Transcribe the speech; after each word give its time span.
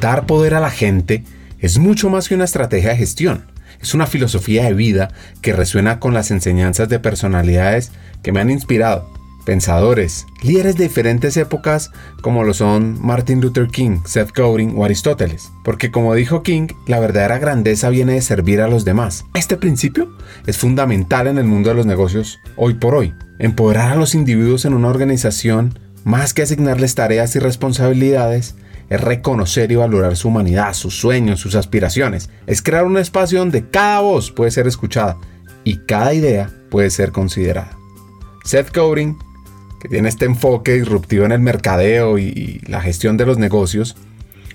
Dar 0.00 0.24
poder 0.24 0.54
a 0.54 0.60
la 0.60 0.70
gente 0.70 1.24
es 1.58 1.78
mucho 1.78 2.08
más 2.08 2.28
que 2.28 2.34
una 2.34 2.44
estrategia 2.44 2.90
de 2.90 2.96
gestión. 2.96 3.44
Es 3.82 3.92
una 3.92 4.06
filosofía 4.06 4.64
de 4.64 4.72
vida 4.72 5.08
que 5.42 5.52
resuena 5.52 6.00
con 6.00 6.14
las 6.14 6.30
enseñanzas 6.30 6.88
de 6.88 6.98
personalidades 6.98 7.92
que 8.22 8.32
me 8.32 8.40
han 8.40 8.50
inspirado 8.50 9.12
pensadores, 9.44 10.26
líderes 10.42 10.76
de 10.76 10.84
diferentes 10.84 11.36
épocas 11.36 11.90
como 12.22 12.44
lo 12.44 12.54
son 12.54 12.98
Martin 13.04 13.40
Luther 13.40 13.68
King, 13.68 13.98
Seth 14.06 14.36
Godin 14.36 14.74
o 14.76 14.84
Aristóteles. 14.84 15.50
Porque 15.64 15.90
como 15.90 16.14
dijo 16.14 16.42
King, 16.42 16.68
la 16.86 17.00
verdadera 17.00 17.38
grandeza 17.38 17.90
viene 17.90 18.14
de 18.14 18.22
servir 18.22 18.60
a 18.60 18.68
los 18.68 18.84
demás. 18.84 19.24
Este 19.34 19.56
principio 19.56 20.16
es 20.46 20.56
fundamental 20.56 21.26
en 21.26 21.38
el 21.38 21.44
mundo 21.44 21.70
de 21.70 21.74
los 21.74 21.86
negocios 21.86 22.38
hoy 22.56 22.74
por 22.74 22.94
hoy. 22.94 23.12
Empoderar 23.38 23.92
a 23.92 23.96
los 23.96 24.14
individuos 24.14 24.64
en 24.64 24.74
una 24.74 24.88
organización, 24.88 25.78
más 26.04 26.32
que 26.32 26.42
asignarles 26.42 26.94
tareas 26.94 27.34
y 27.36 27.38
responsabilidades, 27.38 28.54
es 28.90 29.00
reconocer 29.00 29.70
y 29.72 29.76
valorar 29.76 30.16
su 30.16 30.28
humanidad, 30.28 30.74
sus 30.74 30.98
sueños, 30.98 31.40
sus 31.40 31.54
aspiraciones. 31.54 32.28
Es 32.46 32.60
crear 32.60 32.84
un 32.84 32.98
espacio 32.98 33.38
donde 33.38 33.68
cada 33.68 34.00
voz 34.00 34.32
puede 34.32 34.50
ser 34.50 34.66
escuchada 34.66 35.16
y 35.64 35.78
cada 35.78 36.12
idea 36.12 36.50
puede 36.70 36.90
ser 36.90 37.12
considerada. 37.12 37.78
Seth 38.44 38.76
Godin 38.76 39.16
que 39.80 39.88
tiene 39.88 40.10
este 40.10 40.26
enfoque 40.26 40.74
disruptivo 40.74 41.24
en 41.24 41.32
el 41.32 41.40
mercadeo 41.40 42.18
y, 42.18 42.60
la 42.66 42.82
gestión 42.82 43.16
de 43.16 43.24
los 43.24 43.38
negocios, 43.38 43.96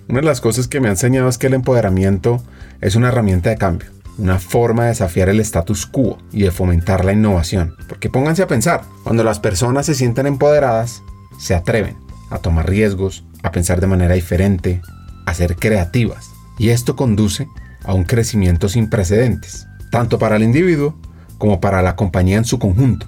una 0.08 0.20
de 0.20 0.26
las 0.26 0.40
cosas 0.40 0.68
que 0.68 0.80
me 0.80 0.88
ha 0.88 0.92
enseñado 0.92 1.28
es 1.28 1.40
que 1.40 1.48
el 1.48 1.56
empoderamiento 1.56 2.44
es 2.80 2.96
una 2.96 3.08
herramienta 3.08 3.50
de 3.50 3.58
cambio, 3.58 3.90
una 4.20 4.38
forma 4.38 4.84
de 4.84 4.90
desafiar 4.90 5.30
el 5.30 5.40
status 5.40 5.88
quo 5.88 6.20
y 6.32 6.44
de 6.44 6.52
fomentar 6.52 7.04
la 7.04 7.14
innovación. 7.14 7.76
Porque 7.90 8.10
pónganse 8.10 8.44
a 8.44 8.48
pensar, 8.48 8.84
cuando 9.04 9.24
las 9.24 9.40
personas 9.40 9.88
se 9.88 9.96
sienten 9.96 10.28
empoderadas, 10.28 11.02
se 11.40 11.56
atreven 11.56 12.05
a 12.36 12.42
tomar 12.42 12.70
riesgos, 12.70 13.24
a 13.44 13.52
pensar 13.52 13.82
de 13.82 13.88
manera 13.88 14.16
diferente, 14.16 14.82
a 15.26 15.34
ser 15.34 15.56
creativas. 15.56 16.30
Y 16.58 16.70
esto 16.70 16.96
conduce 16.96 17.48
a 17.84 17.94
un 17.94 18.04
crecimiento 18.04 18.70
sin 18.70 18.90
precedentes, 18.90 19.68
tanto 19.92 20.20
para 20.20 20.36
el 20.36 20.44
individuo 20.44 20.96
como 21.38 21.60
para 21.60 21.82
la 21.82 21.96
compañía 21.96 22.38
en 22.38 22.46
su 22.46 22.60
conjunto. 22.60 23.08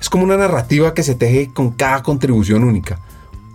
Es 0.00 0.10
como 0.10 0.24
una 0.24 0.36
narrativa 0.36 0.94
que 0.94 1.02
se 1.02 1.14
teje 1.14 1.48
con 1.52 1.70
cada 1.70 2.02
contribución 2.02 2.64
única. 2.64 2.98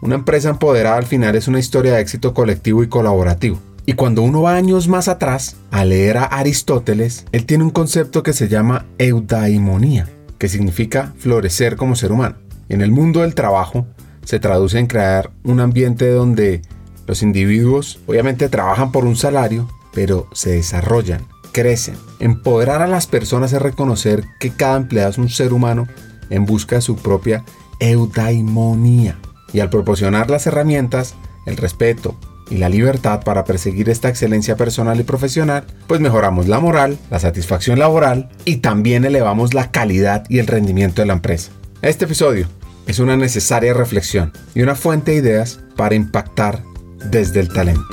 Una 0.02 0.16
empresa 0.16 0.50
empoderada 0.50 0.98
al 0.98 1.06
final 1.06 1.36
es 1.36 1.48
una 1.48 1.60
historia 1.60 1.94
de 1.94 2.02
éxito 2.02 2.34
colectivo 2.34 2.84
y 2.84 2.88
colaborativo. 2.88 3.60
Y 3.86 3.94
cuando 3.94 4.22
uno 4.22 4.42
va 4.42 4.56
años 4.56 4.88
más 4.88 5.08
atrás 5.08 5.56
a 5.72 5.86
leer 5.86 6.18
a 6.18 6.26
Aristóteles, 6.26 7.26
él 7.32 7.46
tiene 7.46 7.64
un 7.64 7.70
concepto 7.70 8.22
que 8.22 8.34
se 8.34 8.48
llama 8.50 8.86
eudaimonía, 8.98 10.10
que 10.38 10.50
significa 10.50 11.14
florecer 11.18 11.78
como 11.78 11.96
ser 11.96 12.12
humano. 12.12 12.36
en 12.70 12.82
el 12.82 12.92
mundo 12.92 13.22
del 13.22 13.34
trabajo 13.34 13.88
se 14.28 14.42
traduce 14.42 14.78
en 14.78 14.88
crear 14.88 15.32
un 15.46 15.62
ambiente 15.62 16.12
donde 16.12 16.62
los 17.06 17.24
individuos 17.24 18.02
obviamente 18.08 18.50
trabajan 18.50 18.92
por 18.92 19.06
un 19.06 19.16
salario, 19.16 19.70
pero 19.94 20.28
se 20.34 20.50
desarrollan, 20.50 21.26
crecen. 21.54 21.96
Empoderar 22.20 22.82
a 22.82 22.88
las 22.88 23.08
personas 23.08 23.54
es 23.54 23.62
reconocer 23.62 24.26
que 24.42 24.50
cada 24.50 24.76
empleado 24.76 25.12
es 25.12 25.18
un 25.18 25.30
ser 25.30 25.54
humano 25.54 25.88
en 26.30 26.46
busca 26.46 26.76
de 26.76 26.82
su 26.82 26.98
propia 26.98 27.46
eudaimonía. 27.80 29.18
Y 29.54 29.62
al 29.62 29.70
proporcionar 29.70 30.30
las 30.30 30.46
herramientas, 30.46 31.16
el 31.46 31.56
respeto 31.56 32.20
y 32.50 32.58
la 32.58 32.68
libertad 32.68 33.24
para 33.24 33.46
perseguir 33.46 33.90
esta 33.90 34.10
excelencia 34.10 34.58
personal 34.58 35.00
y 35.00 35.04
profesional, 35.04 35.64
pues 35.88 36.02
mejoramos 36.02 36.50
la 36.50 36.60
moral, 36.60 36.98
la 37.10 37.20
satisfacción 37.20 37.80
laboral 37.80 38.28
y 38.44 38.58
también 38.58 39.06
elevamos 39.06 39.54
la 39.54 39.72
calidad 39.72 40.26
y 40.28 40.40
el 40.40 40.48
rendimiento 40.48 41.02
de 41.02 41.06
la 41.06 41.14
empresa. 41.14 41.54
Este 41.82 42.04
episodio 42.04 42.50
es 42.88 43.00
una 43.00 43.18
necesaria 43.18 43.74
reflexión 43.74 44.32
y 44.56 44.62
una 44.62 44.76
fuente 44.76 45.12
de 45.12 45.18
ideas 45.18 45.60
para 45.76 45.96
impactar 45.96 46.64
desde 47.12 47.42
el 47.42 47.50
talento. 47.50 47.84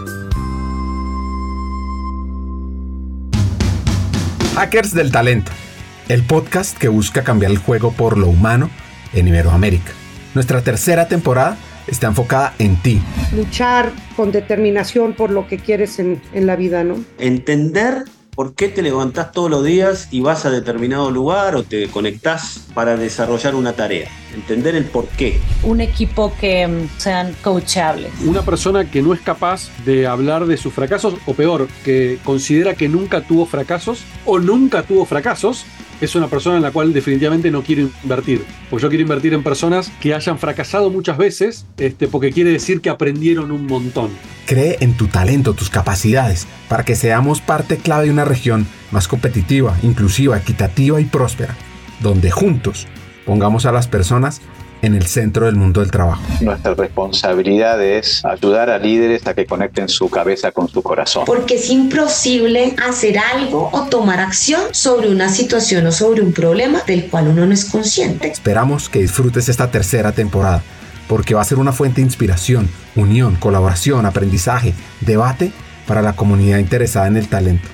Hackers 4.55 4.95
del 4.95 5.11
Talento 5.11 5.51
el 6.09 6.23
podcast 6.23 6.77
que 6.77 6.89
busca 6.89 7.25
cambiar 7.25 7.51
el 7.51 7.59
juego 7.59 7.93
por 7.93 8.19
lo 8.19 8.29
humano 8.29 8.71
en 9.13 9.29
Iberoamérica. 9.29 9.93
Nuestra 10.35 10.61
tercera 10.63 11.09
temporada 11.09 11.57
está 11.87 12.09
enfocada 12.09 12.55
en 12.59 12.77
ti. 12.83 13.01
Luchar 13.35 13.93
con 14.17 14.33
determinación 14.33 15.15
por 15.15 15.31
lo 15.31 15.47
que 15.47 15.59
quieres 15.59 15.99
en, 15.99 16.21
en 16.33 16.47
la 16.47 16.57
vida, 16.57 16.85
¿no? 16.85 17.03
Entender 17.19 18.05
por 18.35 18.55
qué 18.55 18.69
te 18.69 18.83
levantás 18.83 19.33
todos 19.33 19.51
los 19.51 19.65
días 19.65 20.09
y 20.11 20.21
vas 20.21 20.45
a 20.45 20.51
determinado 20.51 21.11
lugar 21.11 21.57
o 21.57 21.63
te 21.63 21.89
conectás 21.89 22.67
para 22.75 22.97
desarrollar 22.97 23.55
una 23.55 23.75
tarea. 23.75 24.11
Entender 24.35 24.75
el 24.75 24.85
por 24.85 25.07
qué. 25.09 25.41
Un 25.63 25.81
equipo 25.81 26.33
que 26.41 26.67
mm, 26.67 26.89
sean 26.99 27.35
coachables. 27.43 28.13
Una 28.25 28.43
persona 28.43 28.91
que 28.91 29.01
no 29.01 29.15
es 29.15 29.21
capaz 29.21 29.71
de 29.85 30.07
hablar 30.07 30.47
de 30.47 30.57
sus 30.57 30.73
fracasos 30.75 31.15
o 31.27 31.35
peor, 31.35 31.69
que 31.85 32.19
considera 32.25 32.75
que 32.75 32.89
nunca 32.89 33.21
tuvo 33.21 33.47
fracasos 33.47 34.01
o 34.27 34.39
nunca 34.39 34.83
tuvo 34.83 35.05
fracasos 35.05 35.65
es 36.01 36.15
una 36.15 36.29
persona 36.29 36.57
en 36.57 36.63
la 36.63 36.71
cual 36.71 36.93
definitivamente 36.93 37.51
no 37.51 37.63
quiero 37.63 37.89
invertir. 38.03 38.45
Pues 38.71 38.83
yo 38.83 38.89
quiero 38.89 39.03
invertir 39.03 39.35
en 39.35 39.43
personas 39.43 39.91
que 40.01 40.15
hayan 40.15 40.39
fracasado 40.39 40.91
muchas 40.91 41.17
veces, 41.17 41.67
este, 41.77 42.09
porque 42.09 42.33
quiere 42.33 42.51
decir 42.51 42.81
que 42.81 42.91
aprendieron 42.91 43.51
un 43.51 43.67
montón. 43.67 44.11
Cree 44.47 44.77
en 44.81 44.97
tu 44.97 45.07
talento, 45.07 45.55
tus 45.55 45.71
capacidades, 45.71 46.47
para 46.69 46.85
que 46.85 46.97
seamos 46.97 47.41
parte 47.41 47.77
clave 47.77 48.07
de 48.07 48.11
una 48.11 48.25
región 48.25 48.67
más 48.91 49.09
competitiva, 49.09 49.77
inclusiva, 49.83 50.37
equitativa 50.37 51.01
y 51.01 51.05
próspera, 51.05 51.57
donde 52.01 52.31
juntos 52.31 52.87
pongamos 53.25 53.67
a 53.67 53.73
las 53.73 53.89
personas 53.89 54.41
en 54.85 54.95
el 54.95 55.07
centro 55.07 55.47
del 55.47 55.57
mundo 55.57 55.81
del 55.81 55.91
trabajo. 55.91 56.23
Nuestra 56.41 56.75
responsabilidad 56.75 57.83
es 57.83 58.25
ayudar 58.25 58.71
a 58.71 58.79
líderes 58.79 59.27
a 59.27 59.35
que 59.35 59.47
conecten 59.47 59.89
su 59.89 60.09
cabeza 60.09 60.53
con 60.53 60.69
su 60.69 60.83
corazón. 60.83 61.25
Porque 61.27 61.57
es 61.57 61.71
imposible 61.71 62.75
hacer 62.87 63.19
algo 63.19 63.71
o 63.73 63.85
tomar 63.89 64.21
acción 64.21 64.63
sobre 64.73 65.09
una 65.09 65.29
situación 65.29 65.87
o 65.87 65.93
sobre 65.93 66.23
un 66.23 66.33
problema 66.33 66.83
del 66.87 67.09
cual 67.09 67.29
uno 67.29 67.47
no 67.47 67.53
es 67.53 67.65
consciente. 67.65 68.29
Esperamos 68.29 68.89
que 68.89 69.01
disfrutes 69.01 69.49
esta 69.49 69.71
tercera 69.71 70.13
temporada 70.13 70.63
porque 71.09 71.35
va 71.35 71.43
a 71.43 71.45
ser 71.45 71.59
una 71.59 71.73
fuente 71.73 72.01
de 72.01 72.07
inspiración, 72.07 72.69
unión, 72.97 73.37
colaboración, 73.37 74.07
aprendizaje, 74.07 74.75
debate 75.01 75.53
para 75.87 76.01
la 76.03 76.15
comunidad 76.15 76.59
interesada 76.59 77.09
en 77.09 77.17
el 77.17 77.29
talento 77.29 77.74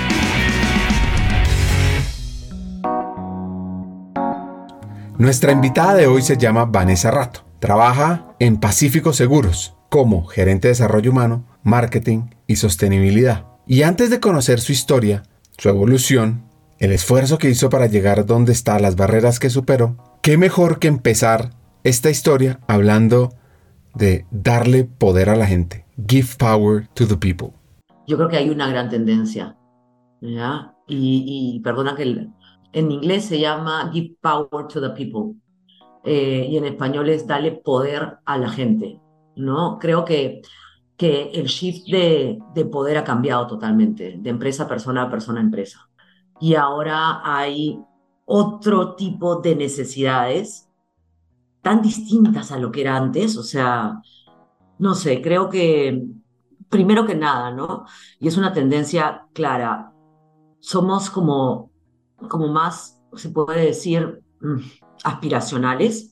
Nuestra 5.21 5.51
invitada 5.51 5.93
de 5.93 6.07
hoy 6.07 6.23
se 6.23 6.35
llama 6.35 6.65
Vanessa 6.65 7.11
Rato. 7.11 7.41
Trabaja 7.59 8.33
en 8.39 8.59
Pacífico 8.59 9.13
Seguros 9.13 9.75
como 9.87 10.25
gerente 10.25 10.67
de 10.67 10.71
desarrollo 10.71 11.11
humano, 11.11 11.45
marketing 11.61 12.31
y 12.47 12.55
sostenibilidad. 12.55 13.45
Y 13.67 13.83
antes 13.83 14.09
de 14.09 14.19
conocer 14.19 14.59
su 14.59 14.71
historia, 14.71 15.21
su 15.59 15.69
evolución, 15.69 16.45
el 16.79 16.91
esfuerzo 16.91 17.37
que 17.37 17.51
hizo 17.51 17.69
para 17.69 17.85
llegar 17.85 18.25
donde 18.25 18.51
está, 18.51 18.79
las 18.79 18.95
barreras 18.95 19.37
que 19.37 19.51
superó, 19.51 19.95
qué 20.23 20.39
mejor 20.39 20.79
que 20.79 20.87
empezar 20.87 21.51
esta 21.83 22.09
historia 22.09 22.59
hablando 22.65 23.35
de 23.93 24.25
darle 24.31 24.85
poder 24.85 25.29
a 25.29 25.35
la 25.35 25.45
gente. 25.45 25.85
Give 26.07 26.29
power 26.39 26.87
to 26.95 27.07
the 27.07 27.17
people. 27.17 27.49
Yo 28.07 28.17
creo 28.17 28.27
que 28.27 28.37
hay 28.37 28.49
una 28.49 28.67
gran 28.69 28.89
tendencia. 28.89 29.55
Y, 30.87 31.61
perdona 31.63 31.95
que 31.95 32.27
en 32.73 32.91
inglés 32.91 33.25
se 33.25 33.39
llama 33.39 33.89
Give 33.93 34.15
Power 34.21 34.67
to 34.67 34.81
the 34.81 34.89
People 34.89 35.35
eh, 36.03 36.47
y 36.49 36.57
en 36.57 36.65
español 36.65 37.09
es 37.09 37.27
Dale 37.27 37.51
poder 37.51 38.17
a 38.25 38.37
la 38.37 38.49
gente. 38.49 38.99
¿no? 39.35 39.77
Creo 39.79 40.05
que, 40.05 40.41
que 40.97 41.31
el 41.33 41.47
shift 41.47 41.87
de, 41.87 42.39
de 42.53 42.65
poder 42.65 42.97
ha 42.97 43.03
cambiado 43.03 43.47
totalmente, 43.47 44.17
de 44.17 44.29
empresa 44.29 44.67
persona 44.67 45.03
a 45.03 45.09
persona 45.09 45.41
empresa. 45.41 45.89
Y 46.39 46.55
ahora 46.55 47.21
hay 47.23 47.79
otro 48.25 48.95
tipo 48.95 49.37
de 49.37 49.55
necesidades 49.55 50.69
tan 51.61 51.81
distintas 51.81 52.51
a 52.51 52.57
lo 52.57 52.71
que 52.71 52.81
era 52.81 52.97
antes, 52.97 53.37
o 53.37 53.43
sea, 53.43 54.01
no 54.79 54.95
sé, 54.95 55.21
creo 55.21 55.49
que 55.49 56.07
primero 56.69 57.05
que 57.05 57.13
nada, 57.13 57.51
¿no? 57.51 57.85
Y 58.19 58.27
es 58.27 58.37
una 58.37 58.53
tendencia 58.53 59.27
clara, 59.33 59.93
somos 60.59 61.09
como, 61.09 61.70
como 62.29 62.47
más, 62.47 63.01
se 63.15 63.29
puede 63.29 63.65
decir, 63.65 64.23
mm, 64.41 64.57
aspiracionales. 65.03 66.11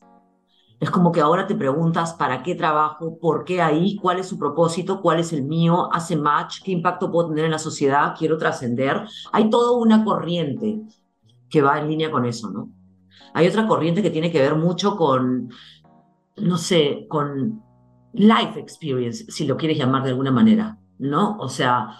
Es 0.80 0.90
como 0.90 1.12
que 1.12 1.20
ahora 1.20 1.46
te 1.46 1.56
preguntas 1.56 2.14
para 2.14 2.42
qué 2.42 2.56
trabajo, 2.56 3.20
por 3.20 3.44
qué 3.44 3.62
ahí, 3.62 3.98
cuál 3.98 4.20
es 4.20 4.28
su 4.28 4.40
propósito, 4.40 5.02
cuál 5.02 5.20
es 5.20 5.34
el 5.34 5.44
mío, 5.44 5.94
hace 5.94 6.16
match, 6.16 6.62
qué 6.64 6.72
impacto 6.72 7.12
puedo 7.12 7.30
tener 7.30 7.46
en 7.46 7.52
la 7.52 7.60
sociedad, 7.60 8.16
quiero 8.18 8.38
trascender. 8.38 9.06
Hay 9.34 9.50
toda 9.50 9.78
una 9.78 10.06
corriente 10.06 10.82
que 11.50 11.62
va 11.62 11.80
en 11.80 11.90
línea 11.90 12.12
con 12.12 12.26
eso, 12.26 12.50
¿no? 12.50 12.72
Hay 13.34 13.48
otra 13.48 13.68
corriente 13.68 14.02
que 14.02 14.10
tiene 14.10 14.32
que 14.32 14.40
ver 14.40 14.56
mucho 14.56 14.96
con, 14.96 15.50
no 16.38 16.58
sé, 16.58 17.06
con 17.10 17.62
life 18.14 18.60
experience, 18.60 19.26
si 19.30 19.46
lo 19.46 19.58
quieres 19.58 19.78
llamar 19.78 20.04
de 20.04 20.10
alguna 20.10 20.32
manera, 20.32 20.78
¿no? 20.98 21.38
O 21.38 21.50
sea, 21.50 21.98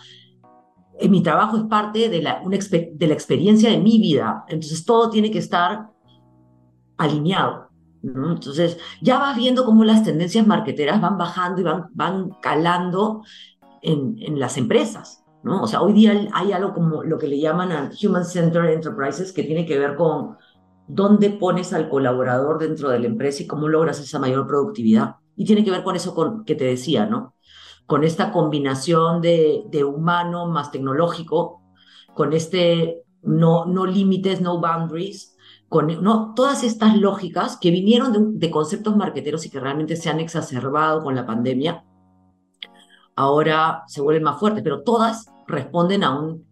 en 1.00 1.12
mi 1.12 1.24
trabajo 1.24 1.58
es 1.58 1.64
parte 1.64 2.10
de 2.10 2.22
la, 2.22 2.42
de 2.44 3.08
la 3.08 3.14
experiencia 3.14 3.70
de 3.70 3.80
mi 3.80 4.00
vida, 4.00 4.44
entonces 4.48 4.86
todo 4.86 5.10
tiene 5.10 5.32
que 5.32 5.40
estar 5.40 5.90
alineado. 6.98 7.70
¿no? 8.02 8.34
Entonces, 8.34 8.78
ya 9.02 9.20
vas 9.20 9.38
viendo 9.38 9.66
cómo 9.66 9.84
las 9.84 10.04
tendencias 10.04 10.46
marqueteras 10.46 11.02
van 11.02 11.18
bajando 11.18 11.62
y 11.62 11.64
van, 11.64 11.86
van 11.94 12.30
calando 12.42 13.24
en, 13.82 14.16
en 14.20 14.40
las 14.40 14.58
empresas. 14.58 15.24
¿no? 15.44 15.64
O 15.64 15.68
sea, 15.68 15.82
hoy 15.82 15.94
día 15.94 16.28
hay 16.34 16.52
algo 16.52 16.74
como 16.74 17.04
lo 17.04 17.18
que 17.18 17.28
le 17.28 17.40
llaman 17.40 17.92
Human 18.04 18.26
Centered 18.26 18.74
Enterprises, 18.74 19.32
que 19.32 19.44
tiene 19.44 19.66
que 19.66 19.80
ver 19.80 19.96
con 19.96 20.38
dónde 20.88 21.30
pones 21.30 21.72
al 21.74 21.90
colaborador 21.90 22.60
dentro 22.60 22.90
de 22.90 23.00
la 23.00 23.08
empresa 23.08 23.44
y 23.44 23.48
cómo 23.48 23.68
logras 23.68 24.00
esa 24.00 24.20
mayor 24.20 24.48
productividad. 24.48 25.16
Y 25.36 25.46
tiene 25.46 25.64
que 25.64 25.72
ver 25.72 25.84
con 25.84 25.96
eso 25.96 26.14
con, 26.14 26.44
que 26.44 26.56
te 26.56 26.66
decía, 26.66 27.06
¿no? 27.06 27.36
Con 27.90 28.04
esta 28.04 28.32
combinación 28.32 29.20
de, 29.20 29.84
humano 29.84 30.46
más 30.46 30.72
tecnológico, 30.72 31.64
con 32.14 32.34
este 32.34 33.04
no, 33.24 33.66
no 33.66 33.88
límites, 33.88 34.42
no 34.42 34.62
boundaries, 34.62 35.36
con 35.70 35.88
no, 36.04 36.36
todas 36.36 36.64
estas 36.64 36.96
lógicas 36.98 37.58
que 37.58 37.72
vinieron 37.72 38.14
de, 38.14 38.20
de 38.48 38.52
conceptos 38.52 38.96
marqueteros 38.96 39.46
y 39.48 39.50
que 39.50 39.60
realmente 39.60 39.96
se 39.96 40.12
han 40.12 40.20
exacerbado 40.20 41.02
con 41.02 41.16
la 41.16 41.26
pandemia, 41.26 41.84
ahora 43.16 43.84
se 43.88 44.02
vuelven 44.02 44.24
más 44.24 44.40
fuertes, 44.40 44.64
pero 44.64 44.84
todas 44.84 45.26
responden 45.48 46.04
a 46.04 46.18
un 46.18 46.46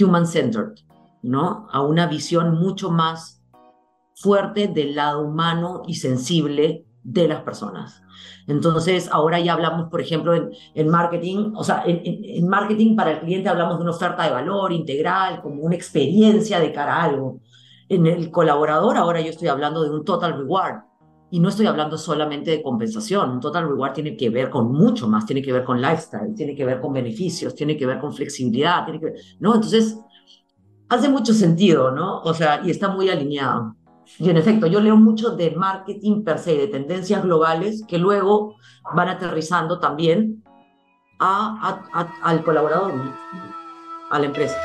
human-centered, 0.00 0.74
¿no? 1.22 1.68
A 1.70 1.82
una 1.82 2.06
visión 2.06 2.58
mucho 2.58 2.90
más 2.90 3.42
fuerte 4.16 4.68
del 4.68 4.96
lado 4.96 5.20
humano 5.20 5.82
y 5.86 5.96
sensible 5.96 6.87
de 7.10 7.26
las 7.26 7.40
personas. 7.40 8.02
Entonces, 8.46 9.08
ahora 9.10 9.40
ya 9.40 9.54
hablamos, 9.54 9.88
por 9.88 10.00
ejemplo, 10.00 10.34
en, 10.34 10.50
en 10.74 10.88
marketing, 10.88 11.52
o 11.54 11.64
sea, 11.64 11.82
en, 11.86 12.46
marketing 12.46 12.96
para 12.96 13.12
el 13.12 13.20
cliente 13.20 13.48
hablamos 13.48 13.78
de 13.78 13.82
una 13.82 13.92
oferta 13.92 14.24
de 14.24 14.30
valor 14.30 14.72
integral, 14.72 15.40
como 15.40 15.62
una 15.62 15.74
experiencia 15.74 16.60
de 16.60 16.70
cara 16.70 16.96
a 16.96 17.04
algo. 17.04 17.40
En 17.88 18.06
el 18.06 18.30
colaborador, 18.30 18.98
ahora 18.98 19.22
yo 19.22 19.30
estoy 19.30 19.48
hablando 19.48 19.82
de 19.82 19.90
un 19.90 20.04
total 20.04 20.36
reward. 20.36 20.82
Y 21.30 21.40
no 21.40 21.48
estoy 21.48 21.66
hablando 21.66 21.96
solamente 21.98 22.50
de 22.50 22.62
compensación. 22.62 23.30
Un 23.30 23.40
total 23.40 23.68
reward 23.68 23.92
tiene 23.94 24.16
que 24.16 24.30
ver 24.30 24.50
con 24.50 24.70
mucho 24.72 25.08
más, 25.08 25.24
tiene 25.24 25.42
que 25.42 25.52
ver 25.52 25.64
con 25.64 25.80
lifestyle, 25.80 26.34
tiene 26.34 26.54
que 26.54 26.64
ver 26.64 26.80
con 26.80 26.92
beneficios, 26.92 27.54
tiene 27.54 27.76
que 27.76 27.86
ver 27.86 27.98
con 27.98 28.12
flexibilidad, 28.12 28.84
tiene 28.84 29.00
que 29.00 29.12
¿no? 29.40 29.54
Entonces, 29.54 29.98
hace 30.88 31.08
mucho 31.08 31.32
sentido, 31.32 31.90
¿no? 31.90 32.20
O 32.20 32.34
sea, 32.34 32.60
y 32.64 32.70
está 32.70 32.88
muy 32.88 33.08
alineado. 33.08 33.76
Y 34.18 34.30
en 34.30 34.36
efecto, 34.36 34.66
yo 34.66 34.80
leo 34.80 34.96
mucho 34.96 35.36
de 35.36 35.50
marketing 35.50 36.24
per 36.24 36.38
se, 36.38 36.56
de 36.56 36.68
tendencias 36.68 37.22
globales 37.22 37.84
que 37.86 37.98
luego 37.98 38.56
van 38.94 39.08
aterrizando 39.08 39.78
también 39.78 40.42
a, 41.20 41.82
al 42.22 42.42
colaborador, 42.42 42.92
a 44.10 44.18
la 44.18 44.26
empresa. 44.26 44.58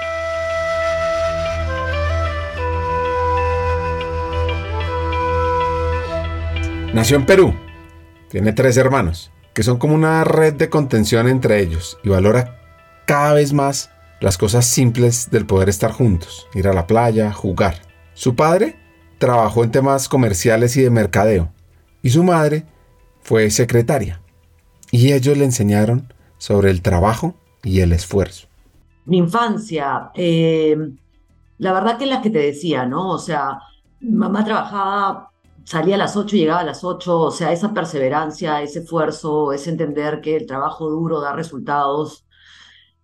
Nació 6.93 7.17
en 7.17 7.25
Perú. 7.25 7.53
Tiene 8.29 8.53
tres 8.53 8.77
hermanos, 8.77 9.31
que 9.53 9.63
son 9.63 9.77
como 9.77 9.95
una 9.95 10.23
red 10.23 10.53
de 10.53 10.69
contención 10.69 11.27
entre 11.27 11.59
ellos 11.59 11.97
y 12.03 12.09
valora 12.09 12.59
cada 13.05 13.33
vez 13.33 13.51
más 13.51 13.91
las 14.21 14.37
cosas 14.37 14.65
simples 14.65 15.29
del 15.29 15.45
poder 15.45 15.69
estar 15.69 15.91
juntos, 15.91 16.47
ir 16.53 16.67
a 16.67 16.73
la 16.73 16.87
playa, 16.87 17.33
jugar. 17.33 17.75
Su 18.13 18.35
padre 18.35 18.82
trabajó 19.23 19.63
en 19.63 19.71
temas 19.71 20.09
comerciales 20.09 20.75
y 20.75 20.81
de 20.81 20.89
mercadeo, 20.89 21.49
y 22.01 22.09
su 22.09 22.25
madre 22.25 22.65
fue 23.21 23.49
secretaria. 23.51 24.19
Y 24.91 25.13
ellos 25.13 25.37
le 25.37 25.45
enseñaron 25.45 26.13
sobre 26.37 26.69
el 26.71 26.81
trabajo 26.81 27.33
y 27.63 27.79
el 27.79 27.93
esfuerzo. 27.93 28.47
Mi 29.05 29.19
infancia, 29.19 30.11
eh, 30.13 30.75
la 31.57 31.71
verdad 31.71 31.97
que 31.97 32.03
es 32.03 32.09
la 32.09 32.21
que 32.21 32.31
te 32.31 32.39
decía, 32.39 32.85
¿no? 32.85 33.11
O 33.11 33.17
sea, 33.17 33.59
mamá 34.01 34.43
trabajaba, 34.43 35.31
salía 35.63 35.95
a 35.95 35.99
las 35.99 36.17
8 36.17 36.35
y 36.35 36.39
llegaba 36.39 36.59
a 36.59 36.65
las 36.65 36.83
8, 36.83 37.17
o 37.17 37.31
sea, 37.31 37.53
esa 37.53 37.73
perseverancia, 37.73 38.61
ese 38.61 38.79
esfuerzo, 38.79 39.53
ese 39.53 39.69
entender 39.69 40.19
que 40.19 40.35
el 40.35 40.45
trabajo 40.45 40.89
duro 40.89 41.21
da 41.21 41.31
resultados 41.31 42.25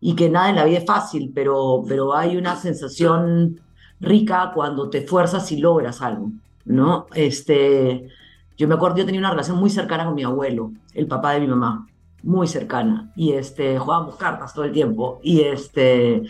y 0.01 0.17
que 0.17 0.29
nada 0.29 0.49
en 0.49 0.57
la 0.57 0.65
vida 0.65 0.79
es 0.79 0.85
fácil, 0.85 1.31
pero, 1.33 1.81
pero 1.87 2.13
hay 2.13 2.35
una 2.35 2.57
sensación 2.57 3.61
rica 3.99 4.51
cuando 4.53 4.89
te 4.89 4.99
esfuerzas 4.99 5.51
y 5.51 5.57
logras 5.57 6.01
algo, 6.01 6.31
¿no? 6.65 7.07
Este, 7.13 8.07
yo 8.57 8.67
me 8.67 8.75
acuerdo, 8.75 8.97
yo 8.97 9.05
tenía 9.05 9.19
una 9.19 9.31
relación 9.31 9.57
muy 9.57 9.69
cercana 9.69 10.05
con 10.05 10.15
mi 10.15 10.23
abuelo, 10.23 10.71
el 10.93 11.07
papá 11.07 11.33
de 11.33 11.41
mi 11.41 11.47
mamá, 11.47 11.87
muy 12.23 12.47
cercana, 12.47 13.11
y 13.15 13.33
este, 13.33 13.77
jugábamos 13.77 14.15
cartas 14.15 14.53
todo 14.53 14.65
el 14.65 14.71
tiempo, 14.71 15.19
y 15.23 15.41
este, 15.41 16.23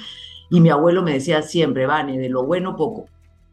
y 0.50 0.62
mi 0.62 0.69
abuelo 0.69 1.04
me 1.04 1.13
decía 1.13 1.42
siempre, 1.42 1.86
Vane, 1.86 2.18
de 2.18 2.30
lo 2.30 2.44
bueno 2.45 2.75
poco. 2.75 3.06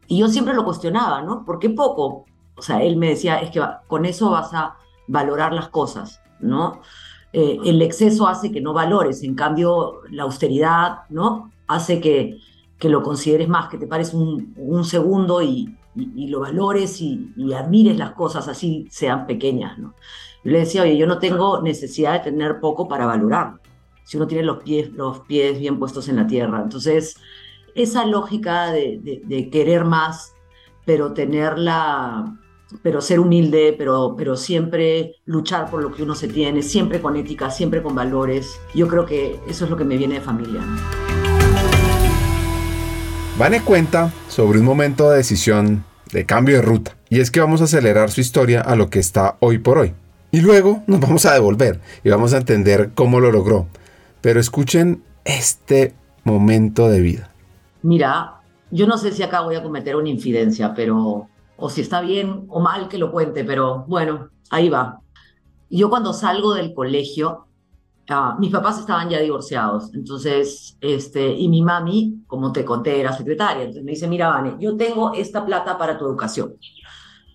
Y 0.07 0.19
yo 0.19 0.29
siempre 0.29 0.53
lo 0.53 0.65
cuestionaba, 0.65 1.21
¿no? 1.21 1.45
¿Por 1.45 1.59
qué 1.59 1.69
poco? 1.69 2.25
O 2.55 2.61
sea, 2.61 2.81
él 2.81 2.97
me 2.97 3.09
decía, 3.09 3.39
es 3.39 3.51
que 3.51 3.61
con 3.87 4.05
eso 4.05 4.31
vas 4.31 4.53
a 4.53 4.77
valorar 5.07 5.53
las 5.53 5.69
cosas, 5.69 6.21
¿no? 6.39 6.81
Eh, 7.33 7.59
el 7.65 7.81
exceso 7.81 8.27
hace 8.27 8.51
que 8.51 8.61
no 8.61 8.73
valores, 8.73 9.21
en 9.23 9.35
cambio 9.35 10.01
la 10.09 10.23
austeridad, 10.23 10.99
¿no? 11.09 11.51
Hace 11.67 11.99
que, 11.99 12.39
que 12.77 12.89
lo 12.89 13.01
consideres 13.01 13.47
más, 13.47 13.69
que 13.69 13.77
te 13.77 13.87
pares 13.87 14.13
un, 14.13 14.53
un 14.57 14.83
segundo 14.83 15.41
y, 15.41 15.75
y, 15.95 16.27
lo 16.27 16.41
valores 16.41 17.01
y, 17.01 17.31
y, 17.35 17.53
admires 17.53 17.97
las 17.97 18.11
cosas 18.11 18.47
así 18.47 18.87
sean 18.91 19.25
pequeñas, 19.25 19.77
¿no? 19.79 19.95
Yo 20.43 20.51
le 20.51 20.59
decía, 20.59 20.83
oye, 20.83 20.97
yo 20.97 21.07
no 21.07 21.17
tengo 21.19 21.61
necesidad 21.61 22.13
de 22.13 22.31
tener 22.31 22.59
poco 22.59 22.87
para 22.87 23.05
valorar, 23.05 23.59
si 24.03 24.17
uno 24.17 24.27
tiene 24.27 24.43
los 24.43 24.63
pies, 24.63 24.91
los 24.93 25.21
pies 25.21 25.59
bien 25.59 25.79
puestos 25.79 26.07
en 26.07 26.15
la 26.15 26.27
tierra. 26.27 26.61
Entonces, 26.61 27.17
esa 27.75 28.05
lógica 28.05 28.71
de, 28.71 28.99
de, 29.01 29.21
de 29.25 29.49
querer 29.49 29.83
más, 29.83 30.33
pero 30.85 31.13
tener 31.13 31.59
la, 31.59 32.37
pero 32.81 33.01
ser 33.01 33.19
humilde, 33.19 33.75
pero, 33.77 34.15
pero 34.17 34.35
siempre 34.35 35.15
luchar 35.25 35.69
por 35.69 35.81
lo 35.81 35.91
que 35.91 36.03
uno 36.03 36.15
se 36.15 36.27
tiene, 36.27 36.61
siempre 36.61 37.01
con 37.01 37.15
ética, 37.15 37.49
siempre 37.49 37.81
con 37.81 37.95
valores. 37.95 38.59
Yo 38.73 38.87
creo 38.87 39.05
que 39.05 39.39
eso 39.47 39.65
es 39.65 39.71
lo 39.71 39.77
que 39.77 39.85
me 39.85 39.97
viene 39.97 40.15
de 40.15 40.21
familia. 40.21 40.61
Vane 43.37 43.61
cuenta 43.61 44.11
sobre 44.29 44.57
un 44.57 44.65
momento 44.65 45.11
de 45.11 45.17
decisión 45.17 45.85
de 46.11 46.25
cambio 46.25 46.55
de 46.55 46.63
ruta, 46.63 46.97
y 47.07 47.19
es 47.19 47.29
que 47.29 47.39
vamos 47.39 47.61
a 47.61 47.65
acelerar 47.65 48.09
su 48.09 48.19
historia 48.19 48.61
a 48.61 48.75
lo 48.75 48.89
que 48.89 48.97
está 48.97 49.37
hoy 49.41 49.59
por 49.59 49.77
hoy. 49.77 49.93
Y 50.31 50.41
luego 50.41 50.81
nos 50.87 50.99
vamos 50.99 51.27
a 51.27 51.33
devolver 51.33 51.79
y 52.03 52.09
vamos 52.09 52.33
a 52.33 52.37
entender 52.37 52.93
cómo 52.95 53.19
lo 53.19 53.31
logró. 53.31 53.67
Pero 54.21 54.39
escuchen 54.39 55.03
este 55.23 55.93
momento 56.23 56.89
de 56.89 56.99
vida. 56.99 57.29
Mira, 57.83 58.41
yo 58.71 58.87
no 58.87 58.97
sé 58.97 59.11
si 59.11 59.21
acá 59.21 59.41
voy 59.41 59.55
a 59.55 59.61
cometer 59.61 59.95
una 59.95 60.09
infidencia, 60.09 60.73
pero 60.73 61.29
o 61.57 61.69
si 61.69 61.81
está 61.81 62.01
bien 62.01 62.45
o 62.49 62.59
mal 62.59 62.87
que 62.87 62.97
lo 62.97 63.11
cuente, 63.11 63.43
pero 63.43 63.85
bueno, 63.87 64.29
ahí 64.49 64.69
va. 64.69 65.01
Yo 65.69 65.91
cuando 65.91 66.11
salgo 66.11 66.55
del 66.55 66.73
colegio, 66.73 67.45
Uh, 68.09 68.39
mis 68.39 68.51
papás 68.51 68.79
estaban 68.79 69.09
ya 69.09 69.19
divorciados, 69.19 69.93
entonces, 69.93 70.77
este, 70.79 71.29
y 71.33 71.49
mi 71.49 71.61
mami, 71.61 72.23
como 72.25 72.53
te 72.53 72.63
conté, 72.63 73.01
era 73.01 73.11
secretaria, 73.11 73.63
entonces 73.63 73.83
me 73.83 73.91
dice, 73.91 74.07
mira, 74.07 74.29
Vane, 74.29 74.55
yo 74.59 74.77
tengo 74.77 75.13
esta 75.13 75.45
plata 75.45 75.77
para 75.77 75.97
tu 75.97 76.05
educación. 76.05 76.55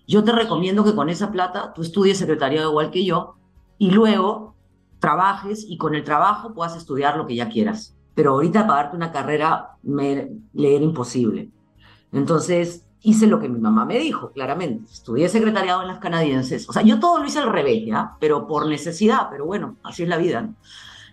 Yo 0.07 0.23
te 0.23 0.31
recomiendo 0.31 0.83
que 0.83 0.95
con 0.95 1.09
esa 1.09 1.31
plata 1.31 1.73
tú 1.73 1.83
estudies 1.83 2.17
secretariado 2.17 2.71
igual 2.71 2.89
que 2.89 3.05
yo 3.05 3.35
y 3.77 3.91
luego 3.91 4.55
trabajes 4.99 5.65
y 5.67 5.77
con 5.77 5.93
el 5.95 6.03
trabajo 6.03 6.53
puedas 6.53 6.75
estudiar 6.75 7.17
lo 7.17 7.27
que 7.27 7.35
ya 7.35 7.49
quieras. 7.49 7.95
Pero 8.15 8.31
ahorita 8.31 8.65
pagarte 8.65 8.95
una 8.95 9.11
carrera 9.11 9.77
me, 9.83 10.29
le 10.53 10.75
era 10.75 10.83
imposible. 10.83 11.51
Entonces, 12.11 12.85
hice 13.03 13.27
lo 13.27 13.39
que 13.39 13.49
mi 13.49 13.59
mamá 13.59 13.85
me 13.85 13.99
dijo, 13.99 14.31
claramente. 14.31 14.91
Estudié 14.91 15.29
secretariado 15.29 15.81
en 15.81 15.89
las 15.89 15.99
canadienses. 15.99 16.67
O 16.69 16.73
sea, 16.73 16.81
yo 16.81 16.99
todo 16.99 17.19
lo 17.19 17.25
hice 17.25 17.39
al 17.39 17.51
revés, 17.51 17.85
¿ya? 17.85 18.15
Pero 18.19 18.47
por 18.47 18.65
necesidad, 18.67 19.27
pero 19.29 19.45
bueno, 19.45 19.75
así 19.83 20.03
es 20.03 20.09
la 20.09 20.17
vida. 20.17 20.41
¿no? 20.41 20.55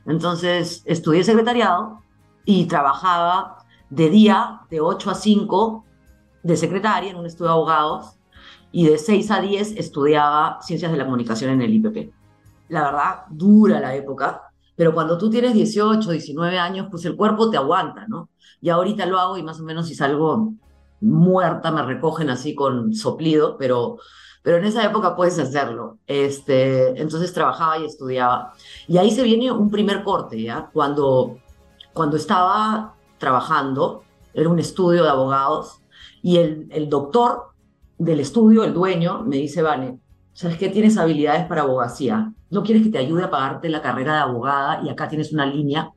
Entonces, 0.06 0.82
estudié 0.86 1.24
secretariado 1.24 2.02
y 2.44 2.66
trabajaba 2.66 3.58
de 3.90 4.08
día, 4.08 4.60
de 4.70 4.80
8 4.80 5.10
a 5.10 5.14
5, 5.14 5.84
de 6.42 6.56
secretaria 6.56 7.10
en 7.10 7.16
un 7.16 7.26
estudio 7.26 7.50
de 7.50 7.54
abogados 7.54 8.16
y 8.72 8.86
de 8.86 8.96
6 8.96 9.30
a 9.30 9.40
10 9.40 9.72
estudiaba 9.76 10.58
ciencias 10.62 10.92
de 10.92 10.96
la 10.96 11.04
comunicación 11.04 11.50
en 11.50 11.62
el 11.62 11.74
IPP. 11.74 12.12
La 12.68 12.84
verdad, 12.84 13.24
dura 13.30 13.80
la 13.80 13.94
época, 13.96 14.42
pero 14.76 14.94
cuando 14.94 15.18
tú 15.18 15.28
tienes 15.28 15.54
18, 15.54 16.08
19 16.08 16.58
años, 16.58 16.86
pues 16.90 17.04
el 17.04 17.16
cuerpo 17.16 17.50
te 17.50 17.56
aguanta, 17.56 18.06
¿no? 18.06 18.30
Y 18.60 18.70
ahorita 18.70 19.06
lo 19.06 19.18
hago 19.18 19.36
y 19.36 19.42
más 19.42 19.60
o 19.60 19.64
menos 19.64 19.88
si 19.88 19.94
salgo 19.94 20.54
muerta 21.00 21.70
me 21.70 21.82
recogen 21.82 22.30
así 22.30 22.54
con 22.54 22.94
soplido, 22.94 23.56
pero, 23.58 23.98
pero 24.42 24.58
en 24.58 24.64
esa 24.64 24.84
época 24.84 25.16
puedes 25.16 25.38
hacerlo. 25.38 25.98
Este, 26.06 27.00
entonces 27.00 27.32
trabajaba 27.32 27.78
y 27.78 27.86
estudiaba. 27.86 28.52
Y 28.86 28.98
ahí 28.98 29.10
se 29.10 29.22
viene 29.22 29.50
un 29.50 29.70
primer 29.70 30.02
corte, 30.04 30.42
¿ya? 30.42 30.70
Cuando, 30.72 31.38
cuando 31.92 32.16
estaba 32.16 32.94
trabajando, 33.18 34.04
era 34.32 34.48
un 34.48 34.58
estudio 34.58 35.02
de 35.02 35.10
abogados, 35.10 35.82
y 36.22 36.36
el, 36.36 36.68
el 36.70 36.88
doctor 36.88 37.50
del 37.98 38.20
estudio, 38.20 38.64
el 38.64 38.74
dueño, 38.74 39.22
me 39.24 39.36
dice, 39.36 39.62
Vale, 39.62 39.98
¿sabes 40.32 40.58
qué? 40.58 40.68
Tienes 40.68 40.96
habilidades 40.98 41.46
para 41.46 41.62
abogacía. 41.62 42.32
¿No 42.50 42.62
quieres 42.62 42.82
que 42.82 42.90
te 42.90 42.98
ayude 42.98 43.24
a 43.24 43.30
pagarte 43.30 43.68
la 43.68 43.82
carrera 43.82 44.14
de 44.14 44.20
abogada? 44.20 44.80
Y 44.82 44.88
acá 44.88 45.08
tienes 45.08 45.32
una 45.32 45.46
línea. 45.46 45.92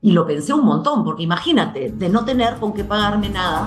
Y 0.00 0.12
lo 0.12 0.26
pensé 0.26 0.52
un 0.54 0.64
montón, 0.64 1.04
porque 1.04 1.24
imagínate, 1.24 1.90
de 1.90 2.08
no 2.08 2.24
tener 2.24 2.56
con 2.56 2.72
qué 2.72 2.84
pagarme 2.84 3.28
nada 3.28 3.66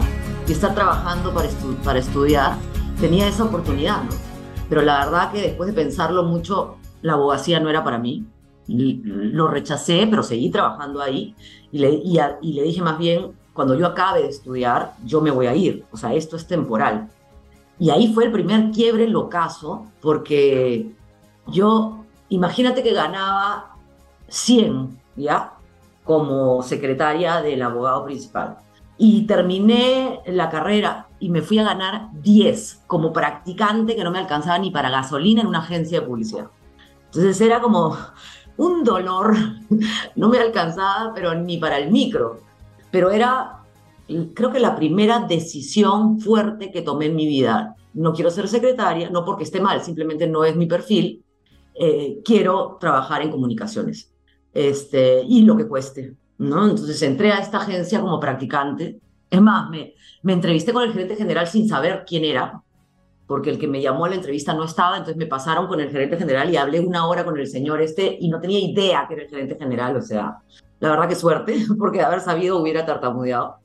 y 0.52 0.54
estar 0.54 0.76
trabajando 0.76 1.34
para, 1.34 1.48
para 1.82 2.00
estudiar, 2.00 2.58
tenía 3.00 3.26
esa 3.26 3.46
oportunidad, 3.46 4.04
¿no? 4.04 4.10
Pero 4.68 4.82
la 4.82 5.06
verdad 5.06 5.32
que 5.32 5.42
después 5.42 5.68
de 5.68 5.74
pensarlo 5.74 6.24
mucho, 6.24 6.76
la 7.02 7.14
abogacía 7.14 7.62
no 7.62 7.70
era 7.70 7.86
para 7.86 7.98
mí. 7.98 8.26
Y 8.68 9.00
lo 9.06 9.48
rechacé, 9.48 10.06
pero 10.10 10.24
seguí 10.24 10.50
trabajando 10.50 11.02
ahí. 11.02 11.36
Y 11.72 11.80
le, 11.80 11.92
y, 11.92 12.20
y 12.42 12.54
le 12.54 12.64
dije 12.64 12.82
más 12.82 12.98
bien, 12.98 13.32
cuando 13.54 13.76
yo 13.76 13.88
acabe 13.88 14.24
de 14.24 14.28
estudiar, 14.28 14.94
yo 15.06 15.22
me 15.22 15.32
voy 15.32 15.48
a 15.48 15.56
ir. 15.56 15.86
O 15.90 15.96
sea, 15.96 16.14
esto 16.14 16.36
es 16.36 16.46
temporal. 16.46 17.08
Y 17.80 17.90
ahí 17.90 18.14
fue 18.14 18.26
el 18.26 18.34
primer 18.34 18.72
quiebre 18.72 19.06
el 19.06 19.16
ocaso, 19.16 19.86
porque 20.02 20.92
yo, 21.48 22.04
imagínate 22.28 22.84
que 22.84 22.92
ganaba 22.92 23.78
100, 24.28 25.00
¿ya? 25.16 25.54
Como 26.04 26.62
secretaria 26.62 27.42
del 27.42 27.62
abogado 27.62 28.04
principal. 28.04 28.58
Y 29.04 29.24
terminé 29.26 30.22
la 30.28 30.52
carrera 30.52 31.08
y 31.20 31.30
me 31.30 31.42
fui 31.42 31.58
a 31.58 31.64
ganar 31.64 32.10
10 32.22 32.84
como 32.86 33.12
practicante 33.12 33.96
que 33.96 34.04
no 34.04 34.12
me 34.12 34.20
alcanzaba 34.20 34.60
ni 34.60 34.70
para 34.70 34.92
gasolina 34.92 35.42
en 35.42 35.48
una 35.48 35.58
agencia 35.58 36.00
de 36.00 36.06
publicidad. 36.06 36.52
Entonces 37.06 37.42
era 37.42 37.60
como 37.60 37.98
un 38.58 38.84
dolor, 38.84 39.36
no 40.16 40.30
me 40.30 40.38
alcanzaba, 40.38 41.14
pero 41.16 41.34
ni 41.34 41.58
para 41.58 41.80
el 41.80 41.90
micro. 41.90 42.42
Pero 42.92 43.10
era 43.10 43.62
creo 44.34 44.52
que 44.52 44.60
la 44.60 44.76
primera 44.76 45.20
decisión 45.20 46.20
fuerte 46.20 46.72
que 46.72 46.82
tomé 46.84 47.08
en 47.08 47.16
mi 47.16 47.26
vida. 47.26 47.76
No 47.94 48.14
quiero 48.14 48.30
ser 48.30 48.48
secretaria, 48.48 49.10
no 49.10 49.26
porque 49.26 49.44
esté 49.44 49.60
mal, 49.60 49.82
simplemente 49.82 50.28
no 50.28 50.44
es 50.44 50.56
mi 50.56 50.66
perfil. 50.66 51.24
Eh, 51.74 52.20
quiero 52.24 52.78
trabajar 52.80 53.22
en 53.22 53.32
comunicaciones 53.32 54.14
este, 54.54 55.24
y 55.28 55.42
lo 55.44 55.58
que 55.58 55.68
cueste. 55.68 56.16
¿No? 56.42 56.70
Entonces 56.70 57.02
entré 57.04 57.32
a 57.32 57.40
esta 57.40 57.60
agencia 57.60 58.02
como 58.02 58.20
practicante. 58.20 59.00
Es 59.30 59.42
más, 59.42 59.70
me, 59.70 59.94
me 60.24 60.34
entrevisté 60.34 60.74
con 60.74 60.84
el 60.84 60.92
gerente 60.92 61.16
general 61.16 61.48
sin 61.48 61.70
saber 61.70 62.04
quién 62.06 62.26
era, 62.26 62.62
porque 63.28 63.52
el 63.52 63.60
que 63.60 63.68
me 63.68 63.82
llamó 63.82 64.06
a 64.06 64.10
la 64.10 64.16
entrevista 64.16 64.54
no 64.54 64.66
estaba, 64.66 64.98
entonces 64.98 65.18
me 65.18 65.28
pasaron 65.28 65.68
con 65.68 65.80
el 65.80 65.90
gerente 65.90 66.18
general 66.18 66.52
y 66.52 66.58
hablé 66.58 66.80
una 66.80 67.08
hora 67.08 67.24
con 67.24 67.38
el 67.40 67.48
señor 67.48 67.82
este 67.82 68.18
y 68.20 68.28
no 68.28 68.42
tenía 68.42 68.60
idea 68.60 69.06
que 69.08 69.14
era 69.14 69.24
el 69.24 69.30
gerente 69.30 69.56
general, 69.58 69.96
o 69.96 70.02
sea, 70.02 70.40
la 70.80 70.90
verdad 70.90 71.08
que 71.08 71.16
suerte, 71.16 71.56
porque 71.78 72.00
de 72.00 72.06
haber 72.06 72.22
sabido 72.22 72.58
hubiera 72.58 72.86
tartamudeado. 72.86 73.60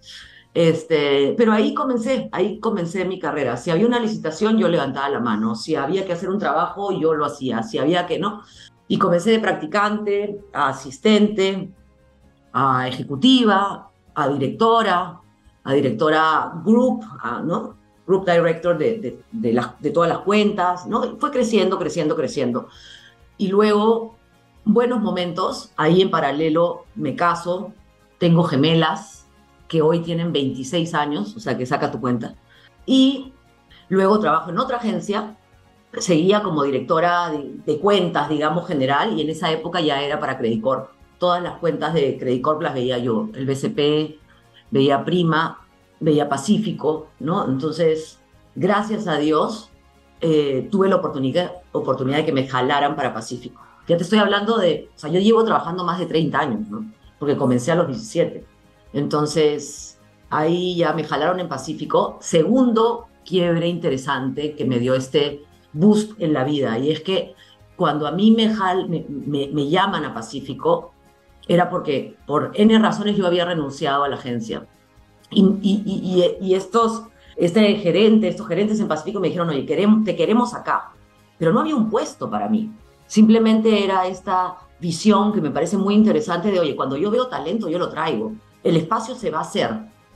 Este, 0.52 1.34
pero 1.36 1.52
ahí 1.52 1.74
comencé, 1.74 2.28
ahí 2.32 2.60
comencé 2.60 3.04
mi 3.04 3.18
carrera. 3.18 3.56
Si 3.56 3.70
había 3.70 3.86
una 3.86 4.00
licitación, 4.00 4.56
yo 4.56 4.68
levantaba 4.68 5.08
la 5.10 5.20
mano. 5.20 5.54
Si 5.54 5.74
había 5.74 6.06
que 6.06 6.14
hacer 6.14 6.30
un 6.30 6.38
trabajo, 6.38 6.98
yo 6.98 7.12
lo 7.12 7.26
hacía. 7.26 7.62
Si 7.62 7.76
había 7.76 8.06
que 8.06 8.18
no. 8.18 8.42
Y 8.88 8.96
comencé 8.96 9.32
de 9.32 9.38
practicante 9.38 10.40
a 10.54 10.68
asistente, 10.68 11.74
a 12.58 12.88
ejecutiva, 12.88 13.90
a 14.14 14.28
directora, 14.28 15.20
a 15.62 15.72
directora 15.74 16.52
group, 16.64 17.04
¿no? 17.44 17.76
Group 18.06 18.24
director 18.24 18.78
de, 18.78 19.20
de, 19.30 19.62
de 19.80 19.90
todas 19.90 20.08
las 20.08 20.20
cuentas, 20.20 20.86
¿no? 20.86 21.18
Fue 21.18 21.30
creciendo, 21.30 21.78
creciendo, 21.78 22.16
creciendo. 22.16 22.68
Y 23.36 23.48
luego, 23.48 24.16
buenos 24.64 25.02
momentos, 25.02 25.70
ahí 25.76 26.00
en 26.00 26.10
paralelo 26.10 26.86
me 26.94 27.14
caso, 27.14 27.74
tengo 28.16 28.42
gemelas, 28.44 29.26
que 29.68 29.82
hoy 29.82 30.00
tienen 30.00 30.32
26 30.32 30.94
años, 30.94 31.36
o 31.36 31.40
sea 31.40 31.58
que 31.58 31.66
saca 31.66 31.90
tu 31.90 32.00
cuenta. 32.00 32.36
Y 32.86 33.34
luego 33.90 34.18
trabajo 34.18 34.48
en 34.48 34.58
otra 34.58 34.78
agencia, 34.78 35.36
seguía 35.98 36.42
como 36.42 36.62
directora 36.62 37.30
de, 37.30 37.78
cuentas, 37.80 38.30
digamos, 38.30 38.66
general, 38.66 39.18
y 39.18 39.20
en 39.20 39.28
esa 39.28 39.52
época 39.52 39.80
ya 39.82 40.02
era 40.02 40.18
para 40.18 40.38
Credit 40.38 40.62
Corp. 40.62 40.95
Todas 41.18 41.42
las 41.42 41.58
cuentas 41.58 41.94
de 41.94 42.18
Credit 42.18 42.42
Corp 42.42 42.62
las 42.62 42.74
veía 42.74 42.98
yo, 42.98 43.28
el 43.34 43.46
BCP, 43.46 44.20
veía 44.70 45.04
Prima, 45.04 45.66
veía 46.00 46.28
Pacífico, 46.28 47.08
¿no? 47.20 47.46
Entonces, 47.48 48.20
gracias 48.54 49.06
a 49.06 49.16
Dios, 49.16 49.70
eh, 50.20 50.68
tuve 50.70 50.88
la 50.88 50.96
oportunidad, 50.96 51.52
oportunidad 51.72 52.18
de 52.18 52.26
que 52.26 52.32
me 52.32 52.46
jalaran 52.46 52.96
para 52.96 53.14
Pacífico. 53.14 53.62
Ya 53.86 53.96
te 53.96 54.02
estoy 54.02 54.18
hablando 54.18 54.58
de, 54.58 54.90
o 54.94 54.98
sea, 54.98 55.10
yo 55.10 55.20
llevo 55.20 55.44
trabajando 55.44 55.84
más 55.84 55.98
de 55.98 56.06
30 56.06 56.38
años, 56.38 56.68
¿no? 56.68 56.90
Porque 57.18 57.36
comencé 57.36 57.72
a 57.72 57.76
los 57.76 57.86
17. 57.86 58.44
Entonces, 58.92 59.98
ahí 60.30 60.76
ya 60.76 60.92
me 60.92 61.04
jalaron 61.04 61.40
en 61.40 61.48
Pacífico. 61.48 62.18
Segundo 62.20 63.06
quiebre 63.24 63.68
interesante 63.68 64.54
que 64.54 64.64
me 64.64 64.78
dio 64.78 64.94
este 64.94 65.44
boost 65.72 66.20
en 66.20 66.32
la 66.32 66.44
vida, 66.44 66.78
y 66.78 66.90
es 66.90 67.00
que 67.00 67.34
cuando 67.76 68.06
a 68.06 68.12
mí 68.12 68.30
me, 68.30 68.48
me, 69.28 69.68
llaman 69.68 70.04
a 70.04 70.14
Pacífico, 70.14 70.92
era 71.48 71.70
porque 71.70 72.16
por 72.26 72.52
N 72.54 72.78
razones 72.78 73.16
yo 73.16 73.26
había 73.26 73.44
renunciado 73.44 74.04
a 74.04 74.08
la 74.08 74.16
agencia. 74.16 74.66
Y, 75.30 75.44
y, 76.40 76.54
estos, 76.54 77.02
este 77.36 77.74
gerente, 77.76 78.28
estos 78.28 78.46
gerentes 78.46 78.78
en 78.78 78.88
Pacífico 78.88 79.18
me 79.18 79.28
dijeron, 79.28 79.48
oye, 79.48 79.66
queremos, 79.66 80.04
te 80.04 80.14
queremos 80.14 80.54
acá. 80.54 80.92
Pero 81.38 81.52
no 81.52 81.60
había 81.60 81.74
un 81.74 81.90
puesto 81.90 82.30
para 82.30 82.48
mí. 82.48 82.70
Simplemente 83.06 83.84
era 83.84 84.06
esta 84.06 84.56
visión 84.80 85.32
que 85.32 85.40
me 85.40 85.50
parece 85.50 85.76
muy 85.76 85.94
interesante 85.94 86.50
de, 86.50 86.60
oye, 86.60 86.76
cuando 86.76 86.96
yo 86.96 87.10
veo 87.10 87.28
talento, 87.28 87.68
yo 87.68 87.78
lo 87.78 87.88
traigo 87.88 88.32
el 88.66 88.76
espacio 88.76 89.14
se 89.14 89.30
va 89.30 89.38
a 89.38 89.42
hacer, 89.42 89.70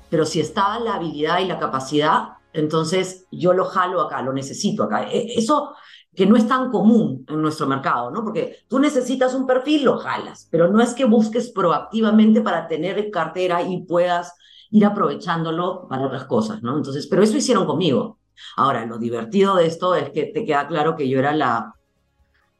pero 0.09 0.27
si 0.27 0.41
está 0.41 0.79
la 0.81 0.95
habilidad 0.95 1.39
y 1.39 1.47
la 1.47 1.61
capacidad, 1.61 2.31
entonces 2.53 3.27
yo 3.31 3.53
lo 3.53 3.65
jalo 3.65 4.01
acá, 4.01 4.23
lo 4.23 4.33
necesito 4.33 4.83
acá. 4.83 5.05
E, 5.05 5.35
eso 5.37 5.75
que 6.15 6.27
no 6.27 6.37
es 6.37 6.47
tan 6.49 6.71
común 6.71 7.25
en 7.29 7.41
nuestro 7.41 7.67
mercado, 7.67 8.11
¿no? 8.11 8.25
Porque 8.25 8.65
tú 8.69 8.79
necesitas 8.79 9.35
un 9.35 9.47
perfil, 9.47 9.85
lo 9.85 9.99
jalas, 9.99 10.49
pero 10.51 10.69
no 10.69 10.81
es 10.81 10.93
que 10.95 11.05
busques 11.05 11.51
proactivamente 11.51 12.41
para 12.41 12.67
tener 12.67 13.11
cartera 13.11 13.63
y 13.63 13.83
puedas 13.83 14.35
ir 14.71 14.85
aprovechándolo 14.85 15.87
para 15.89 16.07
otras 16.07 16.25
cosas, 16.25 16.63
¿no? 16.63 16.77
Entonces, 16.77 17.07
pero 17.07 17.23
eso 17.23 17.37
hicieron 17.37 17.67
conmigo. 17.67 18.19
Ahora, 18.57 18.87
lo 18.87 18.99
divertido 18.99 19.57
de 19.57 19.67
esto 19.67 19.95
es 19.95 20.11
que 20.11 20.25
te 20.25 20.45
queda 20.45 20.67
claro 20.67 20.97
que 20.97 21.09
yo 21.09 21.19
era 21.19 21.33
la, 21.35 21.75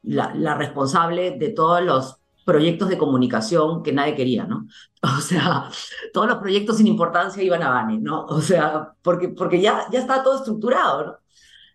la, 0.03 0.55
responsable 0.55 1.31
de 1.31 1.49
todos 1.49 1.81
los 1.81 2.17
proyectos 2.45 2.89
de 2.89 2.97
comunicación 2.97 3.83
que 3.83 3.93
nadie 3.93 4.15
quería, 4.15 4.45
¿no? 4.45 4.67
O 5.17 5.21
sea, 5.21 5.69
todos 6.13 6.27
los 6.27 6.37
proyectos 6.37 6.77
sin 6.77 6.87
importancia 6.87 7.41
iban 7.41 7.63
a 7.63 7.69
Bane, 7.69 7.99
¿no? 7.99 8.25
O 8.25 8.41
sea, 8.41 8.93
porque, 9.01 9.29
porque 9.29 9.59
ya, 9.59 9.87
ya 9.91 9.99
está 9.99 10.23
todo 10.23 10.37
estructurado, 10.37 11.05
¿no? 11.05 11.17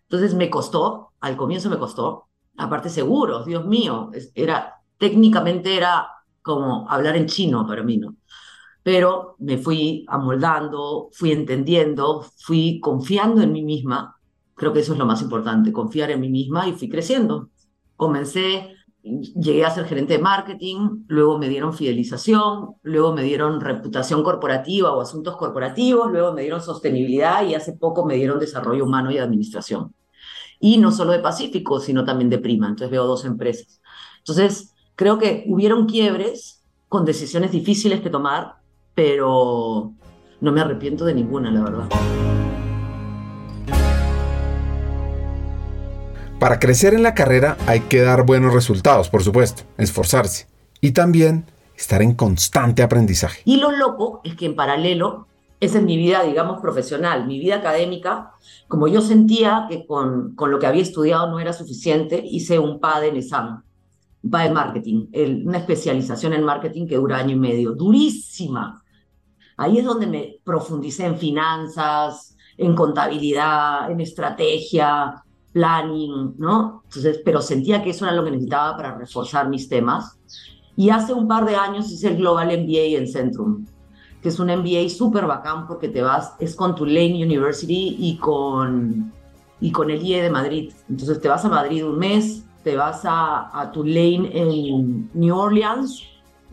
Entonces 0.03 0.33
me 0.33 0.49
costó, 0.49 1.06
al 1.19 1.37
comienzo 1.37 1.69
me 1.69 1.77
costó, 1.77 2.29
aparte 2.57 2.89
seguros, 2.89 3.45
Dios 3.45 3.65
mío, 3.65 4.11
era, 4.35 4.75
técnicamente 4.97 5.75
era 5.75 6.07
como 6.41 6.89
hablar 6.89 7.15
en 7.17 7.27
chino 7.27 7.65
para 7.67 7.83
mí, 7.83 7.97
¿no? 7.97 8.15
Pero 8.83 9.35
me 9.39 9.57
fui 9.57 10.05
amoldando, 10.07 11.09
fui 11.11 11.31
entendiendo, 11.31 12.25
fui 12.37 12.79
confiando 12.79 13.41
en 13.41 13.51
mí 13.51 13.63
misma, 13.63 14.15
creo 14.55 14.71
que 14.71 14.79
eso 14.79 14.93
es 14.93 14.99
lo 14.99 15.05
más 15.05 15.21
importante, 15.21 15.73
confiar 15.73 16.11
en 16.11 16.21
mí 16.21 16.29
misma 16.29 16.67
y 16.67 16.73
fui 16.73 16.89
creciendo. 16.89 17.49
Comencé 17.97 18.77
llegué 19.01 19.65
a 19.65 19.71
ser 19.71 19.85
gerente 19.85 20.13
de 20.13 20.19
marketing, 20.19 21.05
luego 21.07 21.37
me 21.37 21.49
dieron 21.49 21.73
fidelización, 21.73 22.75
luego 22.83 23.13
me 23.13 23.23
dieron 23.23 23.61
reputación 23.61 24.23
corporativa 24.23 24.91
o 24.91 25.01
asuntos 25.01 25.37
corporativos, 25.37 26.11
luego 26.11 26.33
me 26.33 26.41
dieron 26.41 26.61
sostenibilidad 26.61 27.45
y 27.45 27.55
hace 27.55 27.73
poco 27.73 28.05
me 28.05 28.15
dieron 28.15 28.39
desarrollo 28.39 28.85
humano 28.85 29.11
y 29.11 29.17
administración. 29.17 29.93
Y 30.59 30.77
no 30.77 30.91
solo 30.91 31.11
de 31.11 31.19
Pacífico, 31.19 31.79
sino 31.79 32.03
también 32.03 32.29
de 32.29 32.39
Prima. 32.39 32.67
Entonces 32.67 32.91
veo 32.91 33.05
dos 33.05 33.25
empresas. 33.25 33.81
Entonces, 34.19 34.73
creo 34.95 35.19
que 35.19 35.45
hubieron 35.47 35.85
quiebres 35.85 36.63
con 36.89 37.05
decisiones 37.05 37.51
difíciles 37.51 38.01
que 38.01 38.09
tomar, 38.09 38.55
pero 38.95 39.93
no 40.41 40.51
me 40.51 40.61
arrepiento 40.61 41.05
de 41.05 41.13
ninguna, 41.13 41.51
la 41.51 41.63
verdad. 41.63 41.89
Para 46.39 46.59
crecer 46.59 46.93
en 46.93 47.01
la 47.01 47.15
carrera 47.15 47.57
hay 47.65 47.81
que 47.81 48.01
dar 48.01 48.25
buenos 48.25 48.53
resultados, 48.53 49.09
por 49.09 49.23
supuesto, 49.23 49.63
esforzarse 49.77 50.47
y 50.81 50.91
también 50.91 51.45
estar 51.75 52.01
en 52.01 52.13
constante 52.13 52.83
aprendizaje. 52.83 53.41
Y 53.45 53.57
lo 53.57 53.71
loco 53.71 54.21
es 54.23 54.35
que 54.35 54.45
en 54.45 54.55
paralelo 54.55 55.26
esa 55.59 55.79
es 55.79 55.83
mi 55.83 55.97
vida, 55.97 56.23
digamos, 56.23 56.61
profesional, 56.61 57.25
mi 57.25 57.39
vida 57.39 57.55
académica. 57.55 58.31
Como 58.67 58.87
yo 58.87 59.01
sentía 59.01 59.65
que 59.69 59.85
con, 59.85 60.35
con 60.35 60.51
lo 60.51 60.59
que 60.59 60.67
había 60.67 60.83
estudiado 60.83 61.29
no 61.29 61.39
era 61.39 61.53
suficiente, 61.53 62.21
hice 62.23 62.59
un 62.59 62.79
PA 62.79 62.99
de 62.99 63.11
NESAM, 63.11 63.63
un 64.23 64.29
PA 64.29 64.43
de 64.43 64.51
marketing, 64.51 65.07
una 65.45 65.57
especialización 65.57 66.33
en 66.33 66.43
marketing 66.43 66.85
que 66.85 66.97
dura 66.97 67.17
año 67.17 67.35
y 67.35 67.39
medio, 67.39 67.71
durísima. 67.73 68.83
Ahí 69.57 69.79
es 69.79 69.85
donde 69.85 70.05
me 70.05 70.39
profundicé 70.43 71.05
en 71.05 71.17
finanzas, 71.17 72.35
en 72.55 72.75
contabilidad, 72.75 73.89
en 73.89 73.99
estrategia, 73.99 75.23
planning, 75.51 76.35
¿no? 76.37 76.83
Entonces, 76.83 77.21
pero 77.25 77.41
sentía 77.41 77.81
que 77.81 77.89
eso 77.89 78.05
era 78.05 78.13
lo 78.13 78.23
que 78.23 78.29
necesitaba 78.29 78.77
para 78.77 78.95
reforzar 78.95 79.49
mis 79.49 79.67
temas. 79.67 80.19
Y 80.75 80.91
hace 80.91 81.13
un 81.13 81.27
par 81.27 81.45
de 81.45 81.55
años 81.55 81.91
hice 81.91 82.09
el 82.09 82.17
Global 82.17 82.47
MBA 82.47 82.99
en 82.99 83.07
Centrum, 83.07 83.65
que 84.27 84.33
es 84.33 84.39
un 84.41 84.47
MBA 84.47 84.89
súper 84.89 85.25
bacán 85.25 85.65
porque 85.67 85.87
te 85.87 86.01
vas, 86.01 86.33
es 86.37 86.53
con 86.53 86.75
Tulane 86.75 87.23
University 87.23 87.95
y 87.97 88.17
con, 88.17 89.13
y 89.61 89.71
con 89.71 89.89
el 89.89 90.03
IE 90.03 90.21
de 90.21 90.29
Madrid. 90.29 90.73
Entonces 90.89 91.21
te 91.21 91.29
vas 91.29 91.45
a 91.45 91.47
Madrid 91.47 91.85
un 91.85 91.97
mes, 91.97 92.43
te 92.61 92.75
vas 92.75 93.05
a, 93.05 93.57
a 93.57 93.71
Tulane 93.71 94.29
en 94.33 95.09
New 95.13 95.33
Orleans 95.33 96.03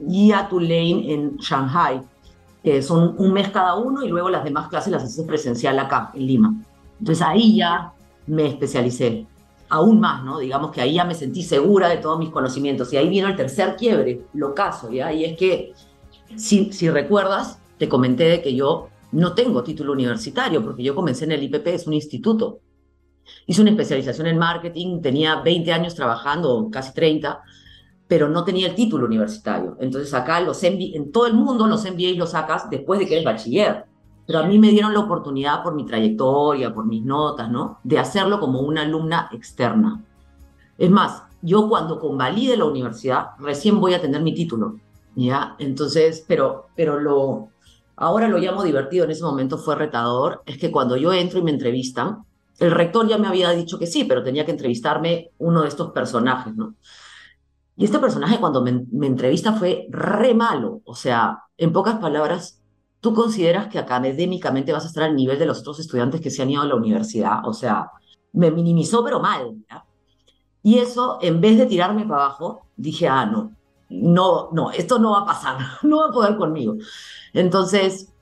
y 0.09 0.31
a 0.31 0.49
Tulane 0.49 1.13
en 1.13 1.37
Shanghai. 1.39 2.01
que 2.63 2.81
son 2.81 3.17
un 3.19 3.33
mes 3.33 3.49
cada 3.49 3.75
uno 3.75 4.05
y 4.05 4.09
luego 4.09 4.29
las 4.29 4.45
demás 4.45 4.69
clases 4.69 4.93
las 4.93 5.03
haces 5.03 5.27
presencial 5.27 5.77
acá, 5.81 6.13
en 6.15 6.27
Lima. 6.29 6.55
Entonces 7.01 7.27
ahí 7.27 7.57
ya 7.57 7.93
me 8.29 8.47
especialicé 8.47 9.27
aún 9.69 9.99
más, 9.99 10.23
¿no? 10.23 10.39
Digamos 10.39 10.71
que 10.71 10.81
ahí 10.81 10.95
ya 10.95 11.05
me 11.05 11.17
sentí 11.17 11.43
segura 11.43 11.89
de 11.89 11.97
todos 11.97 12.21
mis 12.21 12.31
conocimientos. 12.31 12.93
Y 12.93 12.99
ahí 12.99 13.09
vino 13.09 13.27
el 13.27 13.35
tercer 13.35 13.75
quiebre, 13.75 14.27
lo 14.33 14.55
caso, 14.55 14.93
¿ya? 14.93 15.13
Y 15.13 15.25
es 15.25 15.37
que 15.37 15.73
si, 16.37 16.73
si 16.73 16.89
recuerdas, 16.89 17.59
te 17.79 17.89
comenté 17.89 18.25
de 18.25 18.43
que 18.43 18.55
yo 18.55 18.89
no 19.13 19.35
tengo 19.35 19.63
título 19.63 19.93
universitario, 19.93 20.63
porque 20.63 20.83
yo 20.83 20.95
comencé 20.95 21.25
en 21.25 21.33
el 21.33 21.43
IPP, 21.45 21.67
es 21.69 21.87
un 21.87 21.95
instituto. 21.95 22.61
Hice 23.47 23.63
una 23.63 23.71
especialización 23.71 24.27
en 24.27 24.39
marketing, 24.39 25.01
tenía 25.01 25.41
20 25.41 25.73
años 25.73 25.95
trabajando, 25.95 26.69
casi 26.71 26.93
30, 26.93 27.41
pero 28.07 28.29
no 28.29 28.45
tenía 28.45 28.69
el 28.69 28.75
título 28.75 29.07
universitario. 29.07 29.77
Entonces 29.81 30.13
acá 30.15 30.41
los 30.41 30.63
en 30.63 31.13
todo 31.13 31.27
el 31.27 31.35
mundo 31.35 31.67
los 31.67 31.85
MBA 31.85 32.17
los 32.17 32.31
sacas 32.31 32.69
después 32.69 32.99
de 33.01 33.07
que 33.07 33.15
eres 33.15 33.25
bachiller. 33.25 33.85
Pero 34.27 34.39
a 34.39 34.47
mí 34.47 34.59
me 34.59 34.71
dieron 34.71 34.95
la 34.95 35.01
oportunidad 35.01 35.63
por 35.63 35.75
mi 35.75 35.85
trayectoria, 35.85 36.73
por 36.73 36.87
mis 36.87 37.05
notas, 37.05 37.51
¿no? 37.51 37.79
De 37.85 37.99
hacerlo 37.99 38.41
como 38.41 38.61
una 38.61 38.83
alumna 38.83 39.29
externa. 39.33 40.03
Es 40.79 40.91
más, 40.91 41.25
yo 41.43 41.69
cuando 41.69 41.99
convalide 41.99 42.57
la 42.57 42.65
universidad, 42.65 43.29
recién 43.39 43.81
voy 43.81 43.93
a 43.95 44.01
tener 44.01 44.23
mi 44.23 44.35
título, 44.35 44.77
¿ya? 45.15 45.55
Entonces, 45.59 46.25
pero, 46.27 46.69
pero 46.75 46.99
lo, 46.99 47.51
ahora 47.97 48.29
lo 48.29 48.39
llamo 48.39 48.63
divertido, 48.63 49.05
en 49.05 49.11
ese 49.11 49.23
momento 49.23 49.59
fue 49.59 49.77
retador, 49.77 50.43
es 50.47 50.59
que 50.59 50.71
cuando 50.71 50.97
yo 50.97 51.13
entro 51.13 51.39
y 51.39 51.43
me 51.43 51.51
entrevistan, 51.51 52.25
el 52.59 52.71
rector 52.71 53.09
ya 53.09 53.19
me 53.19 53.27
había 53.27 53.51
dicho 53.51 53.79
que 53.79 53.87
sí, 53.87 54.05
pero 54.05 54.23
tenía 54.23 54.45
que 54.45 54.53
entrevistarme 54.53 55.31
uno 55.39 55.63
de 55.63 55.69
estos 55.69 55.93
personajes, 55.93 56.55
¿no? 56.55 56.75
Y 57.77 57.85
este 57.85 57.99
personaje 57.99 58.39
cuando 58.39 58.63
me, 58.63 59.07
entrevista 59.07 59.53
fue 59.55 59.87
re 59.91 60.35
malo, 60.35 60.81
o 60.85 60.95
sea, 60.95 61.41
en 61.59 61.73
pocas 61.73 61.97
palabras, 61.97 62.63
¿tú 63.01 63.13
consideras 63.15 63.67
que 63.67 63.79
académicamente 63.79 64.73
vas 64.73 64.85
a 64.85 64.89
estar 64.89 65.05
al 65.05 65.17
nivel 65.17 65.39
de 65.39 65.47
los 65.47 65.61
otros 65.61 65.81
estudiantes 65.81 66.21
que 66.21 66.31
se 66.31 66.43
han 66.43 66.51
ido 66.51 66.63
a 66.63 66.67
la 66.67 66.77
universidad? 66.77 67.47
O 67.47 67.53
sea, 67.53 67.91
me 68.33 68.53
minimizó, 68.53 69.03
pero 69.03 69.19
mal. 69.19 69.57
Y 70.63 70.79
eso, 70.79 71.19
en 71.21 71.41
vez 71.41 71.59
de 71.59 71.67
tirarme 71.67 72.07
para 72.07 72.27
abajo, 72.27 72.63
dije, 72.77 73.09
ah, 73.09 73.27
no, 73.27 73.53
no, 74.03 74.51
no, 74.53 74.71
esto 74.71 74.99
no 74.99 75.13
va 75.13 75.21
a 75.21 75.27
pasar, 75.27 75.59
no 75.83 75.99
va 75.99 76.07
a 76.09 76.13
poder 76.13 76.37
conmigo. 76.37 76.77
Entonces, 77.33 78.13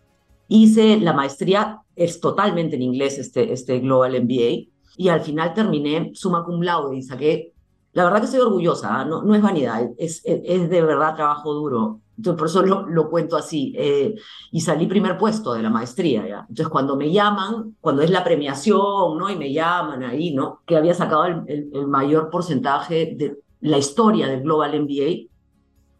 hice 0.48 0.98
la 0.98 1.12
maestría, 1.12 1.80
es 1.96 2.20
totalmente 2.20 2.76
en 2.76 2.82
inglés 2.82 3.18
este, 3.18 3.52
este 3.52 3.80
Global 3.80 4.20
MBA, 4.22 4.68
y 4.96 5.08
al 5.08 5.20
final 5.22 5.54
terminé 5.54 6.12
summa 6.14 6.44
cum 6.44 6.60
laude 6.60 6.96
y 6.96 7.02
saqué, 7.02 7.52
la 7.92 8.04
verdad 8.04 8.20
que 8.20 8.24
estoy 8.26 8.40
orgullosa, 8.40 9.00
¿ah? 9.00 9.04
no, 9.04 9.22
no 9.22 9.34
es 9.34 9.42
vanidad, 9.42 9.82
es, 9.98 10.22
es 10.24 10.70
de 10.70 10.82
verdad 10.82 11.14
trabajo 11.14 11.52
duro. 11.52 12.00
Entonces, 12.16 12.38
por 12.38 12.48
eso 12.48 12.84
lo, 12.86 13.10
cuento 13.10 13.36
así. 13.36 13.74
Eh, 13.76 14.14
y 14.50 14.60
salí 14.60 14.86
primer 14.86 15.18
puesto 15.18 15.54
de 15.54 15.62
la 15.62 15.70
maestría, 15.70 16.26
¿ya? 16.26 16.40
Entonces, 16.40 16.68
cuando 16.68 16.96
me 16.96 17.10
llaman, 17.10 17.76
cuando 17.80 18.02
es 18.02 18.10
la 18.10 18.22
premiación, 18.22 19.18
¿no? 19.18 19.30
Y 19.30 19.36
me 19.36 19.52
llaman 19.52 20.02
ahí, 20.02 20.32
¿no? 20.34 20.60
Que 20.66 20.76
había 20.76 20.94
sacado 20.94 21.24
el, 21.24 21.70
mayor 21.88 22.30
porcentaje 22.30 23.14
de 23.16 23.38
la 23.60 23.78
historia 23.78 24.28
del 24.28 24.42
Global 24.42 24.82
MBA, 24.82 25.31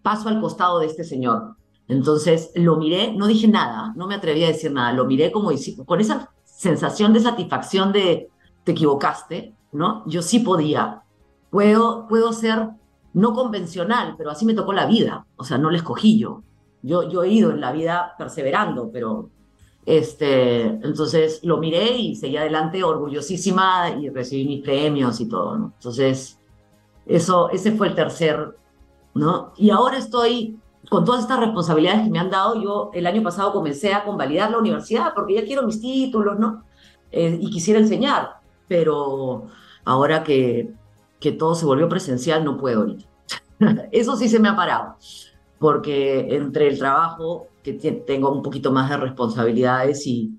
paso 0.03 0.29
al 0.29 0.41
costado 0.41 0.79
de 0.81 0.87
este 0.87 1.05
señor. 1.05 1.57
Entonces, 1.89 2.53
lo 2.55 2.77
miré, 2.77 3.13
no 3.13 3.27
dije 3.27 3.49
nada, 3.49 3.93
no 3.97 4.07
me 4.07 4.15
atreví 4.15 4.45
a 4.45 4.49
decir 4.49 4.73
nada, 4.73 4.93
lo 4.93 5.05
miré 5.05 5.31
como 5.33 5.51
con 5.85 6.01
esa 6.01 6.31
sensación 6.45 7.13
de 7.13 7.21
satisfacción 7.21 7.93
de 7.93 8.29
te 8.65 8.73
equivocaste, 8.73 9.55
¿no? 9.73 10.05
Yo 10.07 10.23
sí 10.23 10.39
podía. 10.39 11.03
Puedo, 11.51 12.07
puedo 12.09 12.33
ser 12.33 12.69
no 13.15 13.35
convencional, 13.35 14.15
pero 14.17 14.31
así 14.31 14.45
me 14.45 14.55
tocó 14.55 14.73
la 14.73 14.87
vida, 14.87 15.27
o 15.37 15.45
sea, 15.45 15.59
no 15.59 15.71
la 15.71 15.79
escogí 15.79 16.19
yo. 16.19 16.43
Yo, 16.83 17.09
yo 17.09 17.23
he 17.23 17.29
ido 17.29 17.51
en 17.51 17.61
la 17.61 17.73
vida 17.73 18.15
perseverando, 18.17 18.91
pero 18.93 19.29
este, 19.85 20.63
entonces 20.63 21.41
lo 21.43 21.59
miré 21.59 21.97
y 21.97 22.17
seguí 22.17 22.37
adelante 22.37 22.83
orgullosísima 22.83 23.91
y 24.01 24.09
recibí 24.09 24.47
mis 24.47 24.63
premios 24.63 25.21
y 25.21 25.29
todo, 25.29 25.59
¿no? 25.59 25.73
Entonces, 25.77 26.39
eso, 27.07 27.51
ese 27.51 27.73
fue 27.73 27.89
el 27.89 27.95
tercer, 27.95 28.57
¿no? 29.15 29.53
Y 29.57 29.71
ahora 29.71 29.99
estoy 29.99 30.59
con 30.91 31.05
todas 31.05 31.23
estas 31.23 31.41
responsabilidades 31.41 32.05
que 32.05 32.11
me 32.11 32.19
han 32.19 32.31
dado. 32.31 32.61
Yo 32.63 32.91
el 32.95 33.07
año 33.07 33.23
pasado 33.23 33.53
comencé 33.53 33.93
a 33.95 34.05
convalidar 34.05 34.51
la 34.51 34.59
universidad 34.59 35.13
porque 35.15 35.35
ya 35.35 35.45
quiero 35.45 35.63
mis 35.63 35.81
títulos, 35.81 36.39
¿no? 36.39 36.65
Eh, 37.11 37.39
y 37.41 37.51
quisiera 37.51 37.79
enseñar, 37.79 38.41
pero 38.69 39.49
ahora 39.85 40.23
que 40.25 40.73
que 41.23 41.33
todo 41.33 41.55
se 41.55 41.65
volvió 41.65 41.89
presencial, 41.89 42.45
no 42.45 42.59
puedo 42.59 42.81
ahorita. 42.81 43.07
Eso 43.93 44.17
sí 44.17 44.29
se 44.29 44.41
me 44.41 44.49
ha 44.49 44.57
parado, 44.57 44.97
porque 45.59 46.35
entre 46.35 46.67
el 46.67 46.79
trabajo, 46.79 47.47
que 47.63 47.73
tengo 47.73 48.31
un 48.31 48.43
poquito 48.43 48.73
más 48.73 48.91
de 48.91 48.97
responsabilidades 48.97 50.05
y, 50.07 50.37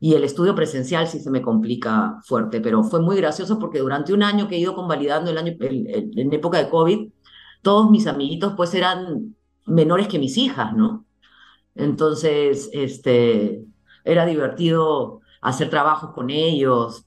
y 0.00 0.14
el 0.14 0.24
estudio 0.24 0.56
presencial 0.56 1.06
sí 1.06 1.20
se 1.20 1.30
me 1.30 1.40
complica 1.40 2.18
fuerte, 2.24 2.60
pero 2.60 2.82
fue 2.82 3.00
muy 3.00 3.16
gracioso 3.16 3.60
porque 3.60 3.78
durante 3.78 4.12
un 4.12 4.24
año 4.24 4.48
que 4.48 4.56
he 4.56 4.58
ido 4.58 4.74
convalidando, 4.74 5.30
el 5.30 5.38
año, 5.38 5.54
en 5.60 6.32
época 6.32 6.58
de 6.58 6.68
COVID, 6.68 7.08
todos 7.64 7.90
mis 7.90 8.06
amiguitos 8.06 8.54
pues 8.56 8.72
eran 8.74 9.34
menores 9.66 10.06
que 10.06 10.20
mis 10.20 10.38
hijas, 10.38 10.72
¿no? 10.74 11.04
Entonces, 11.74 12.70
este, 12.72 13.64
era 14.04 14.24
divertido 14.26 15.20
hacer 15.40 15.68
trabajos 15.70 16.12
con 16.12 16.30
ellos, 16.30 17.06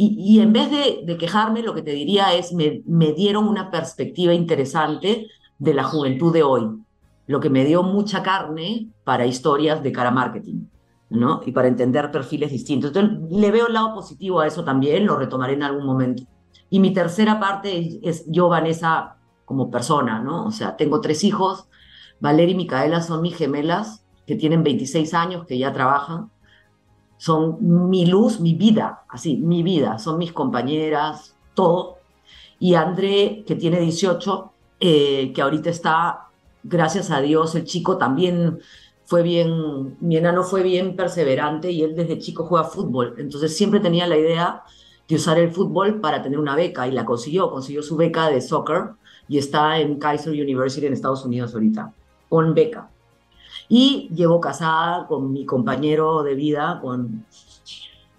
y, 0.00 0.38
en 0.38 0.52
vez 0.52 0.70
de, 0.70 1.16
quejarme, 1.16 1.60
lo 1.60 1.74
que 1.74 1.82
te 1.82 1.90
diría 1.90 2.32
es, 2.32 2.52
me, 2.52 2.82
me 2.86 3.12
dieron 3.14 3.48
una 3.48 3.68
perspectiva 3.68 4.32
interesante 4.32 5.26
de 5.58 5.74
la 5.74 5.82
juventud 5.82 6.32
de 6.32 6.44
hoy, 6.44 6.70
lo 7.26 7.40
que 7.40 7.50
me 7.50 7.64
dio 7.64 7.82
mucha 7.82 8.22
carne 8.22 8.92
para 9.02 9.26
historias 9.26 9.82
de 9.82 9.90
cara 9.90 10.12
marketing, 10.12 10.66
¿no? 11.10 11.40
Y 11.44 11.50
para 11.50 11.66
entender 11.66 12.12
perfiles 12.12 12.52
distintos. 12.52 12.94
Entonces, 12.94 13.28
le 13.28 13.50
veo 13.50 13.66
el 13.66 13.72
lado 13.72 13.92
positivo 13.92 14.38
a 14.38 14.46
eso 14.46 14.62
también, 14.62 15.04
lo 15.04 15.16
retomaré 15.16 15.54
en 15.54 15.64
algún 15.64 15.84
momento. 15.84 16.22
Y 16.70 16.78
mi 16.78 16.92
tercera 16.92 17.40
parte 17.40 17.98
es, 18.00 18.24
yo, 18.28 18.48
Vanessa, 18.48 19.16
como 19.48 19.70
persona, 19.70 20.20
¿no? 20.20 20.46
O 20.46 20.52
sea, 20.52 20.76
tengo 20.76 21.00
tres 21.00 21.24
hijos, 21.24 21.66
Valeria 22.20 22.52
y 22.52 22.56
Micaela 22.56 23.02
son 23.02 23.22
mis 23.22 23.36
gemelas, 23.36 24.04
que 24.26 24.36
tienen 24.36 24.62
26 24.62 25.14
años, 25.14 25.46
que 25.46 25.58
ya 25.58 25.72
trabajan 25.72 26.30
son 27.18 27.90
mi 27.90 28.06
luz, 28.06 28.40
mi 28.40 28.54
vida, 28.54 29.04
así, 29.08 29.36
mi 29.36 29.62
vida, 29.62 29.98
son 29.98 30.18
mis 30.18 30.32
compañeras, 30.32 31.36
todo. 31.52 31.98
Y 32.60 32.74
André, 32.74 33.44
que 33.46 33.56
tiene 33.56 33.80
18, 33.80 34.52
eh, 34.80 35.32
que 35.34 35.42
ahorita 35.42 35.68
está, 35.68 36.28
gracias 36.62 37.10
a 37.10 37.20
Dios, 37.20 37.54
el 37.56 37.64
chico 37.64 37.98
también 37.98 38.60
fue 39.04 39.22
bien, 39.22 39.96
mi 40.00 40.16
enano 40.16 40.44
fue 40.44 40.62
bien 40.62 40.94
perseverante 40.94 41.72
y 41.72 41.82
él 41.82 41.96
desde 41.96 42.18
chico 42.18 42.44
juega 42.44 42.64
fútbol. 42.64 43.16
Entonces 43.18 43.56
siempre 43.56 43.80
tenía 43.80 44.06
la 44.06 44.16
idea 44.16 44.62
de 45.08 45.16
usar 45.16 45.38
el 45.38 45.50
fútbol 45.50 46.00
para 46.00 46.22
tener 46.22 46.38
una 46.38 46.54
beca 46.54 46.86
y 46.86 46.92
la 46.92 47.04
consiguió, 47.04 47.50
consiguió 47.50 47.82
su 47.82 47.96
beca 47.96 48.28
de 48.28 48.40
soccer 48.40 48.90
y 49.28 49.38
está 49.38 49.78
en 49.78 49.98
Kaiser 49.98 50.32
University 50.32 50.86
en 50.86 50.94
Estados 50.94 51.24
Unidos 51.24 51.52
ahorita, 51.54 51.92
con 52.28 52.54
beca. 52.54 52.88
Y 53.68 54.08
llevo 54.14 54.40
casada 54.40 55.06
con 55.06 55.32
mi 55.32 55.44
compañero 55.44 56.22
de 56.22 56.34
vida, 56.34 56.78
con, 56.80 57.26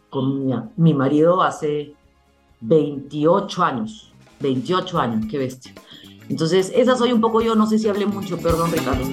con 0.09 0.45
mi, 0.75 0.93
marido 0.93 1.41
hace 1.41 1.93
28 2.61 3.63
años. 3.63 4.13
28 4.39 4.99
años, 4.99 5.25
qué 5.29 5.39
bestia. 5.39 5.73
Entonces, 6.29 6.71
esa 6.75 6.95
soy 6.95 7.11
un 7.11 7.19
poco 7.19 7.41
yo, 7.41 7.55
no 7.55 7.65
sé 7.65 7.79
si 7.79 7.89
hablé 7.89 8.05
mucho, 8.05 8.37
perdón 8.37 8.71
Ricardo. 8.71 9.03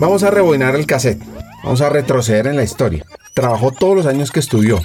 Vamos 0.00 0.22
a 0.24 0.30
rebobinar 0.30 0.74
el 0.74 0.86
cassette, 0.86 1.22
vamos 1.62 1.80
a 1.82 1.90
retroceder 1.90 2.46
en 2.46 2.56
la 2.56 2.64
historia. 2.64 3.04
Trabajó 3.34 3.70
todos 3.70 3.94
los 3.94 4.06
años 4.06 4.32
que 4.32 4.40
estudió, 4.40 4.80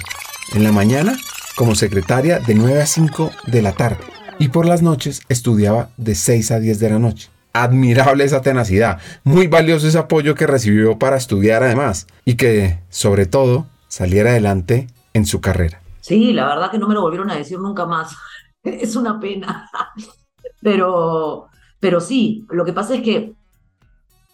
en 0.54 0.62
la 0.62 0.70
mañana 0.70 1.18
como 1.58 1.74
secretaria 1.74 2.38
de 2.38 2.54
9 2.54 2.82
a 2.82 2.86
5 2.86 3.32
de 3.48 3.62
la 3.62 3.72
tarde 3.72 4.04
y 4.38 4.46
por 4.46 4.64
las 4.64 4.80
noches 4.80 5.22
estudiaba 5.28 5.88
de 5.96 6.14
6 6.14 6.52
a 6.52 6.60
10 6.60 6.78
de 6.78 6.90
la 6.90 7.00
noche. 7.00 7.30
admirable 7.52 8.22
esa 8.22 8.42
tenacidad, 8.42 9.00
muy 9.24 9.48
valioso 9.48 9.88
ese 9.88 9.98
apoyo 9.98 10.36
que 10.36 10.46
recibió 10.46 11.00
para 11.00 11.16
estudiar 11.16 11.64
además 11.64 12.06
y 12.24 12.36
que, 12.36 12.78
sobre 12.90 13.26
todo, 13.26 13.66
saliera 13.88 14.30
adelante 14.30 14.86
en 15.14 15.26
su 15.26 15.40
carrera. 15.40 15.82
Sí, 16.00 16.32
la 16.32 16.46
verdad 16.46 16.70
que 16.70 16.78
no 16.78 16.86
me 16.86 16.94
lo 16.94 17.00
volvieron 17.00 17.28
a 17.32 17.34
decir 17.34 17.58
nunca 17.58 17.86
más. 17.86 18.14
Es 18.62 18.94
una 18.94 19.18
pena. 19.18 19.68
Pero, 20.60 21.46
pero 21.80 22.00
sí, 22.00 22.44
lo 22.50 22.64
que 22.64 22.72
pasa 22.72 22.96
es 22.96 23.02
que 23.02 23.32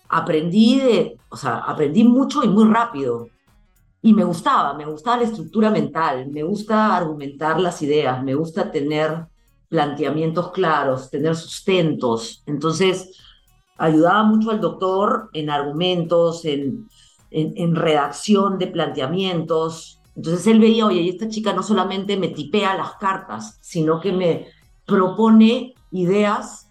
aprendí 0.08 0.78
de, 0.78 1.18
o 1.28 1.36
sea, 1.36 1.58
aprendí 1.58 2.02
mucho 2.04 2.42
y 2.42 2.48
muy 2.48 2.64
rápido. 2.72 3.28
Y 4.04 4.12
me 4.12 4.22
gustaba, 4.22 4.74
me 4.74 4.84
gustaba 4.84 5.16
la 5.16 5.22
estructura 5.22 5.70
mental, 5.70 6.30
me 6.30 6.42
gusta 6.42 6.94
argumentar 6.94 7.58
las 7.58 7.80
ideas, 7.80 8.22
me 8.22 8.34
gusta 8.34 8.70
tener 8.70 9.28
planteamientos 9.70 10.52
claros, 10.52 11.08
tener 11.08 11.34
sustentos. 11.34 12.42
Entonces, 12.44 13.18
ayudaba 13.78 14.22
mucho 14.24 14.50
al 14.50 14.60
doctor 14.60 15.30
en 15.32 15.48
argumentos, 15.48 16.44
en, 16.44 16.86
en, 17.30 17.74
redacción 17.74 18.58
de 18.58 18.66
planteamientos. 18.66 19.98
Entonces 20.14 20.46
él 20.48 20.60
veía, 20.60 20.84
oye, 20.84 21.08
esta 21.08 21.30
chica 21.30 21.54
no 21.54 21.62
solamente 21.62 22.18
me 22.18 22.28
tipea 22.28 22.76
las 22.76 22.96
cartas, 22.96 23.56
sino 23.62 24.02
que 24.02 24.12
me 24.12 24.48
propone 24.84 25.72
ideas 25.92 26.68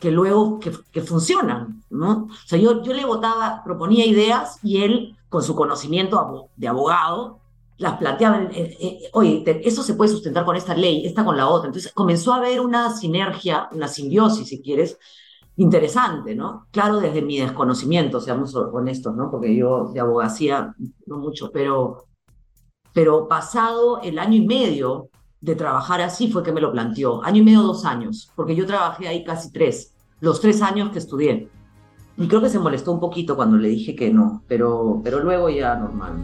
que 0.00 0.10
luego 0.10 0.58
que, 0.58 0.72
que, 0.90 1.02
funcionan, 1.02 1.82
¿no? 1.90 2.28
O 2.30 2.46
sea, 2.46 2.58
yo, 2.58 2.82
yo 2.82 2.94
le 2.94 3.04
votaba, 3.04 3.62
proponía 3.62 4.06
ideas 4.06 4.58
y 4.62 4.82
él, 4.82 5.15
con 5.28 5.42
su 5.42 5.54
conocimiento 5.54 6.50
de 6.56 6.68
abogado, 6.68 7.40
las 7.78 7.98
planteaban, 7.98 8.50
eh, 8.52 9.10
oye, 9.12 9.44
eso 9.64 9.82
se 9.82 9.94
puede 9.94 10.10
sustentar 10.10 10.44
con 10.44 10.56
esta 10.56 10.74
ley, 10.74 11.04
esta 11.04 11.24
con 11.24 11.36
la 11.36 11.48
otra. 11.48 11.68
Entonces 11.68 11.92
comenzó 11.92 12.32
a 12.32 12.36
haber 12.36 12.60
una 12.60 12.96
sinergia, 12.96 13.68
una 13.72 13.88
simbiosis, 13.88 14.48
si 14.48 14.62
quieres, 14.62 14.98
interesante, 15.56 16.34
¿no? 16.34 16.66
Claro, 16.70 17.00
desde 17.00 17.22
mi 17.22 17.38
desconocimiento, 17.38 18.20
seamos 18.20 18.54
honestos, 18.54 19.14
¿no? 19.14 19.30
Porque 19.30 19.54
yo 19.54 19.90
de 19.92 20.00
abogacía 20.00 20.74
no 21.06 21.18
mucho, 21.18 21.50
pero, 21.52 22.06
pero 22.92 23.28
pasado 23.28 24.00
el 24.02 24.18
año 24.18 24.36
y 24.36 24.46
medio 24.46 25.10
de 25.40 25.54
trabajar 25.54 26.00
así 26.00 26.30
fue 26.30 26.42
que 26.42 26.52
me 26.52 26.60
lo 26.60 26.72
planteó. 26.72 27.22
Año 27.22 27.42
y 27.42 27.44
medio, 27.44 27.62
dos 27.62 27.84
años, 27.84 28.30
porque 28.34 28.54
yo 28.54 28.66
trabajé 28.66 29.08
ahí 29.08 29.24
casi 29.24 29.50
tres, 29.52 29.94
los 30.20 30.40
tres 30.40 30.62
años 30.62 30.90
que 30.90 30.98
estudié. 30.98 31.48
Y 32.18 32.28
creo 32.28 32.40
que 32.40 32.48
se 32.48 32.58
molestó 32.58 32.92
un 32.92 33.00
poquito 33.00 33.36
cuando 33.36 33.58
le 33.58 33.68
dije 33.68 33.94
que 33.94 34.10
no, 34.10 34.42
pero, 34.48 35.02
pero 35.04 35.20
luego 35.20 35.50
ya 35.50 35.76
normal. 35.76 36.14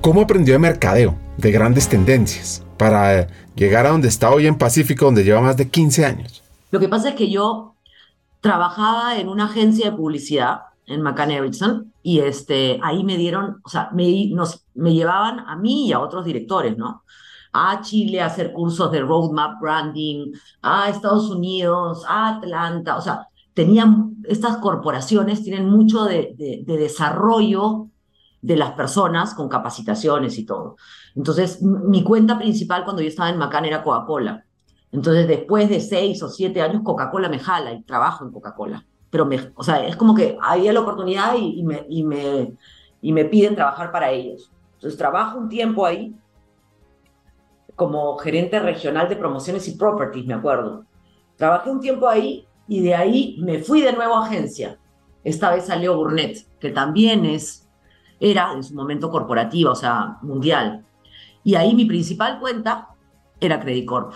¿Cómo 0.00 0.22
aprendió 0.22 0.54
de 0.54 0.58
mercadeo, 0.58 1.18
de 1.36 1.52
grandes 1.52 1.88
tendencias, 1.90 2.64
para 2.78 3.28
llegar 3.54 3.84
a 3.84 3.90
donde 3.90 4.08
está 4.08 4.30
hoy 4.30 4.46
en 4.46 4.56
Pacífico, 4.56 5.04
donde 5.04 5.24
lleva 5.24 5.42
más 5.42 5.58
de 5.58 5.68
15 5.68 6.06
años? 6.06 6.42
Lo 6.70 6.80
que 6.80 6.88
pasa 6.88 7.10
es 7.10 7.14
que 7.14 7.30
yo 7.30 7.74
trabajaba 8.40 9.18
en 9.18 9.28
una 9.28 9.44
agencia 9.44 9.90
de 9.90 9.96
publicidad 9.96 10.62
en 10.86 11.02
McCann 11.02 11.30
Erickson 11.32 11.92
y 12.02 12.20
este, 12.20 12.80
ahí 12.82 13.04
me 13.04 13.18
dieron, 13.18 13.60
o 13.62 13.68
sea, 13.68 13.90
me, 13.92 14.26
nos, 14.30 14.64
me 14.74 14.94
llevaban 14.94 15.40
a 15.40 15.54
mí 15.56 15.88
y 15.88 15.92
a 15.92 16.00
otros 16.00 16.24
directores, 16.24 16.78
¿no? 16.78 17.02
A 17.52 17.80
Chile 17.82 18.20
hacer 18.20 18.52
cursos 18.52 18.90
de 18.90 19.00
roadmap 19.00 19.60
branding, 19.60 20.32
a 20.62 20.88
Estados 20.88 21.30
Unidos, 21.30 22.04
a 22.08 22.36
Atlanta, 22.36 22.96
o 22.96 23.00
sea, 23.00 23.28
tenían, 23.54 24.16
estas 24.24 24.56
corporaciones 24.56 25.42
tienen 25.42 25.68
mucho 25.68 26.04
de, 26.04 26.34
de 26.36 26.76
desarrollo 26.76 27.88
de 28.42 28.56
las 28.56 28.72
personas 28.72 29.34
con 29.34 29.48
capacitaciones 29.48 30.36
y 30.36 30.44
todo. 30.44 30.76
Entonces, 31.14 31.62
mi 31.62 32.02
cuenta 32.02 32.38
principal 32.38 32.84
cuando 32.84 33.00
yo 33.00 33.08
estaba 33.08 33.30
en 33.30 33.38
Macán 33.38 33.64
era 33.64 33.84
Coca-Cola. 33.84 34.44
Entonces, 34.90 35.28
después 35.28 35.68
de 35.68 35.80
seis 35.80 36.22
o 36.22 36.28
siete 36.28 36.60
años, 36.60 36.82
Coca-Cola 36.84 37.28
me 37.28 37.38
jala 37.38 37.72
y 37.72 37.82
trabajo 37.84 38.24
en 38.24 38.32
Coca-Cola. 38.32 38.84
Pero, 39.10 39.26
me, 39.26 39.52
o 39.54 39.62
sea, 39.62 39.86
es 39.86 39.96
como 39.96 40.14
que 40.14 40.36
había 40.42 40.72
la 40.72 40.80
oportunidad 40.80 41.36
y, 41.38 41.62
me, 41.62 41.86
y, 41.88 42.02
me, 42.02 42.52
y 43.00 43.12
me 43.12 43.24
piden 43.26 43.54
trabajar 43.54 43.92
para 43.92 44.10
ellos. 44.10 44.50
Entonces, 44.74 44.98
trabajo 44.98 45.38
un 45.38 45.48
tiempo 45.48 45.86
ahí 45.86 46.14
como 47.76 48.16
gerente 48.18 48.60
regional 48.60 49.08
de 49.08 49.16
promociones 49.16 49.66
y 49.68 49.76
properties, 49.76 50.26
me 50.26 50.34
acuerdo. 50.34 50.84
Trabajé 51.36 51.70
un 51.70 51.80
tiempo 51.80 52.08
ahí 52.08 52.46
y 52.68 52.80
de 52.80 52.94
ahí 52.94 53.36
me 53.40 53.58
fui 53.58 53.80
de 53.82 53.92
nuevo 53.92 54.14
a 54.16 54.26
agencia. 54.26 54.78
Esta 55.24 55.50
vez 55.50 55.66
salió 55.66 55.96
Burnett, 55.96 56.46
que 56.58 56.70
también 56.70 57.24
es 57.24 57.62
era 58.20 58.52
en 58.52 58.62
su 58.62 58.74
momento 58.74 59.10
corporativa, 59.10 59.72
o 59.72 59.74
sea, 59.74 60.18
mundial. 60.22 60.84
Y 61.42 61.56
ahí 61.56 61.74
mi 61.74 61.86
principal 61.86 62.38
cuenta 62.38 62.90
era 63.40 63.58
Credit 63.58 63.84
Corp. 63.84 64.12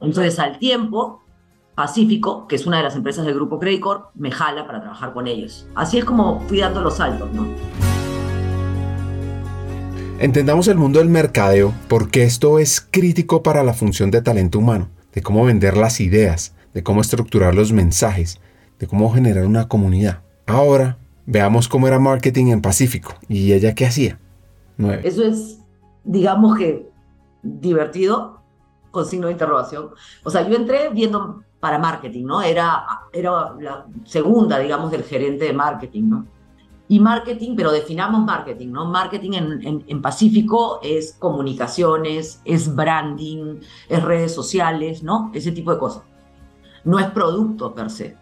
Entonces, 0.00 0.38
al 0.40 0.58
tiempo, 0.58 1.22
Pacífico, 1.76 2.48
que 2.48 2.56
es 2.56 2.66
una 2.66 2.78
de 2.78 2.82
las 2.82 2.96
empresas 2.96 3.24
del 3.24 3.34
grupo 3.34 3.60
Credit 3.60 3.80
Corp, 3.80 4.06
me 4.16 4.32
jala 4.32 4.66
para 4.66 4.80
trabajar 4.80 5.12
con 5.12 5.28
ellos. 5.28 5.68
Así 5.76 5.98
es 5.98 6.04
como 6.04 6.40
fui 6.40 6.58
dando 6.58 6.80
los 6.80 6.94
saltos, 6.96 7.30
¿no? 7.32 7.46
Entendamos 10.18 10.68
el 10.68 10.76
mundo 10.76 10.98
del 10.98 11.08
mercadeo 11.08 11.72
porque 11.88 12.24
esto 12.24 12.58
es 12.58 12.80
crítico 12.80 13.42
para 13.42 13.62
la 13.62 13.74
función 13.74 14.10
de 14.10 14.22
talento 14.22 14.58
humano, 14.58 14.88
de 15.12 15.22
cómo 15.22 15.44
vender 15.44 15.76
las 15.76 16.00
ideas, 16.00 16.54
de 16.74 16.82
cómo 16.82 17.00
estructurar 17.00 17.54
los 17.54 17.72
mensajes, 17.72 18.40
de 18.78 18.86
cómo 18.86 19.12
generar 19.12 19.46
una 19.46 19.68
comunidad. 19.68 20.22
Ahora 20.46 20.98
Veamos 21.30 21.68
cómo 21.68 21.86
era 21.86 21.98
marketing 21.98 22.46
en 22.46 22.62
Pacífico 22.62 23.12
y 23.28 23.52
ella 23.52 23.74
qué 23.74 23.84
hacía. 23.84 24.18
Eso 25.02 25.22
es, 25.22 25.60
digamos 26.02 26.56
que, 26.56 26.88
divertido, 27.42 28.40
con 28.90 29.04
signo 29.04 29.26
de 29.26 29.32
interrogación. 29.32 29.90
O 30.24 30.30
sea, 30.30 30.48
yo 30.48 30.56
entré 30.56 30.88
viendo 30.88 31.42
para 31.60 31.78
marketing, 31.78 32.24
¿no? 32.24 32.40
Era, 32.40 32.82
era 33.12 33.52
la 33.60 33.86
segunda, 34.04 34.58
digamos, 34.58 34.90
del 34.90 35.02
gerente 35.02 35.44
de 35.44 35.52
marketing, 35.52 36.04
¿no? 36.04 36.26
Y 36.88 37.00
marketing, 37.00 37.54
pero 37.54 37.70
definamos 37.70 38.24
marketing, 38.24 38.68
¿no? 38.68 38.86
Marketing 38.86 39.32
en, 39.32 39.84
en, 39.86 40.02
Pacífico 40.02 40.80
es 40.82 41.14
comunicaciones, 41.18 42.40
es 42.44 42.74
branding, 42.74 43.60
es 43.88 44.02
redes 44.02 44.34
sociales, 44.34 45.02
¿no? 45.02 45.30
Ese 45.34 45.52
tipo 45.52 45.72
de 45.72 45.78
cosas. 45.78 46.02
No 46.84 46.98
es 46.98 47.06
producto 47.10 47.74
per 47.74 47.90
se, 47.90 48.16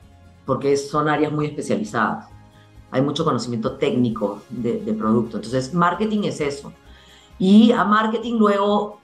porque 0.44 0.76
son 0.76 1.09
áreas 1.09 1.33
muy 1.33 1.46
especializadas 1.46 2.26
hay 2.90 3.02
mucho 3.02 3.24
conocimiento 3.24 3.76
técnico 3.76 4.42
de, 4.48 4.79
producto. 4.94 5.37
Entonces, 5.37 5.74
marketing 5.74 6.24
es 6.24 6.40
eso. 6.40 6.72
Y 7.38 7.72
a 7.72 7.85
marketing 7.85 8.38
luego, 8.38 9.00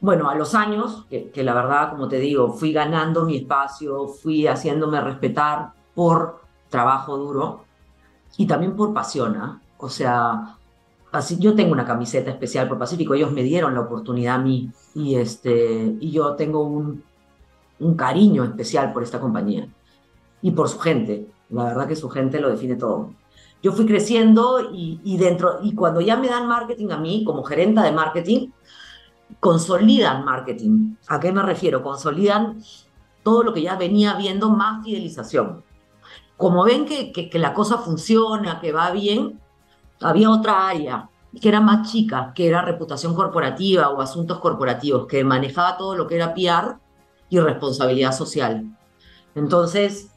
bueno, 0.00 0.28
a 0.28 0.34
los 0.34 0.54
años, 0.54 1.06
que, 1.08 1.42
la 1.42 1.54
verdad, 1.54 1.90
como 1.90 2.08
te 2.08 2.18
digo, 2.18 2.52
fui 2.52 2.72
ganando 2.72 3.24
mi 3.24 3.36
espacio, 3.36 4.08
fui 4.08 4.46
haciéndome 4.46 5.00
respetar 5.00 5.72
por 5.94 6.40
trabajo 6.68 7.16
duro 7.16 7.64
y 8.36 8.46
también 8.46 8.76
por 8.76 8.92
pasión. 8.92 9.36
¿ah? 9.36 9.60
O 9.78 9.88
sea, 9.88 10.56
así, 11.12 11.38
yo 11.38 11.54
tengo 11.54 11.72
una 11.72 11.84
camiseta 11.84 12.30
especial 12.30 12.68
por 12.68 12.78
Pacífico, 12.78 13.14
ellos 13.14 13.32
me 13.32 13.42
dieron 13.42 13.74
la 13.74 13.80
oportunidad 13.80 14.36
a 14.36 14.38
mí 14.38 14.70
y, 14.94 15.16
este, 15.16 15.96
y 16.00 16.10
yo 16.10 16.34
tengo 16.34 16.62
un, 16.62 17.02
un 17.80 17.94
cariño 17.94 18.44
especial 18.44 18.92
por 18.92 19.02
esta 19.02 19.20
compañía 19.20 19.68
y 20.42 20.50
por 20.50 20.68
su 20.68 20.78
gente. 20.78 21.26
La 21.50 21.64
verdad 21.64 21.88
que 21.88 21.96
su 21.96 22.08
gente 22.08 22.40
lo 22.40 22.50
define 22.50 22.76
todo 22.76 23.10
yo 23.62 23.72
fui 23.72 23.86
creciendo 23.86 24.70
y, 24.72 25.16
dentro, 25.18 25.58
y 25.62 25.74
cuando 25.74 26.00
ya 26.00 26.16
me 26.16 26.28
dan 26.28 26.48
marketing 26.48 26.90
a 26.90 26.96
mí, 26.96 27.24
como 27.24 27.42
gerenta 27.42 27.82
de 27.82 27.92
marketing, 27.92 28.48
consolidan 29.38 30.24
marketing. 30.24 30.94
¿A 31.08 31.20
qué 31.20 31.30
me 31.30 31.42
refiero? 31.42 31.82
Consolidan 31.82 32.58
todo 33.22 33.42
lo 33.42 33.52
que 33.52 33.62
ya 33.62 33.76
venía 33.76 34.14
viendo, 34.14 34.48
más 34.50 34.82
fidelización. 34.82 35.62
Como 36.40 36.64
ven 36.64 36.86
que, 36.86 37.12
que, 37.12 37.38
la 37.38 37.52
cosa 37.52 37.76
funciona, 37.76 38.60
que 38.60 38.72
va 38.72 38.90
bien, 38.92 39.38
había 40.00 40.30
otra 40.30 40.68
área 40.68 41.10
que 41.38 41.50
era 41.50 41.60
más 41.60 41.92
chica, 41.92 42.32
que 42.34 42.48
era 42.48 42.62
reputación 42.62 43.14
corporativa 43.14 43.90
o 43.90 44.00
asuntos 44.00 44.38
corporativos, 44.38 45.06
que 45.06 45.22
manejaba 45.22 45.76
todo 45.76 45.94
lo 45.94 46.06
que 46.06 46.16
era 46.16 46.32
PR 46.32 46.78
y 47.28 47.38
responsabilidad 47.38 48.12
social. 48.12 48.74
Entonces, 49.34 50.12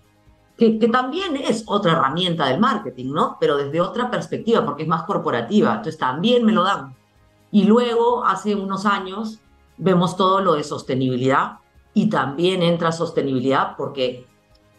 que, 0.57 0.71
también 0.87 1.35
es 1.35 1.65
otra 1.67 1.91
herramienta 1.91 2.47
del 2.47 2.61
marketing, 2.61 3.11
¿no? 3.11 3.35
Pero 3.41 3.57
desde 3.57 3.81
otra 3.81 4.09
perspectiva, 4.09 4.63
porque 4.63 4.83
es 4.83 4.89
más 4.89 5.03
corporativa. 5.03 5.71
Entonces 5.71 5.97
también 5.97 6.45
me 6.45 6.53
lo 6.53 6.63
dan. 6.63 6.95
Y 7.51 7.65
luego, 7.65 8.23
hace 8.23 8.55
unos 8.55 8.85
años, 8.85 9.41
vemos 9.77 10.15
todo 10.15 10.39
lo 10.39 10.53
de 10.53 10.63
sostenibilidad 10.63 11.57
y 11.93 12.09
también 12.09 12.63
entra 12.63 12.93
sostenibilidad 12.93 13.75
porque 13.75 14.25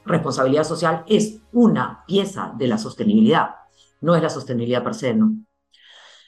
responsabilidad 0.05 0.65
social 0.65 1.05
es 1.07 1.41
una 1.53 2.05
pieza 2.07 2.53
de 2.57 2.69
la 2.69 2.79
sostenibilidad, 2.79 3.51
no 4.01 4.15
es 4.15 4.23
la 4.23 4.31
sostenibilidad 4.31 4.83
per 4.83 4.95
se, 4.95 5.15
¿no? 5.15 5.37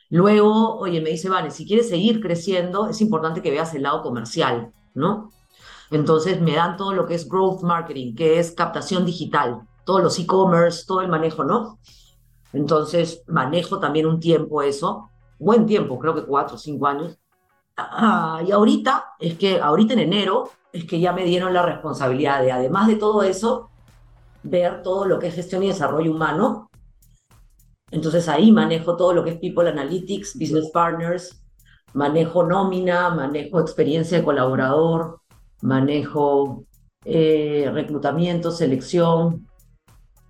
Luego, 0.09 0.79
oye, 0.79 1.01
me 1.01 1.11
dice, 1.11 1.29
Vane, 1.29 1.51
si 1.51 1.67
quieres 1.67 1.89
seguir 1.89 2.21
creciendo, 2.21 2.89
es 2.89 3.01
importante 3.01 3.43
que 3.43 3.51
veas 3.51 3.75
el 3.75 3.83
lado 3.83 4.03
comercial, 4.03 4.73
¿no? 4.95 5.31
Entonces 5.91 6.41
me 6.41 6.55
dan 6.55 6.77
todo 6.77 6.93
lo 6.93 7.07
que 7.07 7.15
es 7.15 7.29
growth 7.29 7.63
marketing, 7.63 8.15
que 8.15 8.39
es 8.39 8.53
captación 8.53 9.05
digital, 9.05 9.63
todos 9.85 10.03
los 10.03 10.19
e-commerce, 10.19 10.85
todo 10.87 11.01
el 11.01 11.09
manejo, 11.09 11.45
¿no? 11.45 11.79
Entonces 12.53 13.23
manejo 13.27 13.79
también 13.79 14.07
un 14.07 14.21
tiempo 14.21 14.63
eso, 14.63 15.11
buen 15.39 15.67
tiempo, 15.67 15.99
creo 15.99 16.15
que 16.15 16.25
cuatro 16.25 16.57
o 16.57 16.59
cinco 16.59 16.87
años. 16.87 17.19
Ah, 17.77 18.43
y 18.47 18.53
ahorita, 18.53 19.15
es 19.19 19.39
que 19.39 19.61
ahorita 19.61 19.95
en 19.95 20.01
enero, 20.01 20.51
es 20.73 20.85
que 20.85 21.01
ya 21.01 21.13
me 21.13 21.25
dieron 21.25 21.55
la 21.55 21.63
responsabilidad 21.63 22.43
de, 22.43 22.53
además 22.53 22.87
de 22.87 22.97
todo 22.97 23.23
eso, 23.23 23.71
ver 24.43 24.83
todo 24.83 25.07
lo 25.07 25.19
que 25.19 25.29
es 25.29 25.35
gestión 25.35 25.63
y 25.63 25.69
desarrollo 25.69 26.13
humano. 26.13 26.71
Entonces 27.91 28.29
ahí 28.29 28.53
manejo 28.53 28.97
todo 28.97 29.13
lo 29.13 29.25
que 29.25 29.31
es 29.31 29.39
People 29.39 29.69
Analytics, 29.69 30.39
Business 30.39 30.71
Partners, 30.71 31.43
manejo 31.95 32.45
nómina, 32.45 33.11
manejo 33.11 33.61
experiencia 33.61 34.19
de 34.19 34.25
colaborador, 34.25 35.21
manejo 35.63 36.65
eh, 37.05 37.71
reclutamiento, 37.73 38.51
selección, 38.51 39.47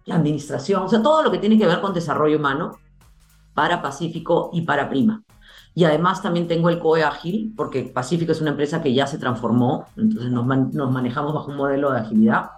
administración, 0.09 0.85
o 0.85 0.89
sea, 0.89 1.03
todo 1.03 1.23
lo 1.23 1.31
que 1.31 1.39
tiene 1.39 1.59
que 1.59 1.67
ver 1.67 1.81
con 1.81 1.93
desarrollo 1.93 2.39
humano 2.39 2.79
para 3.55 3.83
Pacífico 3.83 4.51
y 4.53 4.63
para 4.63 4.89
Prima. 4.89 5.25
Y 5.77 5.85
además 5.85 6.23
también 6.23 6.49
tengo 6.49 6.71
el 6.71 6.79
COE 6.79 7.05
Ágil, 7.05 7.53
porque 7.55 7.83
Pacífico 7.83 8.33
es 8.33 8.41
una 8.41 8.53
empresa 8.53 8.81
que 8.81 8.95
ya 8.95 9.07
se 9.07 9.19
transformó, 9.19 9.85
entonces 9.95 10.33
nos, 10.33 10.47
nos 10.47 10.91
manejamos 10.91 11.35
bajo 11.35 11.51
un 11.51 11.59
modelo 11.59 11.93
de 11.93 12.01
agilidad. 12.01 12.49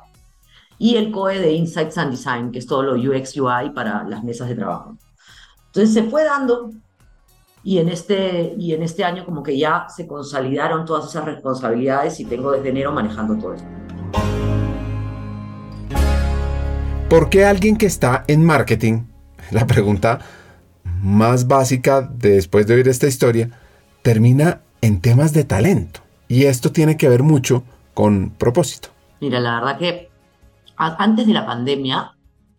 Y 0.78 0.94
el 0.94 1.10
COE 1.10 1.40
de 1.40 1.50
Insights 1.50 1.98
and 1.98 2.12
Design, 2.12 2.52
que 2.52 2.60
es 2.60 2.66
todo 2.68 2.84
lo 2.84 2.92
UX 2.92 3.36
UI 3.36 3.70
para 3.74 4.04
las 4.04 4.22
mesas 4.22 4.48
de 4.48 4.54
trabajo. 4.54 4.96
Entonces 5.66 5.92
se 5.92 6.04
fue 6.04 6.22
dando 6.22 6.70
y 7.64 7.78
en 7.78 7.88
este, 7.88 8.54
y 8.56 8.72
en 8.72 8.84
este 8.84 9.02
año 9.02 9.24
como 9.24 9.42
que 9.42 9.58
ya 9.58 9.88
se 9.88 10.06
consolidaron 10.06 10.84
todas 10.84 11.10
esas 11.10 11.24
responsabilidades 11.24 12.20
y 12.20 12.24
tengo 12.24 12.52
desde 12.52 12.68
enero 12.68 12.92
manejando 12.92 13.36
todo 13.36 13.54
esto. 13.54 13.68
¿Por 17.10 17.30
qué 17.30 17.44
alguien 17.44 17.76
que 17.76 17.86
está 17.86 18.22
en 18.28 18.44
marketing, 18.44 19.06
la 19.50 19.66
pregunta 19.66 20.20
más 21.02 21.46
básica 21.46 22.02
después 22.02 22.66
de 22.66 22.74
oír 22.74 22.88
esta 22.88 23.06
historia, 23.06 23.50
termina 24.02 24.62
en 24.80 25.00
temas 25.00 25.32
de 25.32 25.44
talento? 25.44 26.00
Y 26.28 26.44
esto 26.44 26.72
tiene 26.72 26.96
que 26.96 27.08
ver 27.08 27.22
mucho 27.22 27.64
con 27.94 28.30
propósito. 28.30 28.88
Mira, 29.20 29.40
la 29.40 29.56
verdad 29.56 29.78
que 29.78 30.10
antes 30.76 31.26
de 31.26 31.32
la 31.32 31.44
pandemia, 31.44 32.16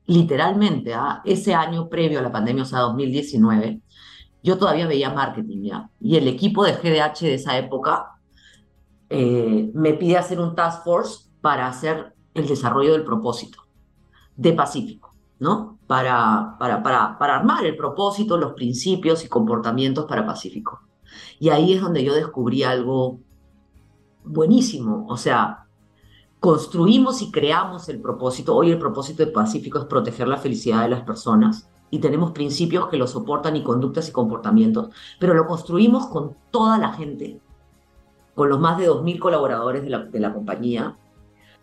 literalmente, 0.07 0.93
¿ah? 0.93 1.21
ese 1.23 1.53
año 1.53 1.87
previo 1.87 2.19
a 2.19 2.21
la 2.21 2.31
pandemia, 2.31 2.63
o 2.63 2.65
sea, 2.65 2.79
2019, 2.79 3.81
yo 4.43 4.57
todavía 4.57 4.87
veía 4.87 5.11
marketing 5.11 5.63
ya. 5.63 5.89
Y 5.99 6.17
el 6.17 6.27
equipo 6.27 6.63
de 6.63 6.73
GDH 6.73 7.21
de 7.21 7.33
esa 7.35 7.57
época 7.57 8.19
eh, 9.09 9.69
me 9.73 9.93
pide 9.93 10.17
hacer 10.17 10.39
un 10.39 10.55
task 10.55 10.83
force 10.83 11.29
para 11.41 11.67
hacer 11.67 12.13
el 12.33 12.47
desarrollo 12.47 12.93
del 12.93 13.03
propósito 13.03 13.59
de 14.35 14.53
Pacífico, 14.53 15.08
¿no? 15.39 15.79
Para, 15.87 16.55
para, 16.59 16.83
para, 16.83 17.17
para 17.17 17.37
armar 17.37 17.65
el 17.65 17.75
propósito, 17.75 18.37
los 18.37 18.53
principios 18.53 19.25
y 19.25 19.29
comportamientos 19.29 20.05
para 20.05 20.25
Pacífico. 20.25 20.81
Y 21.39 21.49
ahí 21.49 21.73
es 21.73 21.81
donde 21.81 22.03
yo 22.03 22.13
descubrí 22.13 22.63
algo 22.63 23.19
buenísimo. 24.23 25.05
O 25.09 25.17
sea, 25.17 25.65
construimos 26.39 27.21
y 27.21 27.31
creamos 27.31 27.89
el 27.89 28.01
propósito. 28.01 28.55
Hoy 28.55 28.71
el 28.71 28.79
propósito 28.79 29.25
de 29.25 29.31
Pacífico 29.31 29.79
es 29.79 29.85
proteger 29.85 30.27
la 30.27 30.37
felicidad 30.37 30.83
de 30.83 30.89
las 30.89 31.01
personas 31.01 31.69
y 31.89 31.99
tenemos 31.99 32.31
principios 32.31 32.87
que 32.87 32.97
lo 32.97 33.07
soportan 33.07 33.55
y 33.55 33.63
conductas 33.63 34.09
y 34.09 34.11
comportamientos, 34.11 34.89
pero 35.19 35.33
lo 35.33 35.47
construimos 35.47 36.05
con 36.07 36.35
toda 36.51 36.77
la 36.77 36.93
gente, 36.93 37.41
con 38.35 38.49
los 38.49 38.59
más 38.59 38.77
de 38.77 38.89
2.000 38.89 39.19
colaboradores 39.19 39.83
de 39.83 39.89
la, 39.89 39.99
de 39.99 40.19
la 40.19 40.33
compañía. 40.33 40.97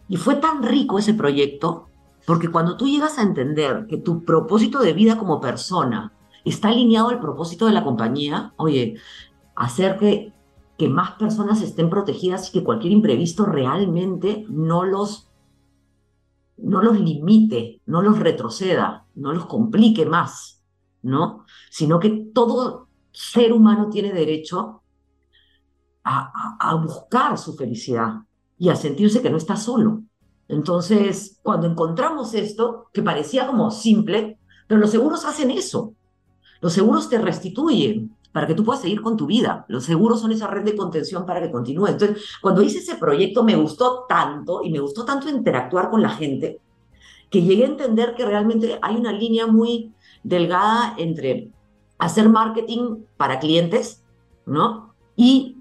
Y 0.09 0.17
fue 0.17 0.37
tan 0.37 0.63
rico 0.63 0.99
ese 0.99 1.15
proyecto 1.15 1.87
porque 2.27 2.51
cuando 2.51 2.77
tú 2.77 2.87
llegas 2.87 3.19
a 3.19 3.23
entender 3.23 3.87
que 3.89 3.99
tu 3.99 4.25
propósito 4.25 4.81
de 4.81 4.93
vida 4.93 5.17
como 5.17 5.41
persona 5.41 6.13
está 6.45 6.69
alineado 6.69 7.09
al 7.09 7.21
propósito 7.21 7.67
de 7.67 7.73
la 7.73 7.85
compañía, 7.85 8.53
oye, 8.57 8.97
hacer 9.55 9.97
que, 9.97 10.33
que 10.77 10.89
más 10.89 11.13
personas 11.13 11.63
estén 11.63 11.89
protegidas 11.89 12.49
y 12.49 12.53
que 12.53 12.65
cualquier 12.65 12.93
imprevisto 12.93 13.47
realmente 13.47 14.45
no 14.49 14.85
los, 14.85 15.31
no 16.57 16.83
los 16.83 16.99
limite, 16.99 17.81
no 17.87 18.03
los 18.03 18.19
retroceda, 18.19 19.07
no 19.15 19.33
los 19.33 19.47
complique 19.47 20.05
más, 20.05 20.65
¿no? 21.03 21.45
Sino 21.71 22.01
que 22.01 22.11
todo 22.35 22.89
ser 23.13 23.53
humano 23.53 23.89
tiene 23.89 24.13
derecho 24.13 24.83
a, 26.03 26.33
a, 26.61 26.71
a 26.71 26.75
buscar 26.75 27.39
su 27.39 27.55
felicidad 27.55 28.23
y 28.59 28.69
a 28.69 28.77
sentirse 28.77 29.23
que 29.23 29.31
no 29.31 29.37
está 29.37 29.57
solo. 29.57 30.03
Entonces, 30.49 31.39
cuando 31.43 31.67
encontramos 31.67 32.35
esto, 32.35 32.89
que 32.93 33.03
parecía 33.03 33.47
como 33.47 33.71
simple, 33.71 34.39
pero 34.67 34.81
los 34.81 34.91
seguros 34.91 35.25
hacen 35.25 35.51
eso. 35.51 35.95
Los 36.61 36.73
seguros 36.73 37.09
te 37.09 37.19
restituyen 37.19 38.17
para 38.33 38.47
que 38.47 38.55
tú 38.55 38.65
puedas 38.65 38.83
seguir 38.83 39.01
con 39.01 39.17
tu 39.17 39.27
vida. 39.27 39.65
Los 39.69 39.85
seguros 39.85 40.21
son 40.21 40.33
esa 40.33 40.47
red 40.47 40.65
de 40.65 40.77
contención 40.77 41.25
para 41.25 41.41
que 41.41 41.51
continúe. 41.51 41.87
Entonces, 41.87 42.23
cuando 42.41 42.63
hice 42.63 42.79
ese 42.79 42.97
proyecto 42.97 43.43
me 43.43 43.57
gustó 43.57 44.05
tanto 44.09 44.63
y 44.63 44.71
me 44.71 44.81
gustó 44.81 45.05
tanto 45.05 45.29
interactuar 45.29 45.91
con 45.91 46.03
la 46.03 46.11
gente 46.11 46.61
que 47.31 47.43
llegué 47.43 47.65
a 47.65 47.69
entender 47.69 48.15
que 48.15 48.25
realmente 48.25 48.79
hay 48.83 48.97
una 48.97 49.13
línea 49.13 49.47
muy 49.47 49.93
delgada 50.23 50.95
entre 50.99 51.51
hacer 51.99 52.29
marketing 52.29 53.05
para 53.17 53.39
clientes, 53.39 54.05
¿no? 54.45 54.95
Y 55.17 55.57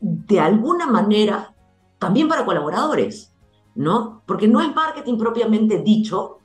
de 0.00 0.40
alguna 0.40 0.86
manera 0.86 1.54
también 1.98 2.28
para 2.28 2.44
colaboradores. 2.44 3.33
¿No? 3.74 4.22
Porque 4.26 4.48
no 4.48 4.60
es 4.60 4.74
marketing 4.74 5.18
propiamente 5.18 5.78
dicho, 5.78 6.38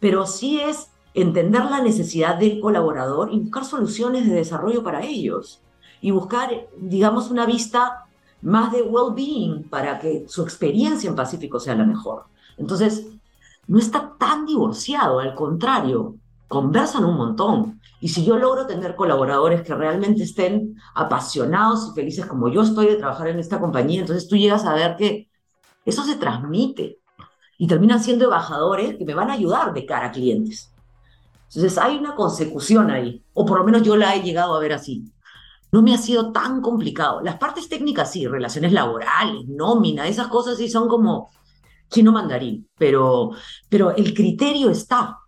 pero 0.00 0.26
sí 0.26 0.60
es 0.60 0.90
entender 1.14 1.64
la 1.64 1.80
necesidad 1.80 2.36
del 2.36 2.60
colaborador 2.60 3.32
y 3.32 3.38
buscar 3.38 3.64
soluciones 3.64 4.28
de 4.28 4.34
desarrollo 4.34 4.82
para 4.82 5.02
ellos 5.04 5.62
y 6.00 6.10
buscar, 6.10 6.68
digamos, 6.76 7.30
una 7.30 7.46
vista 7.46 8.04
más 8.42 8.72
de 8.72 8.82
well-being 8.82 9.68
para 9.70 9.98
que 9.98 10.26
su 10.28 10.42
experiencia 10.42 11.08
en 11.08 11.16
Pacífico 11.16 11.58
sea 11.58 11.74
la 11.74 11.84
mejor. 11.84 12.24
Entonces, 12.58 13.06
no 13.66 13.78
está 13.78 14.12
tan 14.18 14.44
divorciado, 14.44 15.20
al 15.20 15.34
contrario, 15.34 16.16
conversan 16.48 17.04
un 17.04 17.16
montón. 17.16 17.80
Y 18.00 18.08
si 18.08 18.24
yo 18.24 18.36
logro 18.36 18.66
tener 18.66 18.96
colaboradores 18.96 19.62
que 19.62 19.74
realmente 19.74 20.24
estén 20.24 20.76
apasionados 20.94 21.88
y 21.88 21.94
felices 21.94 22.26
como 22.26 22.48
yo 22.48 22.62
estoy 22.62 22.86
de 22.86 22.96
trabajar 22.96 23.28
en 23.28 23.38
esta 23.38 23.58
compañía, 23.58 24.00
entonces 24.00 24.28
tú 24.28 24.36
llegas 24.36 24.64
a 24.66 24.74
ver 24.74 24.96
que 24.96 25.30
eso 25.84 26.04
se 26.04 26.16
transmite 26.16 26.98
y 27.58 27.66
terminan 27.66 28.02
siendo 28.02 28.24
embajadores 28.24 28.96
que 28.96 29.04
me 29.04 29.14
van 29.14 29.30
a 29.30 29.34
ayudar 29.34 29.72
de 29.72 29.86
cara 29.86 30.06
a 30.06 30.12
clientes. 30.12 30.72
Entonces 31.48 31.78
hay 31.78 31.96
una 31.96 32.14
consecución 32.14 32.90
ahí, 32.90 33.24
o 33.32 33.44
por 33.46 33.58
lo 33.58 33.64
menos 33.64 33.82
yo 33.82 33.96
la 33.96 34.14
he 34.14 34.22
llegado 34.22 34.56
a 34.56 34.60
ver 34.60 34.72
así. 34.72 35.04
No 35.70 35.82
me 35.82 35.94
ha 35.94 35.98
sido 35.98 36.32
tan 36.32 36.60
complicado. 36.60 37.20
Las 37.20 37.36
partes 37.36 37.68
técnicas 37.68 38.10
sí, 38.10 38.26
relaciones 38.26 38.72
laborales, 38.72 39.46
nómina, 39.46 40.06
esas 40.08 40.28
cosas 40.28 40.56
sí 40.56 40.68
son 40.68 40.88
como 40.88 41.30
chino 41.90 42.12
mandarín, 42.12 42.68
pero, 42.76 43.30
pero 43.68 43.94
el 43.94 44.14
criterio 44.14 44.70
está, 44.70 45.18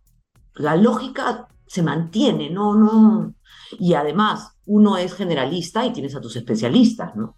la 0.55 0.77
lógica 0.77 1.49
se 1.66 1.83
mantiene, 1.83 2.51
no, 2.51 2.75
no. 2.75 3.35
Y 3.79 3.95
además, 3.95 4.53
uno 4.66 4.97
es 4.97 5.14
generalista 5.14 5.85
y 5.85 5.92
tienes 5.92 6.14
a 6.16 6.21
tus 6.21 6.37
especialistas, 6.37 7.14
¿no? 7.14 7.37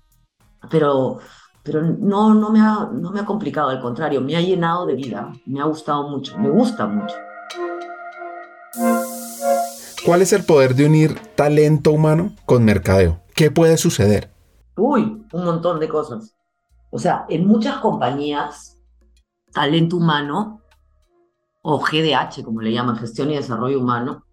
Pero 0.70 1.18
pero 1.70 1.82
no, 1.82 2.32
no, 2.32 2.48
me 2.48 2.60
ha, 2.60 2.88
no 2.90 3.10
me 3.10 3.20
ha 3.20 3.26
complicado, 3.26 3.68
al 3.68 3.82
contrario, 3.82 4.22
me 4.22 4.34
ha 4.34 4.40
llenado 4.40 4.86
de 4.86 4.94
vida, 4.94 5.30
me 5.44 5.60
ha 5.60 5.64
gustado 5.64 6.08
mucho, 6.08 6.38
me 6.38 6.48
gusta 6.48 6.86
mucho. 6.86 7.14
¿Cuál 10.02 10.22
es 10.22 10.32
el 10.32 10.44
poder 10.44 10.74
de 10.74 10.86
unir 10.86 11.20
talento 11.34 11.92
humano 11.92 12.34
con 12.46 12.64
mercadeo? 12.64 13.20
¿Qué 13.34 13.50
puede 13.50 13.76
suceder? 13.76 14.32
Uy, 14.78 15.26
un 15.30 15.44
montón 15.44 15.78
de 15.78 15.88
cosas. 15.90 16.34
O 16.88 16.98
sea, 16.98 17.26
en 17.28 17.46
muchas 17.46 17.76
compañías, 17.80 18.78
talento 19.52 19.98
humano, 19.98 20.62
o 21.60 21.78
GDH, 21.78 22.44
como 22.44 22.62
le 22.62 22.72
llaman, 22.72 22.96
gestión 22.96 23.30
y 23.30 23.36
desarrollo 23.36 23.78
humano, 23.78 24.24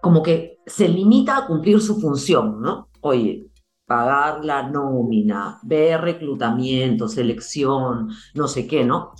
como 0.00 0.20
que 0.20 0.58
se 0.66 0.88
limita 0.88 1.36
a 1.36 1.46
cumplir 1.46 1.80
su 1.80 2.00
función, 2.00 2.60
¿no? 2.60 2.88
Oye, 3.02 3.47
pagar 3.88 4.44
la 4.44 4.68
nómina, 4.68 5.58
ver 5.62 6.02
reclutamiento, 6.02 7.08
selección, 7.08 8.10
no 8.34 8.46
sé 8.46 8.66
qué, 8.66 8.84
¿no? 8.84 9.14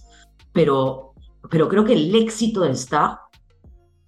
Pero, 0.52 1.14
pero 1.50 1.68
creo 1.68 1.84
que 1.84 1.94
el 1.94 2.14
éxito 2.14 2.64
está 2.64 3.22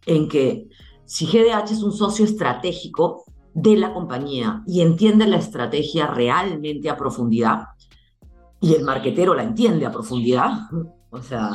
en 0.05 0.29
que 0.29 0.69
si 1.07 1.27
GDH 1.27 1.73
es 1.73 1.83
un 1.83 1.93
socio 1.93 2.27
estratégico 2.27 3.25
de 3.55 3.77
la 3.77 3.95
compañía 3.95 4.63
y 4.67 4.83
entiende 4.83 5.27
la 5.27 5.39
estrategia 5.39 6.07
realmente 6.07 6.91
a 6.91 6.97
profundidad, 6.97 7.65
y 8.61 8.75
el 8.75 8.85
marquetero 8.85 9.35
la 9.35 9.45
entiende 9.45 9.87
a 9.87 9.93
profundidad, 9.93 10.51
o 11.11 11.23
sea, 11.23 11.53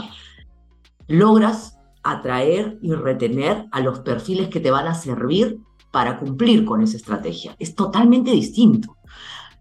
logras 1.08 1.78
atraer 2.02 2.80
y 2.82 2.91
retener 2.94 3.68
a 3.72 3.82
los 3.82 4.00
perfiles 4.00 4.50
que 4.50 4.60
te 4.60 4.72
van 4.72 4.88
a 4.88 4.96
servir 4.96 5.60
para 5.91 6.20
cumplir 6.20 6.65
con 6.65 6.82
esa 6.82 6.98
estrategia. 6.98 7.56
Es 7.58 7.74
totalmente 7.74 8.32
distinto. 8.32 8.94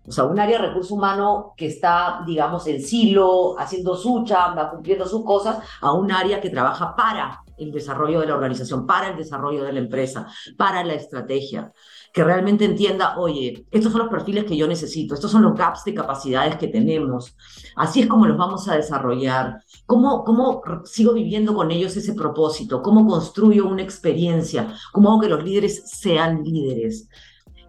O 0.07 0.13
sea, 0.13 0.25
un 0.25 0.39
área 0.39 0.61
de 0.61 0.69
recurso 0.69 0.95
humano 0.95 1.55
que 1.57 1.67
está, 1.67 2.23
digamos, 2.27 2.67
en 2.67 2.83
silo, 2.83 3.59
haciendo 3.59 3.97
su 3.97 4.23
chamba, 4.25 4.71
cumpliendo 4.71 5.07
sus 5.07 5.25
cosas, 5.25 5.59
a 5.81 5.93
un 5.93 6.13
área 6.13 6.41
que 6.41 6.51
trabaja 6.51 6.95
para 6.95 7.41
el 7.57 7.73
desarrollo 7.73 8.21
de 8.21 8.27
la 8.27 8.35
organización, 8.35 8.87
para 8.87 9.09
el 9.09 9.17
desarrollo 9.17 9.65
de 9.65 9.73
la 9.73 9.79
empresa, 9.79 10.27
para 10.57 10.85
la 10.85 10.95
estrategia. 10.95 11.73
que 12.13 12.23
realmente 12.23 12.65
entienda, 12.65 13.19
oye, 13.19 13.67
estos 13.73 13.91
son 13.91 14.03
los 14.03 14.11
perfiles 14.11 14.45
que 14.45 14.57
yo 14.57 14.69
necesito, 14.69 15.15
estos 15.15 15.33
son 15.33 15.43
los 15.43 15.55
gaps 15.57 15.83
de 15.85 15.95
capacidades 15.95 16.57
que 16.57 16.69
tenemos, 16.69 17.37
así 17.75 18.03
es 18.03 18.07
como 18.07 18.27
los 18.27 18.37
vamos 18.37 18.69
a 18.69 18.77
desarrollar, 18.77 19.61
cómo, 19.85 20.23
cómo 20.23 20.63
sigo 20.85 21.13
viviendo 21.13 21.55
con 21.55 21.73
ellos 21.73 21.97
ese 21.97 22.15
propósito, 22.15 22.83
cómo 22.83 23.05
construyo 23.05 23.67
una 23.67 23.83
experiencia, 23.83 24.73
cómo 24.93 25.11
hago 25.11 25.23
que 25.23 25.29
los 25.29 25.43
líderes 25.43 25.91
sean 25.91 26.45
líderes. 26.45 27.09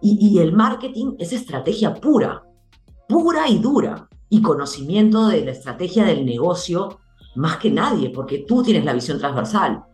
Y, 0.00 0.38
el 0.38 0.52
marketing 0.52 1.14
es 1.18 1.32
estrategia 1.32 1.94
pura, 1.94 2.44
pura 3.08 3.48
y 3.48 3.58
dura, 3.58 4.08
y 4.28 4.42
conocimiento 4.42 5.28
de 5.28 5.44
la 5.44 5.52
estrategia 5.52 6.04
del 6.04 6.24
negocio 6.24 6.98
más 7.36 7.56
que 7.58 7.70
nadie, 7.70 8.10
porque 8.10 8.44
tú 8.46 8.62
tienes 8.62 8.84
la 8.84 8.92
visión 8.92 9.18
transversal. 9.18 9.84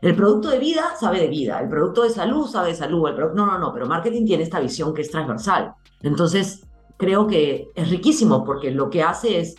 El 0.00 0.14
producto 0.14 0.50
de 0.50 0.58
vida 0.58 0.94
sabe 0.98 1.20
de 1.20 1.28
vida, 1.28 1.60
el 1.60 1.68
producto 1.68 2.02
de 2.02 2.10
salud 2.10 2.46
sabe 2.46 2.68
de 2.68 2.74
salud, 2.74 3.08
el 3.08 3.16
no, 3.34 3.46
no, 3.46 3.58
no, 3.58 3.72
pero 3.72 3.86
marketing 3.86 4.24
tiene 4.24 4.44
esta 4.44 4.60
visión 4.60 4.94
que 4.94 5.02
es 5.02 5.10
transversal. 5.10 5.74
Entonces, 6.02 6.66
creo 6.96 7.26
que 7.26 7.68
es 7.74 7.90
riquísimo 7.90 8.44
porque 8.44 8.70
lo 8.70 8.90
que 8.90 9.02
hace 9.02 9.40
es, 9.40 9.56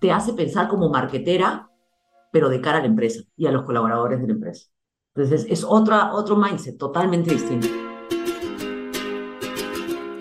te 0.00 0.12
hace 0.12 0.32
pensar 0.32 0.68
como 0.68 0.90
marketera, 0.90 1.70
pero 2.32 2.48
de 2.48 2.60
cara 2.60 2.78
a 2.78 2.80
la 2.82 2.86
empresa 2.86 3.22
y 3.36 3.46
a 3.46 3.52
los 3.52 3.64
colaboradores 3.64 4.20
de 4.20 4.26
la 4.26 4.32
empresa. 4.34 4.68
Entonces, 5.14 5.46
es 5.48 5.64
otra, 5.64 6.12
otro 6.14 6.36
mindset 6.36 6.78
totalmente 6.78 7.32
distinto. 7.32 7.89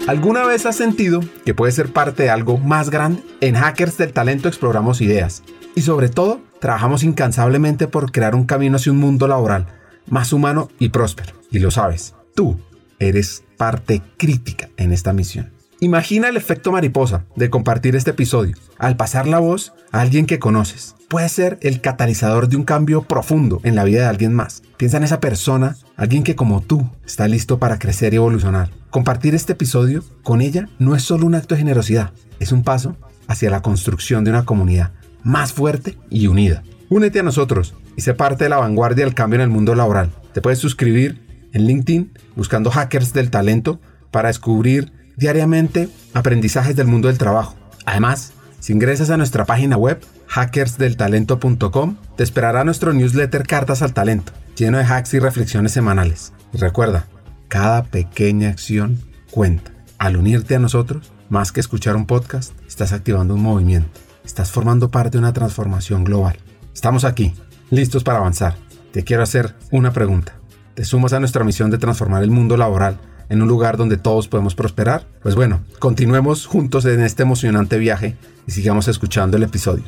¿Alguna 0.09 0.43
vez 0.43 0.65
has 0.65 0.75
sentido 0.75 1.19
que 1.45 1.53
puedes 1.53 1.75
ser 1.75 1.93
parte 1.93 2.23
de 2.23 2.29
algo 2.31 2.57
más 2.57 2.89
grande? 2.89 3.21
En 3.41 3.53
Hackers 3.53 3.95
del 3.99 4.11
Talento 4.11 4.47
exploramos 4.47 5.01
ideas 5.01 5.43
y 5.75 5.83
sobre 5.83 6.09
todo 6.09 6.41
trabajamos 6.59 7.03
incansablemente 7.03 7.87
por 7.87 8.11
crear 8.11 8.33
un 8.33 8.47
camino 8.47 8.77
hacia 8.77 8.91
un 8.91 8.97
mundo 8.97 9.27
laboral 9.27 9.67
más 10.07 10.33
humano 10.33 10.69
y 10.79 10.89
próspero. 10.89 11.33
Y 11.51 11.59
lo 11.59 11.69
sabes, 11.69 12.15
tú 12.33 12.59
eres 12.97 13.43
parte 13.55 14.01
crítica 14.17 14.71
en 14.77 14.93
esta 14.93 15.13
misión. 15.13 15.51
Imagina 15.79 16.29
el 16.29 16.37
efecto 16.37 16.71
mariposa 16.71 17.25
de 17.35 17.51
compartir 17.51 17.95
este 17.95 18.09
episodio. 18.09 18.55
Al 18.79 18.97
pasar 18.97 19.27
la 19.27 19.37
voz 19.37 19.73
a 19.91 20.01
alguien 20.01 20.25
que 20.25 20.39
conoces, 20.39 20.95
puede 21.07 21.29
ser 21.29 21.59
el 21.61 21.81
catalizador 21.81 22.49
de 22.49 22.57
un 22.57 22.63
cambio 22.63 23.03
profundo 23.03 23.61
en 23.63 23.75
la 23.75 23.83
vida 23.83 24.01
de 24.01 24.07
alguien 24.07 24.33
más. 24.33 24.63
Piensa 24.79 24.95
en 24.95 25.03
esa 25.03 25.19
persona, 25.19 25.75
alguien 25.97 26.23
que 26.23 26.37
como 26.37 26.61
tú 26.61 26.89
está 27.05 27.27
listo 27.27 27.59
para 27.59 27.79
crecer 27.79 28.13
y 28.13 28.15
evolucionar. 28.15 28.69
Compartir 28.89 29.35
este 29.35 29.51
episodio 29.51 30.05
con 30.23 30.39
ella 30.39 30.69
no 30.79 30.95
es 30.95 31.03
solo 31.03 31.25
un 31.25 31.35
acto 31.35 31.53
de 31.53 31.59
generosidad, 31.59 32.13
es 32.39 32.53
un 32.53 32.63
paso 32.63 32.95
hacia 33.27 33.49
la 33.49 33.61
construcción 33.61 34.23
de 34.23 34.31
una 34.31 34.45
comunidad 34.45 34.93
más 35.21 35.51
fuerte 35.51 35.97
y 36.09 36.27
unida. 36.27 36.63
Únete 36.87 37.19
a 37.19 37.23
nosotros 37.23 37.73
y 37.97 38.03
sé 38.03 38.13
parte 38.13 38.45
de 38.45 38.51
la 38.51 38.55
vanguardia 38.55 39.03
del 39.03 39.13
cambio 39.13 39.35
en 39.35 39.41
el 39.41 39.49
mundo 39.49 39.75
laboral. 39.75 40.11
Te 40.33 40.39
puedes 40.39 40.59
suscribir 40.59 41.27
en 41.51 41.67
LinkedIn 41.67 42.13
buscando 42.37 42.71
hackers 42.71 43.11
del 43.11 43.31
talento 43.31 43.81
para 44.11 44.29
descubrir 44.29 44.93
diariamente 45.17 45.89
aprendizajes 46.13 46.77
del 46.77 46.87
mundo 46.87 47.09
del 47.09 47.17
trabajo. 47.17 47.57
Además, 47.85 48.31
si 48.61 48.71
ingresas 48.71 49.09
a 49.09 49.17
nuestra 49.17 49.43
página 49.43 49.75
web 49.75 49.99
hackersdeltalento.com, 50.27 51.97
te 52.15 52.23
esperará 52.23 52.63
nuestro 52.63 52.93
newsletter 52.93 53.45
Cartas 53.45 53.81
al 53.81 53.93
Talento, 53.93 54.31
lleno 54.59 54.77
de 54.77 54.83
hacks 54.83 55.13
y 55.13 55.19
reflexiones 55.19 55.71
semanales. 55.71 56.33
Y 56.53 56.57
recuerda, 56.57 57.05
cada 57.47 57.83
pequeña 57.83 58.49
acción 58.49 58.99
cuenta. 59.31 59.71
Al 59.97 60.17
unirte 60.17 60.55
a 60.55 60.59
nosotros, 60.59 61.11
más 61.29 61.51
que 61.51 61.59
escuchar 61.59 61.95
un 61.95 62.05
podcast, 62.05 62.53
estás 62.67 62.93
activando 62.93 63.35
un 63.35 63.41
movimiento. 63.41 63.99
Estás 64.23 64.51
formando 64.51 64.91
parte 64.91 65.11
de 65.11 65.19
una 65.19 65.33
transformación 65.33 66.03
global. 66.03 66.37
Estamos 66.73 67.05
aquí, 67.05 67.33
listos 67.69 68.03
para 68.03 68.19
avanzar. 68.19 68.55
Te 68.91 69.03
quiero 69.03 69.23
hacer 69.23 69.55
una 69.71 69.91
pregunta. 69.91 70.33
¿Te 70.75 70.85
sumas 70.85 71.13
a 71.13 71.19
nuestra 71.19 71.43
misión 71.43 71.71
de 71.71 71.77
transformar 71.77 72.23
el 72.23 72.31
mundo 72.31 72.57
laboral 72.57 72.99
en 73.29 73.41
un 73.41 73.47
lugar 73.47 73.77
donde 73.77 73.97
todos 73.97 74.27
podemos 74.27 74.55
prosperar? 74.55 75.05
Pues 75.21 75.35
bueno, 75.35 75.61
continuemos 75.79 76.45
juntos 76.45 76.85
en 76.85 77.01
este 77.01 77.23
emocionante 77.23 77.77
viaje 77.77 78.17
y 78.47 78.51
sigamos 78.51 78.87
escuchando 78.87 79.37
el 79.37 79.43
episodio. 79.43 79.85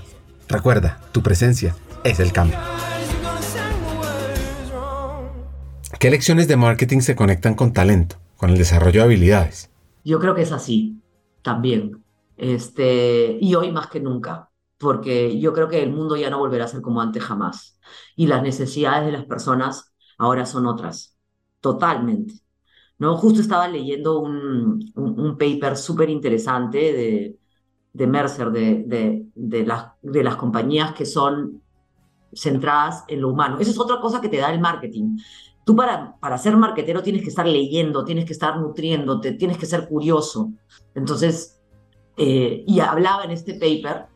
Recuerda, 0.47 0.99
tu 1.11 1.23
presencia 1.23 1.75
es 2.03 2.19
el 2.19 2.31
cambio. 2.33 2.57
¿Qué 6.01 6.09
lecciones 6.09 6.47
de 6.47 6.57
marketing 6.57 7.01
se 7.01 7.15
conectan 7.15 7.53
con 7.53 7.73
talento, 7.73 8.15
con 8.35 8.49
el 8.49 8.57
desarrollo 8.57 9.01
de 9.01 9.05
habilidades? 9.05 9.69
Yo 10.03 10.19
creo 10.19 10.33
que 10.33 10.41
es 10.41 10.51
así, 10.51 10.99
también. 11.43 12.03
Este, 12.37 13.37
y 13.39 13.53
hoy 13.53 13.71
más 13.71 13.85
que 13.85 13.99
nunca, 13.99 14.49
porque 14.79 15.39
yo 15.39 15.53
creo 15.53 15.67
que 15.67 15.83
el 15.83 15.91
mundo 15.91 16.15
ya 16.15 16.31
no 16.31 16.39
volverá 16.39 16.65
a 16.65 16.69
ser 16.69 16.81
como 16.81 17.01
antes 17.01 17.23
jamás. 17.23 17.77
Y 18.15 18.25
las 18.25 18.41
necesidades 18.41 19.05
de 19.05 19.11
las 19.11 19.25
personas 19.25 19.93
ahora 20.17 20.47
son 20.47 20.65
otras, 20.65 21.15
totalmente. 21.59 22.33
¿no? 22.97 23.15
Justo 23.15 23.39
estaba 23.39 23.67
leyendo 23.67 24.21
un, 24.21 24.91
un, 24.95 25.37
paper 25.37 25.77
súper 25.77 26.09
interesante 26.09 26.79
de, 26.79 27.37
de 27.93 28.07
Mercer, 28.07 28.49
de, 28.49 28.85
de, 28.87 29.27
de, 29.35 29.65
las, 29.67 29.91
de 30.01 30.23
las 30.23 30.35
compañías 30.35 30.95
que 30.95 31.05
son 31.05 31.61
centradas 32.33 33.03
en 33.07 33.21
lo 33.21 33.29
humano. 33.29 33.59
Esa 33.59 33.69
es 33.69 33.79
otra 33.79 33.99
cosa 33.99 34.19
que 34.19 34.29
te 34.29 34.37
da 34.37 34.51
el 34.51 34.59
marketing. 34.59 35.17
Tú 35.63 35.75
para, 35.75 36.15
para 36.19 36.37
ser 36.37 36.57
marketero 36.57 37.03
tienes 37.03 37.21
que 37.21 37.29
estar 37.29 37.47
leyendo, 37.47 38.03
tienes 38.03 38.25
que 38.25 38.33
estar 38.33 38.57
nutriéndote, 38.57 39.33
tienes 39.33 39.57
que 39.57 39.65
ser 39.65 39.87
curioso. 39.87 40.51
Entonces, 40.95 41.59
eh, 42.17 42.63
y 42.67 42.79
hablaba 42.79 43.23
en 43.23 43.31
este 43.31 43.53
paper 43.53 44.07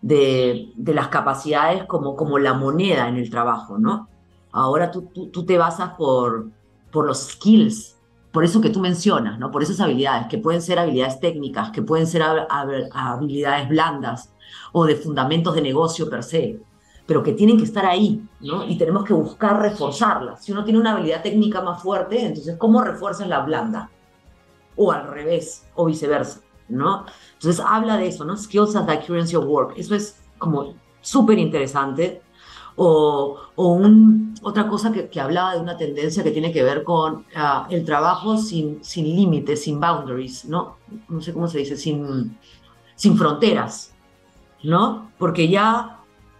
de, 0.00 0.72
de, 0.76 0.94
las 0.94 1.08
capacidades 1.08 1.84
como, 1.84 2.16
como 2.16 2.38
la 2.38 2.54
moneda 2.54 3.08
en 3.08 3.16
el 3.16 3.30
trabajo, 3.30 3.78
¿no? 3.78 4.08
Ahora 4.52 4.90
tú, 4.90 5.08
tú, 5.14 5.28
tú, 5.28 5.44
te 5.44 5.58
basas 5.58 5.90
por, 5.96 6.48
por 6.90 7.06
los 7.06 7.18
skills, 7.18 7.96
por 8.30 8.44
eso 8.44 8.60
que 8.60 8.70
tú 8.70 8.80
mencionas, 8.80 9.38
¿no? 9.38 9.50
Por 9.50 9.62
esas 9.62 9.80
habilidades, 9.80 10.26
que 10.28 10.38
pueden 10.38 10.60
ser 10.60 10.78
habilidades 10.78 11.20
técnicas, 11.20 11.70
que 11.70 11.82
pueden 11.82 12.06
ser 12.06 12.22
habilidades 12.92 13.68
blandas 13.68 14.32
o 14.72 14.84
de 14.84 14.96
fundamentos 14.96 15.54
de 15.54 15.62
negocio 15.62 16.10
per 16.10 16.22
se, 16.22 16.60
pero 17.06 17.22
que 17.22 17.32
tienen 17.32 17.58
que 17.58 17.64
estar 17.64 17.84
ahí, 17.84 18.26
¿no? 18.40 18.64
Y 18.64 18.78
tenemos 18.78 19.04
que 19.04 19.12
buscar 19.12 19.60
reforzarlas. 19.60 20.42
Si 20.42 20.52
uno 20.52 20.64
tiene 20.64 20.80
una 20.80 20.92
habilidad 20.92 21.22
técnica 21.22 21.60
más 21.60 21.82
fuerte, 21.82 22.24
entonces, 22.24 22.56
¿cómo 22.56 22.80
refuerzan 22.82 23.28
la 23.28 23.40
blanda? 23.40 23.90
O 24.76 24.90
al 24.90 25.06
revés, 25.08 25.66
o 25.74 25.84
viceversa, 25.84 26.40
¿no? 26.68 27.04
Entonces, 27.34 27.62
habla 27.64 27.98
de 27.98 28.08
eso, 28.08 28.24
¿no? 28.24 28.36
Skills 28.36 28.74
as 28.74 28.86
the 28.86 29.00
currency 29.06 29.36
of 29.36 29.44
work. 29.44 29.74
Eso 29.76 29.94
es 29.94 30.16
como 30.38 30.74
súper 31.02 31.38
interesante. 31.38 32.22
O, 32.76 33.38
o 33.54 33.68
un, 33.68 34.34
otra 34.42 34.66
cosa 34.66 34.90
que, 34.90 35.08
que, 35.08 35.20
hablaba 35.20 35.54
de 35.54 35.60
una 35.60 35.76
tendencia 35.76 36.24
que 36.24 36.32
tiene 36.32 36.52
que 36.52 36.64
ver 36.64 36.82
con 36.82 37.18
uh, 37.18 37.70
el 37.70 37.84
trabajo 37.84 38.36
sin, 38.36 38.82
sin 38.82 39.04
límites, 39.04 39.62
sin 39.62 39.78
boundaries, 39.78 40.46
¿no? 40.46 40.78
No 41.08 41.20
sé 41.20 41.32
cómo 41.32 41.46
se 41.46 41.58
dice, 41.58 41.76
sin, 41.76 42.36
sin 42.96 43.16
fronteras, 43.16 43.94
¿no? 44.64 45.12
Porque 45.18 45.48
ya 45.48 45.93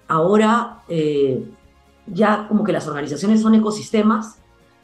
ahora 0.09 0.83
eh, 0.89 1.45
ya 2.07 2.47
como 2.49 2.65
que 2.65 2.73
las 2.73 2.87
organizaciones 2.87 3.41
son 3.41 3.55
ecosistemas 3.55 4.39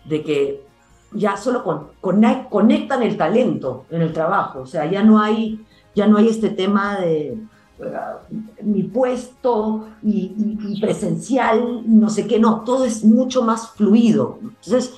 de 0.04 0.22
que 0.22 0.64
ya 1.12 1.36
solo 1.36 1.64
con, 1.64 1.88
con, 2.00 2.22
conectan 2.48 3.02
el 3.02 3.16
talento 3.16 3.84
en 3.90 4.02
el 4.02 4.12
trabajo, 4.12 4.60
o 4.60 4.66
sea, 4.66 4.90
ya 4.90 5.02
no 5.02 5.20
hay, 5.20 5.64
ya 5.94 6.06
no 6.06 6.18
hay 6.18 6.28
este 6.28 6.50
tema 6.50 6.98
de 6.98 7.36
uh, 7.80 8.64
mi 8.64 8.84
puesto 8.84 9.88
y, 10.02 10.80
presencial, 10.80 11.82
no 11.86 12.08
sé 12.10 12.26
qué, 12.26 12.38
no, 12.38 12.60
todo 12.60 12.84
es 12.84 13.04
mucho 13.04 13.42
más 13.42 13.70
fluido. 13.70 14.38
Entonces, 14.40 14.94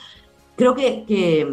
creo 0.54 0.74
que, 0.74 1.04
que, 1.06 1.50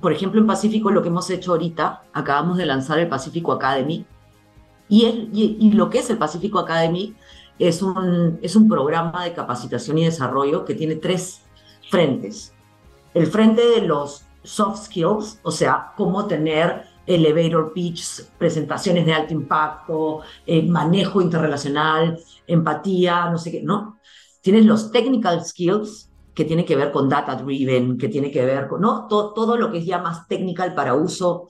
por 0.00 0.12
ejemplo, 0.12 0.40
en 0.40 0.46
Pacífico 0.46 0.90
lo 0.90 1.02
que 1.02 1.08
hemos 1.08 1.28
hecho 1.28 1.52
ahorita, 1.52 2.02
acabamos 2.12 2.56
de 2.56 2.66
lanzar 2.66 2.98
el 2.98 3.08
Pacífico 3.08 3.52
Academy, 3.52 4.06
y, 4.88 5.04
y 5.60 5.72
lo 5.72 5.90
que 5.90 5.98
es 5.98 6.08
el 6.08 6.16
Pacífico 6.16 6.58
Academy 6.58 7.14
es 7.58 7.82
un, 7.82 8.38
es 8.42 8.56
un 8.56 8.68
programa 8.68 9.24
de 9.24 9.32
capacitación 9.32 9.98
y 9.98 10.04
desarrollo 10.04 10.64
que 10.64 10.74
tiene 10.74 10.96
tres 10.96 11.42
frentes. 11.90 12.54
El 13.14 13.26
frente 13.26 13.66
de 13.66 13.82
los 13.82 14.24
soft 14.42 14.84
skills, 14.86 15.40
o 15.42 15.50
sea, 15.50 15.92
cómo 15.96 16.26
tener 16.26 16.84
elevator 17.06 17.72
pitch, 17.72 18.24
presentaciones 18.38 19.06
de 19.06 19.14
alto 19.14 19.32
impacto, 19.32 20.20
eh, 20.46 20.62
manejo 20.62 21.20
interrelacional, 21.20 22.18
empatía, 22.46 23.30
no 23.30 23.38
sé 23.38 23.50
qué, 23.50 23.62
¿no? 23.62 23.98
Tienes 24.40 24.66
los 24.66 24.92
technical 24.92 25.44
skills, 25.44 26.10
que 26.34 26.44
tiene 26.44 26.64
que 26.64 26.76
ver 26.76 26.92
con 26.92 27.08
data 27.08 27.34
driven, 27.34 27.98
que 27.98 28.08
tiene 28.08 28.30
que 28.30 28.44
ver 28.44 28.68
con, 28.68 28.80
¿no? 28.80 29.08
Todo, 29.08 29.32
todo 29.32 29.56
lo 29.56 29.72
que 29.72 29.78
es 29.78 29.86
ya 29.86 29.98
más 29.98 30.28
technical 30.28 30.74
para 30.74 30.94
uso 30.94 31.48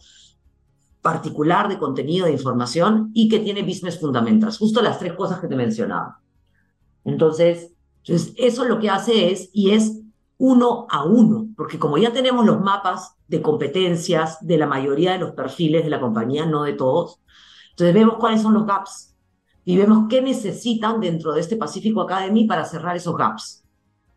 particular 1.08 1.70
de 1.70 1.78
contenido 1.78 2.26
de 2.26 2.32
información 2.32 3.10
y 3.14 3.30
que 3.30 3.38
tiene 3.38 3.62
business 3.62 3.98
fundamentals, 3.98 4.58
justo 4.58 4.82
las 4.82 4.98
tres 4.98 5.14
cosas 5.14 5.40
que 5.40 5.48
te 5.48 5.56
mencionaba. 5.56 6.20
Entonces, 7.02 7.72
entonces, 8.04 8.34
eso 8.36 8.64
lo 8.66 8.78
que 8.78 8.90
hace 8.90 9.32
es, 9.32 9.48
y 9.54 9.70
es 9.70 10.02
uno 10.36 10.86
a 10.90 11.04
uno, 11.04 11.48
porque 11.56 11.78
como 11.78 11.96
ya 11.96 12.12
tenemos 12.12 12.44
los 12.44 12.60
mapas 12.60 13.14
de 13.26 13.40
competencias 13.40 14.36
de 14.46 14.58
la 14.58 14.66
mayoría 14.66 15.12
de 15.12 15.18
los 15.20 15.30
perfiles 15.30 15.82
de 15.82 15.88
la 15.88 15.98
compañía, 15.98 16.44
no 16.44 16.64
de 16.64 16.74
todos, 16.74 17.22
entonces 17.70 17.94
vemos 17.94 18.16
cuáles 18.18 18.42
son 18.42 18.52
los 18.52 18.66
gaps 18.66 19.16
y 19.64 19.78
vemos 19.78 20.08
qué 20.10 20.20
necesitan 20.20 21.00
dentro 21.00 21.32
de 21.32 21.40
este 21.40 21.56
Pacífico 21.56 22.02
Academy 22.02 22.44
para 22.44 22.66
cerrar 22.66 22.96
esos 22.98 23.16
gaps. 23.16 23.64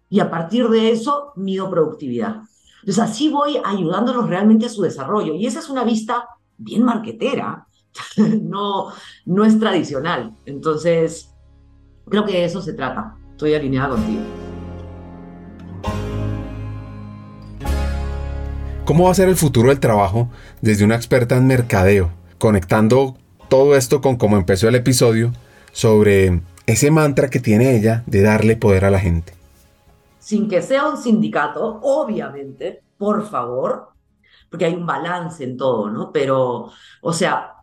Y 0.09 0.19
a 0.19 0.29
partir 0.29 0.67
de 0.67 0.91
eso, 0.91 1.31
mido 1.37 1.69
productividad. 1.69 2.41
Entonces 2.81 2.99
así 3.01 3.29
voy 3.29 3.61
ayudándolos 3.63 4.27
realmente 4.27 4.65
a 4.65 4.69
su 4.69 4.81
desarrollo. 4.81 5.35
Y 5.35 5.45
esa 5.45 5.59
es 5.59 5.69
una 5.69 5.85
vista 5.85 6.27
bien 6.61 6.83
marquetera, 6.83 7.67
no, 8.41 8.91
no 9.25 9.45
es 9.45 9.59
tradicional. 9.59 10.35
Entonces, 10.45 11.33
creo 12.09 12.25
que 12.25 12.33
de 12.33 12.45
eso 12.45 12.61
se 12.61 12.73
trata. 12.73 13.17
Estoy 13.31 13.53
alineada 13.53 13.89
contigo. 13.89 14.21
¿Cómo 18.85 19.05
va 19.05 19.11
a 19.11 19.15
ser 19.15 19.29
el 19.29 19.35
futuro 19.35 19.69
del 19.69 19.79
trabajo 19.79 20.29
desde 20.61 20.83
una 20.83 20.95
experta 20.95 21.37
en 21.37 21.47
mercadeo? 21.47 22.11
Conectando 22.37 23.15
todo 23.47 23.75
esto 23.75 24.01
con 24.01 24.17
cómo 24.17 24.37
empezó 24.37 24.67
el 24.67 24.75
episodio 24.75 25.31
sobre 25.71 26.41
ese 26.65 26.91
mantra 26.91 27.29
que 27.29 27.39
tiene 27.39 27.75
ella 27.75 28.03
de 28.05 28.21
darle 28.21 28.57
poder 28.57 28.85
a 28.85 28.91
la 28.91 28.99
gente. 28.99 29.33
Sin 30.19 30.49
que 30.49 30.61
sea 30.61 30.87
un 30.87 30.97
sindicato, 30.97 31.79
obviamente, 31.81 32.81
por 32.97 33.27
favor, 33.27 33.90
porque 34.51 34.65
hay 34.65 34.75
un 34.75 34.85
balance 34.85 35.43
en 35.43 35.55
todo, 35.55 35.89
¿no? 35.89 36.11
Pero, 36.11 36.69
o 37.01 37.13
sea, 37.13 37.55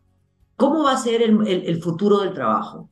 ¿cómo 0.57 0.85
va 0.85 0.93
a 0.93 0.97
ser 0.97 1.21
el, 1.21 1.47
el 1.47 1.83
futuro 1.83 2.21
del 2.21 2.33
trabajo? 2.33 2.91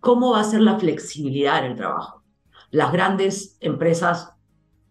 ¿Cómo 0.00 0.32
va 0.32 0.40
a 0.40 0.44
ser 0.44 0.60
la 0.60 0.78
flexibilidad 0.78 1.64
en 1.64 1.70
el 1.70 1.76
trabajo? 1.76 2.24
Las 2.72 2.92
grandes 2.92 3.56
empresas 3.60 4.36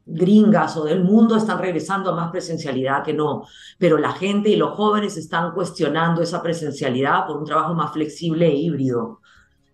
gringas 0.06 0.78
o 0.78 0.86
del 0.86 1.03
mundo 1.03 1.36
están 1.36 1.60
regresando 1.60 2.12
a 2.12 2.16
más 2.16 2.32
presencialidad 2.32 3.03
que 3.03 3.14
no, 3.14 3.43
pero 3.78 3.97
la 3.97 4.14
gente 4.14 4.49
y 4.49 4.56
los 4.56 4.76
jóvenes 4.76 5.18
están 5.18 5.51
cuestionando 5.51 6.22
esa 6.22 6.41
presencialidad 6.41 7.26
por 7.28 7.38
un 7.38 7.45
trabajo 7.45 7.74
más 7.74 7.91
flexible 7.91 8.47
e 8.47 8.56
híbrido, 8.56 9.20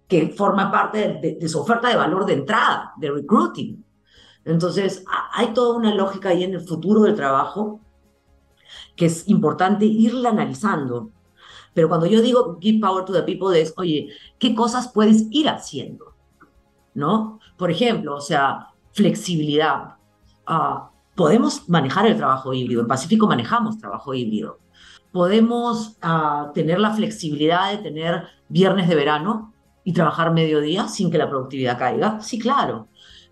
que 0.08 0.30
forma 0.30 0.72
parte 0.72 1.38
de, 1.40 1.48
su 1.48 1.60
oferta 1.60 1.90
de 1.90 1.98
valor 1.98 2.26
de 2.26 2.34
entrada, 2.34 2.94
de 2.98 3.12
recruiting. 3.12 3.86
Entonces, 4.44 5.06
hay 5.34 5.54
toda 5.54 5.78
una 5.78 5.94
lógica 5.94 6.30
ahí 6.30 6.44
en 6.44 6.56
el 6.56 6.62
futuro 6.62 7.02
del 7.02 7.16
trabajo 7.16 7.82
que 8.96 9.06
es 9.06 9.28
importante 9.28 9.86
irla 9.86 10.30
analizando. 10.30 11.12
Pero 11.74 11.88
cuando 11.88 12.06
yo 12.06 12.22
digo 12.22 12.58
give 12.62 12.80
power 12.80 13.06
to 13.06 13.14
the 13.14 13.24
people 13.24 13.60
es, 13.60 13.74
oye, 13.78 14.10
¿qué 14.40 14.54
cosas 14.54 14.92
puedes 14.92 15.28
ir 15.32 15.50
haciendo? 15.50 16.14
¿No? 16.94 17.40
Por 17.58 17.72
ejemplo, 17.72 18.16
o 18.16 18.22
sea, 18.22 18.68
flexibilidad 18.92 19.96
Ah, 20.46 20.92
podemos 21.16 21.70
manejar 21.70 22.06
el 22.08 22.18
trabajo 22.18 22.54
híbrido. 22.54 22.82
En 22.82 22.88
Pacífico 22.88 23.28
manejamos 23.28 23.78
trabajo 23.78 24.14
híbrido. 24.14 24.60
Podemos 25.12 25.98
uh, 26.04 26.52
tener 26.54 26.80
la 26.80 26.92
flexibilidad 26.92 27.72
de 27.72 27.78
tener 27.78 28.28
viernes 28.50 28.88
de 28.88 28.96
verano 28.96 29.54
y 29.84 29.94
trabajar 29.94 30.34
mediodía 30.34 30.88
sin 30.88 31.12
que 31.12 31.18
la 31.18 31.30
productividad 31.30 31.78
caiga. 31.78 32.22
Sí, 32.22 32.40
claro. 32.40 32.88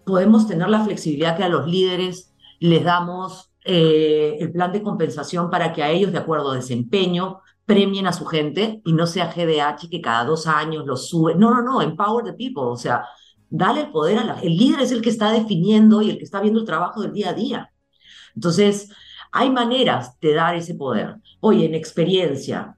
Podemos 0.06 0.48
tener 0.48 0.70
la 0.70 0.84
flexibilidad 0.84 1.38
que 1.38 1.44
a 1.44 1.50
los 1.50 1.68
líderes 1.68 2.34
les 2.60 2.84
damos 2.84 3.49
eh, 3.66 4.38
el 4.40 4.52
plan 4.52 4.72
de 4.72 4.82
compensación 4.82 5.50
para 5.50 5.74
que 5.74 5.84
a 5.84 5.90
ellos, 5.90 6.12
de 6.12 6.20
acuerdo 6.20 6.52
a 6.52 6.56
desempeño, 6.56 7.42
premien 7.66 8.08
a 8.08 8.14
su 8.14 8.26
gente 8.26 8.82
y 8.86 8.94
no 8.94 9.06
sea 9.06 9.32
GDH 9.32 9.90
que 9.90 10.02
cada 10.02 10.26
dos 10.26 10.48
años 10.48 10.86
los 10.86 11.08
sube. 11.08 11.36
No, 11.36 11.52
no, 11.52 11.62
no, 11.62 11.82
empower 11.82 12.24
the 12.26 12.34
people. 12.34 12.64
O 12.64 12.78
sea, 12.78 13.04
Dale 13.50 13.82
el 13.82 13.92
poder 13.92 14.20
a 14.20 14.24
la... 14.24 14.40
El 14.40 14.56
líder 14.56 14.82
es 14.82 14.92
el 14.92 15.02
que 15.02 15.10
está 15.10 15.32
definiendo 15.32 16.02
y 16.02 16.12
el 16.12 16.18
que 16.18 16.24
está 16.24 16.40
viendo 16.40 16.60
el 16.60 16.66
trabajo 16.66 17.02
del 17.02 17.14
día 17.14 17.30
a 17.30 17.34
día. 17.34 17.72
Entonces, 18.36 18.90
hay 19.32 19.50
maneras 19.50 20.20
de 20.20 20.34
dar 20.34 20.56
ese 20.56 20.76
poder. 20.76 21.16
Oye, 21.40 21.66
en 21.66 21.74
experiencia 21.74 22.78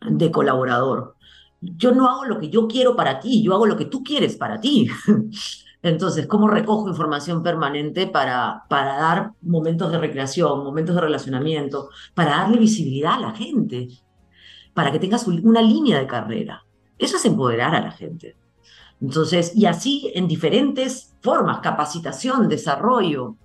de 0.00 0.30
colaborador, 0.30 1.16
yo 1.60 1.92
no 1.92 2.08
hago 2.08 2.24
lo 2.24 2.38
que 2.38 2.48
yo 2.48 2.66
quiero 2.66 2.96
para 2.96 3.20
ti, 3.20 3.42
yo 3.42 3.54
hago 3.54 3.66
lo 3.66 3.76
que 3.76 3.86
tú 3.86 4.02
quieres 4.02 4.36
para 4.36 4.60
ti. 4.60 4.88
Entonces, 5.82 6.26
¿cómo 6.26 6.48
recojo 6.48 6.88
información 6.88 7.42
permanente 7.42 8.06
para, 8.06 8.64
para 8.68 8.96
dar 8.96 9.32
momentos 9.42 9.92
de 9.92 9.98
recreación, 9.98 10.64
momentos 10.64 10.94
de 10.94 11.00
relacionamiento, 11.02 11.90
para 12.14 12.30
darle 12.30 12.58
visibilidad 12.58 13.14
a 13.14 13.20
la 13.20 13.32
gente, 13.32 13.88
para 14.74 14.90
que 14.90 14.98
tengas 14.98 15.26
una 15.28 15.62
línea 15.62 15.98
de 15.98 16.06
carrera? 16.06 16.64
Eso 16.98 17.16
es 17.16 17.24
empoderar 17.24 17.74
a 17.74 17.80
la 17.80 17.90
gente. 17.90 18.36
Entonces, 19.00 19.54
y 19.54 19.66
así 19.66 20.10
en 20.14 20.26
diferentes 20.26 21.14
formas, 21.20 21.60
capacitación, 21.60 22.48
desarrollo. 22.48 23.36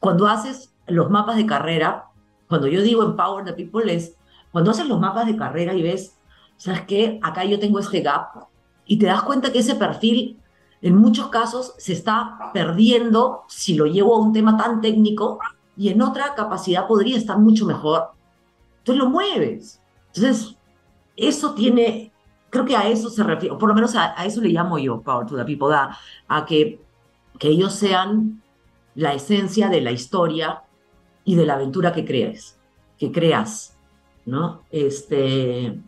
Cuando 0.00 0.26
haces 0.26 0.74
los 0.86 1.10
mapas 1.10 1.36
de 1.36 1.46
carrera, 1.46 2.06
cuando 2.48 2.66
yo 2.66 2.82
digo 2.82 3.02
empower 3.04 3.44
the 3.44 3.52
people 3.52 3.92
es, 3.92 4.16
cuando 4.50 4.70
haces 4.70 4.88
los 4.88 4.98
mapas 4.98 5.26
de 5.26 5.36
carrera 5.36 5.74
y 5.74 5.82
ves, 5.82 6.18
¿sabes 6.56 6.82
qué? 6.82 7.20
Acá 7.22 7.44
yo 7.44 7.60
tengo 7.60 7.78
este 7.78 8.00
gap 8.00 8.48
y 8.86 8.98
te 8.98 9.06
das 9.06 9.22
cuenta 9.22 9.52
que 9.52 9.60
ese 9.60 9.76
perfil 9.76 10.37
en 10.80 10.96
muchos 10.96 11.28
casos 11.28 11.74
se 11.78 11.92
está 11.92 12.50
perdiendo 12.52 13.42
si 13.48 13.74
lo 13.74 13.86
llevo 13.86 14.14
a 14.14 14.20
un 14.20 14.32
tema 14.32 14.56
tan 14.56 14.80
técnico 14.80 15.38
y 15.76 15.88
en 15.88 16.02
otra 16.02 16.34
capacidad 16.34 16.86
podría 16.86 17.16
estar 17.16 17.38
mucho 17.38 17.66
mejor. 17.66 18.12
Entonces 18.78 19.04
lo 19.04 19.10
mueves. 19.10 19.80
Entonces, 20.12 20.56
eso 21.16 21.54
tiene 21.54 22.12
creo 22.50 22.64
que 22.64 22.76
a 22.76 22.88
eso 22.88 23.10
se 23.10 23.22
refiere, 23.22 23.54
o 23.54 23.58
por 23.58 23.68
lo 23.68 23.74
menos 23.74 23.94
a, 23.94 24.14
eso 24.24 24.40
le 24.40 24.48
llamo 24.48 24.78
yo 24.78 25.00
Power 25.00 25.26
to 25.26 25.36
the 25.36 25.44
People, 25.44 25.74
a, 25.74 26.46
que, 26.46 26.80
que 27.38 27.48
ellos 27.48 27.74
sean 27.74 28.42
la 28.94 29.14
esencia 29.14 29.68
de 29.68 29.80
la 29.80 29.92
historia 29.92 30.62
y 31.24 31.34
de 31.34 31.46
la 31.46 31.54
aventura 31.54 31.92
que 31.92 32.04
crees, 32.04 32.58
que 32.98 33.12
creas, 33.12 33.76
¿no? 34.24 34.62
Este, 34.70 35.78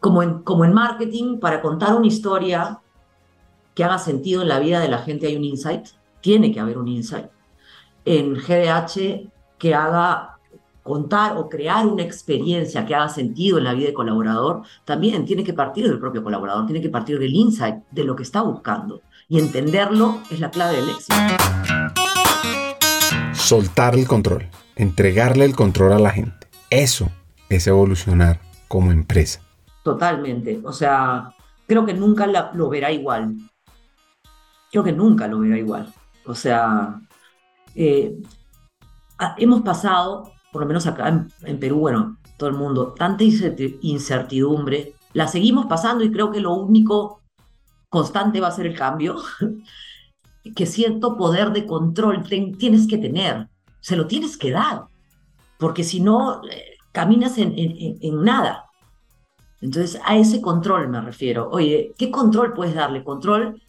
como 0.00 0.22
en, 0.22 0.42
como 0.42 0.64
en 0.64 0.72
marketing, 0.72 1.38
para 1.38 1.60
contar 1.60 1.94
una 1.94 2.06
historia 2.06 2.80
que 3.78 3.84
haga 3.84 4.00
sentido 4.00 4.42
en 4.42 4.48
la 4.48 4.58
vida 4.58 4.80
de 4.80 4.88
la 4.88 4.98
gente 4.98 5.28
hay 5.28 5.36
un 5.36 5.44
insight, 5.44 5.86
tiene 6.20 6.50
que 6.50 6.58
haber 6.58 6.78
un 6.78 6.88
insight. 6.88 7.26
En 8.04 8.34
GDH, 8.34 9.30
que 9.56 9.72
haga 9.72 10.40
contar 10.82 11.36
o 11.36 11.48
crear 11.48 11.86
una 11.86 12.02
experiencia 12.02 12.84
que 12.84 12.96
haga 12.96 13.08
sentido 13.08 13.56
en 13.56 13.62
la 13.62 13.74
vida 13.74 13.86
del 13.86 13.94
colaborador, 13.94 14.62
también 14.84 15.24
tiene 15.24 15.44
que 15.44 15.52
partir 15.52 15.88
del 15.88 16.00
propio 16.00 16.24
colaborador, 16.24 16.66
tiene 16.66 16.82
que 16.82 16.88
partir 16.88 17.20
del 17.20 17.32
insight, 17.32 17.76
de 17.92 18.02
lo 18.02 18.16
que 18.16 18.24
está 18.24 18.42
buscando. 18.42 19.00
Y 19.28 19.38
entenderlo 19.38 20.22
es 20.28 20.40
la 20.40 20.50
clave 20.50 20.80
del 20.80 20.88
éxito. 20.88 21.14
Soltar 23.32 23.94
el 23.94 24.08
control, 24.08 24.48
entregarle 24.74 25.44
el 25.44 25.54
control 25.54 25.92
a 25.92 26.00
la 26.00 26.10
gente. 26.10 26.48
Eso 26.68 27.12
es 27.48 27.68
evolucionar 27.68 28.40
como 28.66 28.90
empresa. 28.90 29.40
Totalmente. 29.84 30.60
O 30.64 30.72
sea, 30.72 31.32
creo 31.68 31.86
que 31.86 31.94
nunca 31.94 32.26
lo 32.26 32.68
verá 32.68 32.90
igual. 32.90 33.36
Creo 34.70 34.84
que 34.84 34.92
nunca 34.92 35.26
lo 35.26 35.40
verá 35.40 35.58
igual. 35.58 35.92
O 36.26 36.34
sea, 36.34 37.00
eh, 37.74 38.18
hemos 39.38 39.62
pasado 39.62 40.32
por 40.52 40.62
lo 40.62 40.66
menos 40.66 40.86
acá 40.86 41.26
en, 41.42 41.60
Perú, 41.60 41.80
bueno, 41.80 42.18
todo 42.36 42.48
el 42.48 42.56
mundo, 42.56 42.94
tanta 42.96 43.24
incertidumbre, 43.24 44.94
la 45.12 45.28
seguimos 45.28 45.66
pasando 45.66 46.04
y 46.04 46.12
creo 46.12 46.30
que 46.30 46.40
lo 46.40 46.54
único 46.54 47.22
constante 47.88 48.40
va 48.40 48.48
a 48.48 48.52
ser 48.52 48.66
el 48.66 48.76
cambio, 48.76 49.16
que 50.56 50.66
cierto 50.66 51.16
poder 51.16 51.52
de 51.52 51.66
control 51.66 52.22
tienes 52.58 52.86
que 52.86 52.98
tener, 52.98 53.48
se 53.80 53.96
lo 53.96 54.06
tienes 54.06 54.36
que 54.36 54.50
dar, 54.50 54.84
porque 55.58 55.84
si 55.84 56.00
no, 56.00 56.42
eh, 56.48 56.76
caminas 56.92 57.38
en, 57.38 57.54
en 57.56 58.22
nada. 58.22 58.64
Entonces, 59.60 60.00
a 60.04 60.16
ese 60.16 60.40
control 60.40 60.88
me 60.88 61.00
refiero. 61.00 61.48
Oye, 61.50 61.92
¿qué 61.98 62.10
control 62.10 62.52
puedes 62.52 62.74
darle? 62.74 63.02
Control 63.02 63.60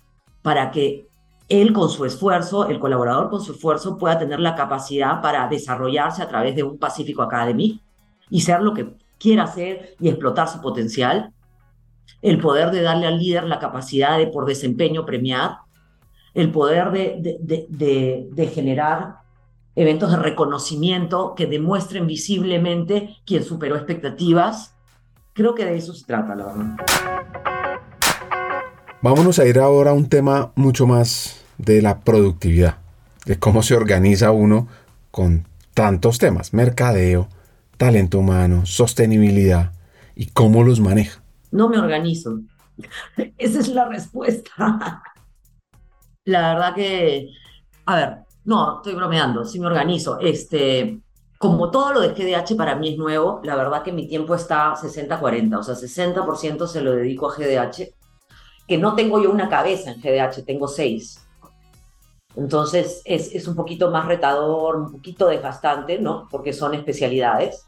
para 0.42 0.72
que 0.72 1.10
él 1.50 1.74
con 1.74 1.90
su 1.90 2.06
esfuerzo, 2.06 2.68
el 2.68 2.80
colaborador 2.80 3.30
con 3.30 3.42
su 3.42 3.54
esfuerzo 3.54 3.98
pueda 3.98 4.20
tener 4.20 4.40
la 4.40 4.56
capacidad 4.56 5.22
para 5.22 5.48
desarrollarse 5.48 6.22
a 6.22 6.28
través 6.28 6.56
de 6.56 6.64
un 6.64 6.78
Pacífico 6.78 7.24
Academy 7.24 7.82
y 8.30 8.42
ser 8.42 8.62
lo 8.62 8.74
que 8.74 8.94
quiera 9.18 9.44
hacer 9.44 9.96
y 10.00 10.10
explotar 10.10 10.48
su 10.48 10.62
potencial. 10.62 11.34
El 12.22 12.40
poder 12.40 12.70
de 12.72 12.82
darle 12.82 13.08
al 13.08 13.18
líder 13.18 13.46
la 13.46 13.60
capacidad 13.60 14.18
de 14.18 14.28
por 14.28 14.46
desempeño 14.46 15.06
premiar. 15.06 15.58
El 16.36 16.52
poder 16.52 16.92
de, 16.92 17.38
de, 17.40 18.28
de, 18.30 18.48
generar 18.48 19.16
eventos 19.76 20.12
de 20.12 20.18
reconocimiento 20.18 21.34
que 21.34 21.48
demuestren 21.48 22.06
visiblemente 22.06 23.18
quién 23.26 23.44
superó 23.44 23.76
expectativas. 23.76 24.76
Creo 25.34 25.56
que 25.56 25.66
de 25.66 25.78
eso 25.78 25.94
se 25.94 26.06
trata, 26.06 26.36
la 26.36 26.46
verdad. 26.46 27.49
Vámonos 29.02 29.40
a 29.40 29.46
ir 29.46 29.60
ahora 29.60 29.92
a 29.92 29.94
un 29.94 30.10
tema 30.10 30.52
mucho 30.56 30.86
más 30.86 31.42
de 31.58 31.82
la 31.82 32.02
productividad, 32.02 32.80
de 33.26 33.40
cómo 33.40 33.64
se 33.64 33.74
organiza 33.74 34.32
uno 34.32 34.68
con 35.10 35.48
tantos 35.74 36.18
temas, 36.18 36.54
mercadeo, 36.54 37.30
talento 37.78 38.20
humano, 38.20 38.66
sostenibilidad 38.66 39.72
y 40.16 40.26
cómo 40.26 40.64
los 40.64 40.82
maneja. 40.82 41.22
No 41.50 41.70
me 41.70 41.78
organizo. 41.78 42.42
Esa 43.38 43.60
es 43.60 43.70
la 43.70 43.88
respuesta. 43.88 44.52
La 46.26 46.54
verdad 46.54 46.76
que, 46.76 47.30
a 47.86 47.96
ver, 47.96 48.18
no, 48.44 48.78
estoy 48.80 48.96
bromeando, 48.96 49.46
sí 49.46 49.62
me 49.62 49.68
organizo. 49.68 50.20
Este, 50.20 51.00
como 51.38 51.72
todo 51.72 51.94
lo 51.94 52.02
de 52.02 52.10
GDH 52.10 52.58
para 52.58 52.76
mí 52.76 52.92
es 52.92 52.98
nuevo, 52.98 53.40
la 53.46 53.56
verdad 53.56 53.82
que 53.82 53.94
mi 53.94 54.10
tiempo 54.10 54.36
está 54.36 54.76
60-40, 54.76 55.58
o 55.58 55.64
sea, 55.64 55.76
60% 55.76 56.68
se 56.68 56.82
lo 56.82 56.92
dedico 56.92 57.32
a 57.32 57.36
GDH 57.36 57.99
que 58.70 58.78
no 58.78 58.96
tengo 58.96 59.22
yo 59.22 59.32
una 59.32 59.50
cabeza 59.50 59.92
en 59.92 60.00
GDH, 60.00 60.46
tengo 60.46 60.68
seis. 60.68 61.28
Entonces 62.36 63.02
es, 63.04 63.34
es 63.34 63.48
un 63.48 63.56
poquito 63.56 63.90
más 63.90 64.06
retador, 64.06 64.76
un 64.76 64.92
poquito 64.92 65.28
desgastante, 65.28 65.98
¿no? 65.98 66.28
Porque 66.30 66.54
son 66.54 66.76
especialidades. 66.76 67.66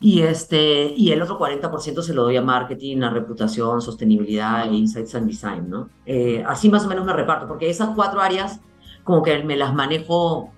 Y, 0.00 0.22
este, 0.22 0.92
y 0.96 1.12
el 1.12 1.22
otro 1.22 1.38
40% 1.38 2.02
se 2.02 2.12
lo 2.12 2.24
doy 2.24 2.36
a 2.36 2.42
marketing, 2.42 3.02
a 3.02 3.10
reputación, 3.10 3.80
sostenibilidad 3.80 4.66
e 4.66 4.74
insights 4.74 5.14
and 5.14 5.28
design, 5.28 5.70
¿no? 5.70 5.88
Eh, 6.04 6.44
así 6.46 6.68
más 6.68 6.84
o 6.84 6.88
menos 6.88 7.06
me 7.06 7.12
reparto, 7.12 7.46
porque 7.46 7.70
esas 7.70 7.90
cuatro 7.94 8.20
áreas 8.20 8.60
como 9.04 9.22
que 9.22 9.42
me 9.44 9.56
las 9.56 9.72
manejo 9.72 10.52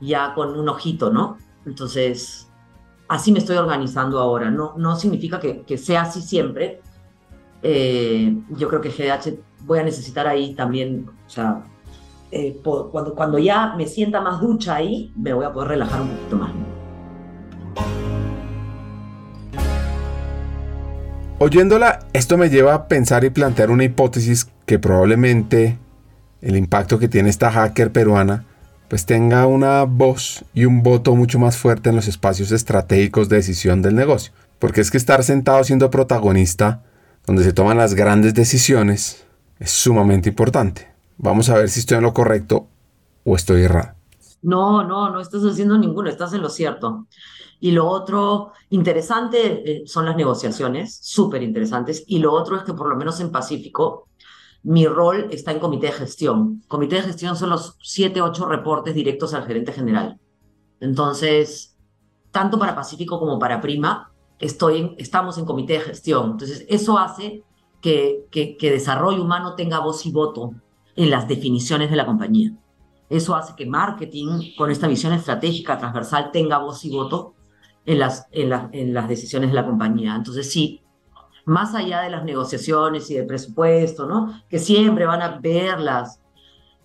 ya 0.00 0.34
con 0.34 0.56
un 0.56 0.68
ojito, 0.68 1.10
¿no? 1.10 1.38
Entonces, 1.64 2.52
así 3.08 3.32
me 3.32 3.38
estoy 3.38 3.56
organizando 3.56 4.20
ahora. 4.20 4.50
No, 4.50 4.74
no 4.76 4.96
significa 4.96 5.40
que, 5.40 5.62
que 5.62 5.78
sea 5.78 6.02
así 6.02 6.20
siempre. 6.20 6.82
Eh, 7.66 8.36
yo 8.50 8.68
creo 8.68 8.82
que 8.82 8.90
GDH 8.90 9.38
voy 9.64 9.78
a 9.78 9.82
necesitar 9.82 10.26
ahí 10.26 10.54
también, 10.54 11.06
o 11.26 11.30
sea, 11.30 11.64
eh, 12.30 12.60
cuando, 12.62 13.14
cuando 13.14 13.38
ya 13.38 13.74
me 13.74 13.86
sienta 13.86 14.20
más 14.20 14.40
ducha 14.40 14.76
ahí, 14.76 15.10
me 15.16 15.32
voy 15.32 15.46
a 15.46 15.52
poder 15.52 15.70
relajar 15.70 16.02
un 16.02 16.08
poquito 16.08 16.36
más. 16.36 16.50
Oyéndola, 21.38 22.00
esto 22.12 22.36
me 22.36 22.50
lleva 22.50 22.74
a 22.74 22.86
pensar 22.86 23.24
y 23.24 23.30
plantear 23.30 23.70
una 23.70 23.84
hipótesis 23.84 24.46
que 24.66 24.78
probablemente 24.78 25.78
el 26.42 26.56
impacto 26.56 26.98
que 26.98 27.08
tiene 27.08 27.30
esta 27.30 27.50
hacker 27.50 27.90
peruana 27.90 28.44
pues 28.88 29.06
tenga 29.06 29.46
una 29.46 29.84
voz 29.84 30.44
y 30.52 30.66
un 30.66 30.82
voto 30.82 31.16
mucho 31.16 31.38
más 31.38 31.56
fuerte 31.56 31.88
en 31.88 31.96
los 31.96 32.06
espacios 32.06 32.52
estratégicos 32.52 33.28
de 33.28 33.36
decisión 33.36 33.82
del 33.82 33.94
negocio. 33.94 34.32
Porque 34.58 34.80
es 34.80 34.90
que 34.90 34.98
estar 34.98 35.24
sentado 35.24 35.64
siendo 35.64 35.90
protagonista, 35.90 36.82
donde 37.26 37.44
se 37.44 37.52
toman 37.52 37.78
las 37.78 37.94
grandes 37.94 38.34
decisiones, 38.34 39.24
es 39.58 39.70
sumamente 39.70 40.28
importante. 40.28 40.92
Vamos 41.16 41.48
a 41.48 41.56
ver 41.56 41.68
si 41.68 41.80
estoy 41.80 41.98
en 41.98 42.02
lo 42.02 42.12
correcto 42.14 42.68
o 43.24 43.36
estoy 43.36 43.62
errado. 43.62 43.94
No, 44.42 44.84
no, 44.84 45.10
no 45.10 45.20
estás 45.20 45.42
haciendo 45.42 45.78
ninguno, 45.78 46.10
estás 46.10 46.34
en 46.34 46.42
lo 46.42 46.50
cierto. 46.50 47.06
Y 47.60 47.70
lo 47.70 47.86
otro 47.88 48.52
interesante 48.70 49.70
eh, 49.70 49.82
son 49.86 50.04
las 50.04 50.16
negociaciones, 50.16 50.98
súper 51.00 51.42
interesantes. 51.42 52.04
Y 52.06 52.18
lo 52.18 52.32
otro 52.32 52.56
es 52.56 52.62
que 52.62 52.74
por 52.74 52.88
lo 52.88 52.96
menos 52.96 53.20
en 53.20 53.30
Pacífico 53.30 54.08
mi 54.64 54.86
rol 54.86 55.28
está 55.30 55.52
en 55.52 55.60
comité 55.60 55.86
de 55.86 55.92
gestión. 55.92 56.62
Comité 56.68 56.96
de 56.96 57.02
gestión 57.02 57.36
son 57.36 57.50
los 57.50 57.76
siete, 57.82 58.20
ocho 58.20 58.46
reportes 58.46 58.94
directos 58.94 59.32
al 59.34 59.46
gerente 59.46 59.72
general. 59.72 60.18
Entonces, 60.80 61.76
tanto 62.30 62.58
para 62.58 62.74
Pacífico 62.74 63.18
como 63.18 63.38
para 63.38 63.60
Prima, 63.60 64.12
estoy 64.38 64.94
estamos 64.98 65.38
en 65.38 65.44
comité 65.44 65.74
de 65.74 65.80
gestión. 65.80 66.32
Entonces, 66.32 66.66
eso 66.68 66.98
hace 66.98 67.42
que, 67.80 68.26
que, 68.30 68.56
que 68.56 68.70
desarrollo 68.70 69.22
humano 69.22 69.54
tenga 69.54 69.80
voz 69.80 70.06
y 70.06 70.12
voto 70.12 70.54
en 70.96 71.10
las 71.10 71.28
definiciones 71.28 71.90
de 71.90 71.96
la 71.96 72.06
compañía. 72.06 72.52
Eso 73.10 73.34
hace 73.34 73.54
que 73.54 73.66
marketing, 73.66 74.54
con 74.56 74.70
esta 74.70 74.88
visión 74.88 75.12
estratégica 75.12 75.78
transversal, 75.78 76.30
tenga 76.32 76.58
voz 76.58 76.84
y 76.84 76.90
voto 76.90 77.34
en 77.84 77.98
las, 77.98 78.26
en, 78.32 78.52
en 78.72 78.94
las 78.94 79.08
decisiones 79.08 79.50
de 79.50 79.54
la 79.54 79.66
compañía. 79.66 80.14
Entonces, 80.14 80.50
sí, 80.50 80.80
más 81.44 81.74
allá 81.74 82.00
de 82.00 82.10
las 82.10 82.24
negociaciones 82.24 83.10
y 83.10 83.14
del 83.14 83.26
presupuesto, 83.26 84.06
¿no? 84.06 84.42
Que 84.48 84.58
siempre 84.58 85.06
van 85.06 85.22
a 85.22 85.38
ver 85.38 85.78
las, 85.78 86.20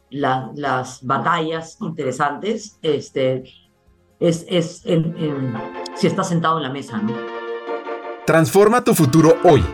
las, 0.10 1.06
batallas 1.06 1.78
interesantes, 1.82 2.78
este, 2.82 3.44
es, 4.20 4.46
es 4.50 4.84
si 5.96 6.08
estás 6.08 6.30
sentado 6.30 6.58
en 6.58 6.64
la 6.64 6.70
mesa, 6.70 6.98
¿no? 6.98 7.39
Transforma 8.30 8.84
tu 8.84 8.94
futuro 8.94 9.40
hoy. 9.44 9.66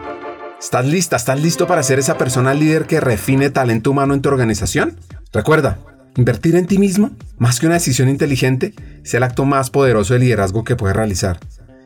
¿Estás 0.58 0.86
lista? 0.86 1.18
¿Estás 1.18 1.42
listo 1.42 1.68
para 1.68 1.84
ser 1.84 2.00
esa 2.00 2.18
persona 2.18 2.54
líder 2.54 2.86
que 2.86 3.02
refine 3.02 3.50
talento 3.50 3.92
humano 3.92 4.14
en 4.14 4.22
tu 4.22 4.30
organización? 4.30 4.96
Recuerda, 5.34 5.80
invertir 6.16 6.56
en 6.56 6.66
ti 6.66 6.78
mismo, 6.78 7.12
más 7.38 7.60
que 7.60 7.66
una 7.66 7.76
decisión 7.76 8.08
inteligente, 8.08 8.74
es 9.04 9.14
el 9.14 9.24
acto 9.24 9.44
más 9.44 9.72
poderoso 9.72 10.14
de 10.14 10.22
liderazgo 10.22 10.64
que 10.64 10.78
puedes 10.78 10.96
realizar. 10.96 11.38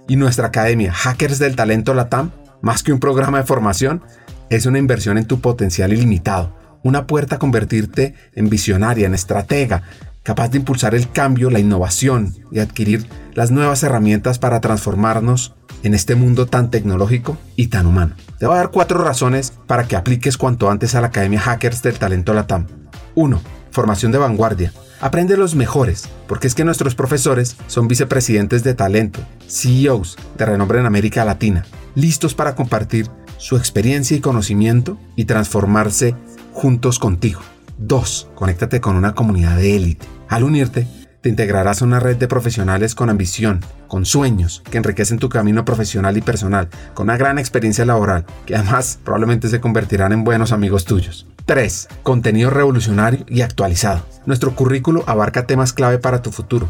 Y 0.08 0.16
nuestra 0.16 0.50
academia, 0.50 0.94
Hackers 0.94 1.40
del 1.40 1.56
Talento 1.56 1.96
Latam, 1.96 2.30
más 2.62 2.84
que 2.84 2.94
un 2.94 3.00
programa 3.00 3.40
de 3.40 3.46
formación, 3.46 4.04
es 4.52 4.68
una 4.68 4.78
inversión 4.78 5.18
en 5.18 5.26
tu 5.26 5.42
potencial 5.42 5.92
ilimitado, 5.92 6.56
una 6.84 7.08
puerta 7.08 7.38
a 7.38 7.40
convertirte 7.40 8.14
en 8.36 8.48
visionaria, 8.48 9.08
en 9.08 9.16
estratega, 9.16 9.82
capaz 10.24 10.50
de 10.50 10.58
impulsar 10.58 10.96
el 10.96 11.12
cambio, 11.12 11.50
la 11.50 11.60
innovación 11.60 12.34
y 12.52 12.60
adquirir 12.60 13.08
las 13.34 13.52
nuevas 13.52 13.84
herramientas 13.84 14.40
para 14.40 14.62
transformarnos 14.62 15.56
en 15.84 15.94
este 15.94 16.16
mundo 16.16 16.46
tan 16.46 16.72
tecnológico 16.72 17.38
y 17.56 17.68
tan 17.68 17.86
humano. 17.86 18.16
Te 18.38 18.46
voy 18.46 18.56
a 18.56 18.60
dar 18.60 18.72
cuatro 18.72 19.04
razones 19.04 19.54
para 19.68 19.88
que 19.88 19.96
apliques 19.96 20.38
cuanto 20.38 20.70
antes 20.70 20.96
a 20.96 21.02
la 21.02 21.08
Academia 21.08 21.40
Hackers 21.40 21.82
del 21.82 21.98
Talento 21.98 22.34
Latam. 22.34 22.68
1. 23.16 23.42
Formación 23.72 24.12
de 24.12 24.18
vanguardia. 24.18 24.74
Aprende 25.02 25.38
los 25.38 25.56
mejores, 25.56 26.10
porque 26.28 26.48
es 26.48 26.56
que 26.56 26.66
nuestros 26.66 26.96
profesores 26.96 27.56
son 27.68 27.88
vicepresidentes 27.88 28.64
de 28.64 28.74
talento, 28.74 29.22
CEOs 29.48 30.18
de 30.38 30.46
renombre 30.46 30.80
en 30.80 30.86
América 30.86 31.24
Latina, 31.24 31.66
listos 31.96 32.34
para 32.34 32.56
compartir 32.56 33.10
su 33.38 33.56
experiencia 33.56 34.18
y 34.18 34.20
conocimiento 34.20 34.98
y 35.16 35.26
transformarse 35.26 36.16
juntos 36.52 37.00
contigo. 37.00 37.40
2. 37.80 38.30
Conéctate 38.36 38.82
con 38.82 38.96
una 38.96 39.16
comunidad 39.16 39.58
de 39.58 39.76
élite. 39.76 40.06
Al 40.28 40.44
unirte, 40.44 40.88
te 41.22 41.30
integrarás 41.30 41.82
a 41.82 41.86
una 41.86 42.00
red 42.00 42.18
de 42.18 42.28
profesionales 42.28 42.96
con 42.96 43.10
ambición, 43.10 43.62
con 43.88 44.06
sueños, 44.06 44.64
que 44.70 44.78
enriquecen 44.78 45.20
tu 45.20 45.28
camino 45.28 45.66
profesional 45.66 46.16
y 46.16 46.22
personal, 46.22 46.70
con 46.94 47.08
una 47.08 47.18
gran 47.18 47.40
experiencia 47.40 47.86
laboral, 47.86 48.26
que 48.46 48.56
además 48.56 49.00
probablemente 49.04 49.50
se 49.50 49.60
convertirán 49.60 50.14
en 50.14 50.24
buenos 50.24 50.52
amigos 50.52 50.86
tuyos. 50.86 51.28
3. 51.46 51.90
Contenido 52.04 52.50
revolucionario 52.50 53.26
y 53.28 53.42
actualizado. 53.42 54.06
Nuestro 54.26 54.56
currículo 54.56 55.04
abarca 55.08 55.46
temas 55.48 55.74
clave 55.74 55.98
para 55.98 56.22
tu 56.22 56.32
futuro 56.32 56.70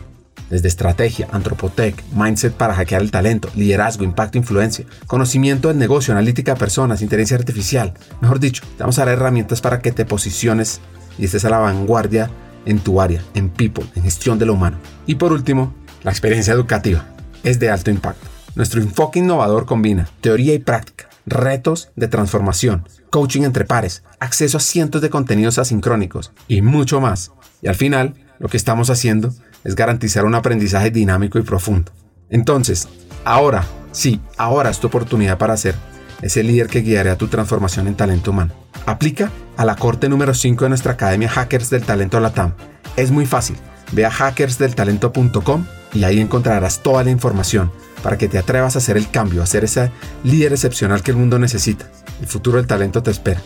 desde 0.49 0.67
estrategia, 0.67 1.27
antropotec, 1.31 2.03
mindset 2.13 2.53
para 2.53 2.73
hackear 2.73 3.01
el 3.01 3.11
talento, 3.11 3.49
liderazgo, 3.55 4.03
impacto, 4.03 4.37
influencia, 4.37 4.85
conocimiento 5.07 5.67
del 5.67 5.77
negocio, 5.77 6.13
analítica 6.13 6.53
de 6.53 6.59
personas, 6.59 7.01
inteligencia 7.01 7.37
artificial. 7.37 7.93
Mejor 8.21 8.39
dicho, 8.39 8.63
te 8.77 8.83
vamos 8.83 8.97
a 8.99 9.05
dar 9.05 9.13
herramientas 9.13 9.61
para 9.61 9.79
que 9.79 9.91
te 9.91 10.05
posiciones 10.05 10.81
y 11.19 11.25
estés 11.25 11.45
a 11.45 11.49
la 11.49 11.59
vanguardia 11.59 12.31
en 12.65 12.79
tu 12.79 13.01
área, 13.01 13.21
en 13.33 13.49
people, 13.49 13.85
en 13.95 14.03
gestión 14.03 14.39
de 14.39 14.45
lo 14.45 14.53
humano. 14.53 14.77
Y 15.05 15.15
por 15.15 15.31
último, 15.31 15.73
la 16.03 16.11
experiencia 16.11 16.53
educativa 16.53 17.05
es 17.43 17.59
de 17.59 17.69
alto 17.69 17.91
impacto. 17.91 18.27
Nuestro 18.55 18.81
enfoque 18.81 19.19
innovador 19.19 19.65
combina 19.65 20.09
teoría 20.21 20.53
y 20.53 20.59
práctica, 20.59 21.09
retos 21.25 21.89
de 21.95 22.07
transformación, 22.07 22.87
coaching 23.09 23.43
entre 23.43 23.65
pares, 23.65 24.03
acceso 24.19 24.57
a 24.57 24.61
cientos 24.61 25.01
de 25.01 25.09
contenidos 25.09 25.59
asincrónicos 25.59 26.31
y 26.47 26.61
mucho 26.61 26.99
más. 26.99 27.31
Y 27.61 27.67
al 27.67 27.75
final, 27.75 28.15
lo 28.39 28.49
que 28.49 28.57
estamos 28.57 28.89
haciendo 28.89 29.33
es 29.63 29.75
garantizar 29.75 30.25
un 30.25 30.35
aprendizaje 30.35 30.91
dinámico 30.91 31.37
y 31.39 31.43
profundo. 31.43 31.91
Entonces, 32.29 32.87
ahora, 33.25 33.65
sí, 33.91 34.21
ahora 34.37 34.69
es 34.69 34.79
tu 34.79 34.87
oportunidad 34.87 35.37
para 35.37 35.53
ser 36.21 36.27
ese 36.27 36.43
líder 36.43 36.67
que 36.67 36.81
guiará 36.81 37.17
tu 37.17 37.27
transformación 37.27 37.87
en 37.87 37.95
talento 37.95 38.31
humano. 38.31 38.53
Aplica 38.85 39.31
a 39.57 39.65
la 39.65 39.75
corte 39.75 40.09
número 40.09 40.33
5 40.33 40.65
de 40.65 40.69
nuestra 40.69 40.93
Academia 40.93 41.29
Hackers 41.29 41.69
del 41.69 41.83
Talento 41.83 42.19
Latam. 42.19 42.53
Es 42.95 43.11
muy 43.11 43.25
fácil. 43.25 43.57
Ve 43.91 44.05
a 44.05 44.11
hackersdeltalento.com 44.11 45.65
y 45.93 46.03
ahí 46.03 46.19
encontrarás 46.19 46.83
toda 46.83 47.03
la 47.03 47.11
información 47.11 47.71
para 48.03 48.17
que 48.17 48.27
te 48.27 48.37
atrevas 48.37 48.75
a 48.75 48.79
hacer 48.79 48.97
el 48.97 49.09
cambio, 49.09 49.41
a 49.41 49.47
ser 49.47 49.63
ese 49.63 49.91
líder 50.23 50.53
excepcional 50.53 51.01
que 51.01 51.11
el 51.11 51.17
mundo 51.17 51.39
necesita. 51.39 51.89
El 52.21 52.27
futuro 52.27 52.57
del 52.57 52.67
talento 52.67 53.01
te 53.03 53.11
espera. 53.11 53.41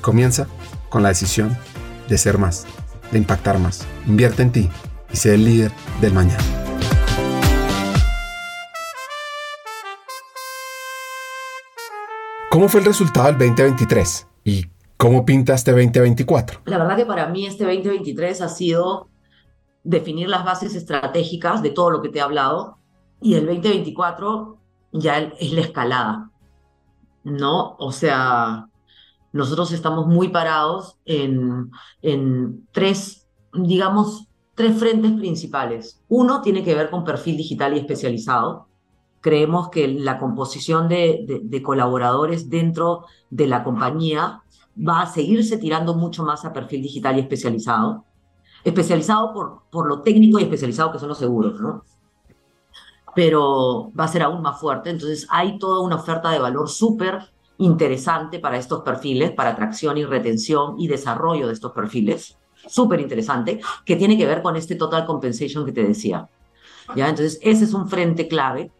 Comienza 0.00 0.46
con 0.88 1.02
la 1.02 1.08
decisión 1.08 1.56
de 2.08 2.18
ser 2.18 2.38
más, 2.38 2.66
de 3.10 3.18
impactar 3.18 3.58
más. 3.58 3.84
Invierte 4.06 4.42
en 4.42 4.52
ti 4.52 4.70
y 5.12 5.16
ser 5.16 5.34
el 5.34 5.44
líder 5.44 5.72
del 6.00 6.14
mañana. 6.14 6.67
¿Cómo 12.58 12.68
fue 12.68 12.80
el 12.80 12.86
resultado 12.86 13.28
del 13.28 13.54
2023? 13.54 14.26
¿Y 14.42 14.66
cómo 14.96 15.24
pinta 15.24 15.54
este 15.54 15.70
2024? 15.70 16.62
La 16.64 16.78
verdad 16.78 16.96
que 16.96 17.06
para 17.06 17.28
mí 17.28 17.46
este 17.46 17.62
2023 17.62 18.40
ha 18.40 18.48
sido 18.48 19.10
definir 19.84 20.28
las 20.28 20.44
bases 20.44 20.74
estratégicas 20.74 21.62
de 21.62 21.70
todo 21.70 21.92
lo 21.92 22.02
que 22.02 22.08
te 22.08 22.18
he 22.18 22.20
hablado 22.20 22.78
y 23.20 23.34
el 23.34 23.46
2024 23.46 24.58
ya 24.90 25.18
es 25.38 25.52
la 25.52 25.60
escalada, 25.60 26.32
¿no? 27.22 27.76
O 27.78 27.92
sea, 27.92 28.68
nosotros 29.32 29.70
estamos 29.70 30.08
muy 30.08 30.30
parados 30.30 30.98
en, 31.04 31.70
en 32.02 32.66
tres, 32.72 33.28
digamos, 33.54 34.26
tres 34.56 34.76
frentes 34.76 35.12
principales. 35.12 36.02
Uno 36.08 36.42
tiene 36.42 36.64
que 36.64 36.74
ver 36.74 36.90
con 36.90 37.04
perfil 37.04 37.36
digital 37.36 37.76
y 37.76 37.78
especializado. 37.78 38.67
Creemos 39.20 39.68
que 39.68 39.88
la 39.88 40.18
composición 40.18 40.88
de, 40.88 41.62
colaboradores 41.64 42.48
dentro 42.48 43.06
de 43.30 43.46
la 43.46 43.64
compañía 43.64 44.42
va 44.76 45.02
a 45.02 45.06
seguirse 45.06 45.58
tirando 45.58 45.94
mucho 45.94 46.24
más 46.24 46.44
a 46.44 46.52
perfil 46.52 46.82
digital 46.82 47.16
y 47.16 47.20
especializado. 47.20 48.04
Especializado 48.64 49.32
por, 49.32 49.62
por 49.70 49.88
lo 49.88 50.02
técnico 50.02 50.38
y 50.38 50.42
especializado 50.42 50.92
que 50.92 50.98
son 50.98 51.08
los 51.08 51.18
seguros, 51.18 51.60
¿no? 51.60 51.84
Pero 53.14 53.90
va 53.98 54.04
a 54.04 54.08
ser 54.08 54.22
aún 54.22 54.42
más 54.42 54.60
fuerte. 54.60 54.90
Entonces 54.90 55.26
hay 55.30 55.58
toda 55.58 55.80
una 55.80 55.96
oferta 55.96 56.30
de 56.30 56.38
valor 56.38 56.68
súper 56.68 57.28
interesante 57.58 58.38
para 58.38 58.56
estos 58.56 58.82
perfiles, 58.82 59.32
para 59.32 59.50
atracción 59.50 59.98
y 59.98 60.04
retención 60.04 60.76
y 60.78 60.88
desarrollo 60.88 61.46
de 61.46 61.52
estos 61.52 61.72
perfiles. 61.72 62.36
súper 62.66 63.00
interesante, 63.00 63.60
que 63.84 63.94
tiene 63.94 64.18
que 64.18 64.26
ver 64.26 64.42
con 64.42 64.56
este 64.56 64.74
total 64.74 65.06
compensation 65.06 65.64
que 65.64 65.72
te 65.72 65.84
decía. 65.84 66.28
¿Ya? 66.96 67.08
Entonces, 67.08 67.38
ese 67.40 67.64
es 67.64 67.72
un 67.72 67.88
frente 67.88 68.26
clave. 68.26 68.72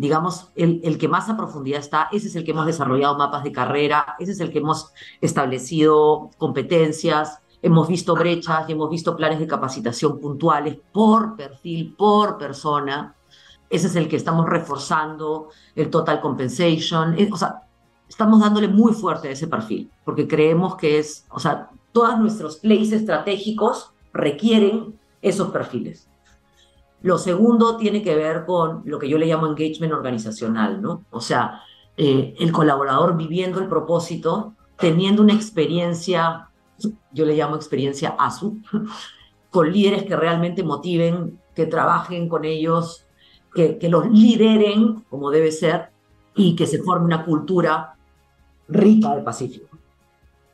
Digamos, 0.00 0.48
el, 0.56 0.80
el 0.82 0.96
que 0.96 1.08
más 1.08 1.28
a 1.28 1.36
profundidad 1.36 1.78
está, 1.78 2.08
ese 2.10 2.28
es 2.28 2.34
el 2.34 2.42
que 2.42 2.52
hemos 2.52 2.64
desarrollado 2.64 3.18
mapas 3.18 3.44
de 3.44 3.52
carrera, 3.52 4.16
ese 4.18 4.32
es 4.32 4.40
el 4.40 4.50
que 4.50 4.60
hemos 4.60 4.94
establecido 5.20 6.30
competencias, 6.38 7.40
hemos 7.60 7.86
visto 7.86 8.14
brechas 8.14 8.66
y 8.66 8.72
hemos 8.72 8.88
visto 8.88 9.14
planes 9.14 9.40
de 9.40 9.46
capacitación 9.46 10.18
puntuales 10.18 10.78
por 10.90 11.36
perfil, 11.36 11.94
por 11.98 12.38
persona. 12.38 13.14
Ese 13.68 13.88
es 13.88 13.96
el 13.96 14.08
que 14.08 14.16
estamos 14.16 14.48
reforzando, 14.48 15.50
el 15.76 15.90
total 15.90 16.22
compensation. 16.22 17.14
O 17.30 17.36
sea, 17.36 17.64
estamos 18.08 18.40
dándole 18.40 18.68
muy 18.68 18.94
fuerte 18.94 19.28
a 19.28 19.32
ese 19.32 19.48
perfil, 19.48 19.90
porque 20.06 20.26
creemos 20.26 20.76
que 20.76 20.98
es, 20.98 21.26
o 21.28 21.38
sea, 21.38 21.68
todos 21.92 22.18
nuestros 22.18 22.56
plays 22.56 22.90
estratégicos 22.92 23.92
requieren 24.14 24.98
esos 25.20 25.50
perfiles. 25.50 26.09
Lo 27.02 27.18
segundo 27.18 27.76
tiene 27.76 28.02
que 28.02 28.14
ver 28.14 28.44
con 28.44 28.82
lo 28.84 28.98
que 28.98 29.08
yo 29.08 29.16
le 29.16 29.26
llamo 29.26 29.46
engagement 29.46 29.92
organizacional, 29.92 30.82
¿no? 30.82 31.04
O 31.10 31.20
sea, 31.20 31.62
eh, 31.96 32.34
el 32.38 32.52
colaborador 32.52 33.16
viviendo 33.16 33.58
el 33.58 33.68
propósito, 33.68 34.54
teniendo 34.76 35.22
una 35.22 35.32
experiencia, 35.32 36.48
yo 37.12 37.24
le 37.24 37.34
llamo 37.34 37.56
experiencia 37.56 38.16
ASU, 38.18 38.58
con 39.50 39.72
líderes 39.72 40.04
que 40.04 40.16
realmente 40.16 40.62
motiven, 40.62 41.40
que 41.54 41.66
trabajen 41.66 42.28
con 42.28 42.44
ellos, 42.44 43.06
que, 43.54 43.78
que 43.78 43.88
los 43.88 44.08
lideren 44.10 45.04
como 45.08 45.30
debe 45.30 45.50
ser 45.52 45.90
y 46.34 46.54
que 46.54 46.66
se 46.66 46.82
forme 46.82 47.06
una 47.06 47.24
cultura 47.24 47.96
rica 48.68 49.14
del 49.14 49.24
Pacífico. 49.24 49.78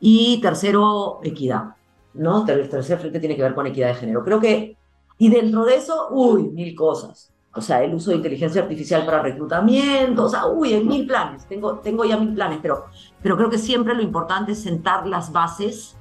Y 0.01 0.41
tercero, 0.41 1.21
equidad, 1.23 1.75
¿no? 2.15 2.47
El 2.47 2.69
tercer 2.69 2.99
frente 2.99 3.21
tiene 3.21 3.37
que 3.37 3.43
ver 3.43 3.55
con 3.55 3.67
equidad 3.67 3.89
de 3.89 3.95
género. 3.95 4.25
Creo 4.25 4.41
que 4.41 4.77
y 5.19 5.31
dentro 5.31 5.65
de 5.65 5.77
eso, 5.77 6.09
uy, 6.11 6.45
mil 6.51 6.75
cosas. 6.75 7.33
O 7.55 7.63
sea, 7.63 7.83
el 7.83 7.95
uso 7.95 8.11
de 8.11 8.17
inteligencia 8.17 8.61
artificial 8.61 9.07
para 9.07 9.23
reclutamiento, 9.23 10.25
o 10.25 10.29
sea, 10.29 10.47
uy, 10.47 10.75
hay 10.75 10.85
mil 10.85 11.07
planes, 11.07 11.47
tengo, 11.47 11.79
tengo 11.79 12.05
ya 12.05 12.19
mil 12.19 12.35
planes, 12.35 12.59
pero, 12.61 12.85
pero 13.23 13.37
creo 13.39 13.49
que 13.49 13.57
siempre 13.57 13.95
lo 13.95 14.03
importante 14.03 14.53
es 14.53 14.63
sentar 14.63 15.07
las 15.07 15.33
bases 15.33 15.97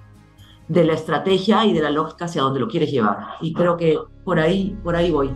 de 0.67 0.83
la 0.83 0.93
estrategia 0.93 1.63
y 1.65 1.71
de 1.71 1.81
la 1.81 1.91
lógica 1.91 2.25
hacia 2.25 2.41
donde 2.41 2.59
lo 2.59 2.67
quieres 2.67 2.91
llevar. 2.91 3.19
Y 3.39 3.53
creo 3.53 3.77
que 3.77 3.97
por 4.25 4.37
ahí, 4.37 4.77
por 4.83 4.97
ahí 4.97 5.11
voy. 5.11 5.31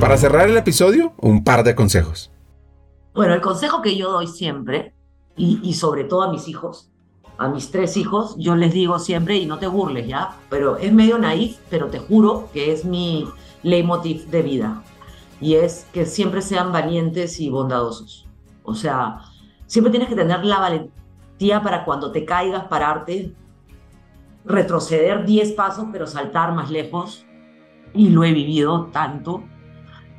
Para 0.00 0.16
cerrar 0.16 0.48
el 0.48 0.56
episodio, 0.56 1.14
un 1.20 1.42
par 1.42 1.64
de 1.64 1.74
consejos. 1.74 2.30
Bueno, 3.12 3.34
el 3.34 3.40
consejo 3.40 3.82
que 3.82 3.96
yo 3.96 4.12
doy 4.12 4.28
siempre, 4.28 4.94
y, 5.36 5.58
y 5.64 5.74
sobre 5.74 6.04
todo 6.04 6.22
a 6.22 6.30
mis 6.30 6.46
hijos, 6.46 6.92
a 7.38 7.48
mis 7.48 7.70
tres 7.70 7.96
hijos, 7.96 8.34
yo 8.36 8.56
les 8.56 8.72
digo 8.72 8.98
siempre, 8.98 9.36
y 9.36 9.46
no 9.46 9.58
te 9.58 9.68
burles 9.68 10.08
ya, 10.08 10.36
pero 10.50 10.76
es 10.76 10.92
medio 10.92 11.18
naif, 11.18 11.58
pero 11.70 11.86
te 11.86 12.00
juro 12.00 12.50
que 12.52 12.72
es 12.72 12.84
mi 12.84 13.28
leitmotiv 13.62 14.26
de 14.28 14.42
vida. 14.42 14.82
Y 15.40 15.54
es 15.54 15.86
que 15.92 16.04
siempre 16.04 16.42
sean 16.42 16.72
valientes 16.72 17.38
y 17.38 17.48
bondadosos. 17.48 18.26
O 18.64 18.74
sea, 18.74 19.20
siempre 19.66 19.92
tienes 19.92 20.08
que 20.08 20.16
tener 20.16 20.44
la 20.44 20.58
valentía 20.58 21.62
para 21.62 21.84
cuando 21.84 22.10
te 22.10 22.24
caigas, 22.24 22.64
pararte, 22.64 23.32
retroceder 24.44 25.24
10 25.24 25.52
pasos, 25.52 25.86
pero 25.92 26.08
saltar 26.08 26.52
más 26.54 26.70
lejos. 26.70 27.24
Y 27.94 28.08
lo 28.10 28.24
he 28.24 28.32
vivido 28.32 28.86
tanto. 28.86 29.44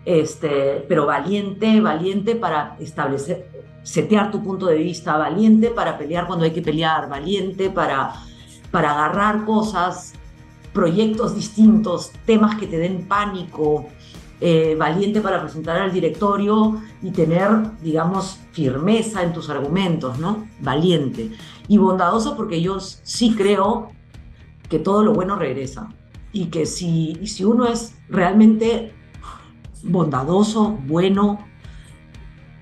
Este, 0.05 0.85
pero 0.87 1.05
valiente, 1.05 1.81
valiente 1.81 2.35
para 2.35 2.77
establecer, 2.79 3.58
setear 3.83 4.31
tu 4.31 4.43
punto 4.43 4.67
de 4.67 4.77
vista, 4.77 5.17
valiente 5.17 5.69
para 5.69 5.97
pelear 5.97 6.27
cuando 6.27 6.45
hay 6.45 6.51
que 6.51 6.61
pelear, 6.61 7.09
valiente 7.09 7.69
para, 7.69 8.13
para 8.71 8.91
agarrar 8.91 9.45
cosas, 9.45 10.13
proyectos 10.73 11.35
distintos, 11.35 12.11
temas 12.25 12.55
que 12.57 12.67
te 12.67 12.77
den 12.77 13.07
pánico, 13.07 13.87
eh, 14.41 14.75
valiente 14.79 15.19
para 15.19 15.41
presentar 15.41 15.81
al 15.81 15.91
directorio 15.91 16.81
y 17.01 17.11
tener, 17.11 17.49
digamos, 17.81 18.39
firmeza 18.53 19.21
en 19.21 19.33
tus 19.33 19.49
argumentos, 19.49 20.17
¿no? 20.17 20.47
Valiente. 20.61 21.31
Y 21.67 21.77
bondadoso 21.77 22.37
porque 22.37 22.61
yo 22.61 22.79
sí 22.79 23.35
creo 23.35 23.91
que 24.69 24.79
todo 24.79 25.03
lo 25.03 25.13
bueno 25.13 25.35
regresa 25.35 25.89
y 26.31 26.45
que 26.45 26.65
si, 26.65 27.19
si 27.25 27.43
uno 27.43 27.67
es 27.67 27.95
realmente 28.07 28.93
bondadoso, 29.83 30.77
bueno, 30.87 31.39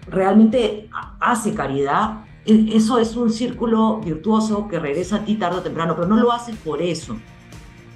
realmente 0.08 0.89
hace 1.20 1.53
caridad, 1.53 2.26
e, 2.45 2.76
eso 2.76 2.99
es 2.99 3.16
un 3.16 3.32
círculo 3.32 3.99
virtuoso 3.99 4.68
que 4.68 4.80
regresa 4.80 5.18
a 5.18 5.26
ti 5.26 5.36
tarde 5.36 5.58
o 5.58 5.62
temprano, 5.62 5.95
pero 5.95 6.08
no 6.08 6.18
lo 6.18 6.32
haces 6.32 6.55
por 6.58 6.82
eso, 6.82 7.18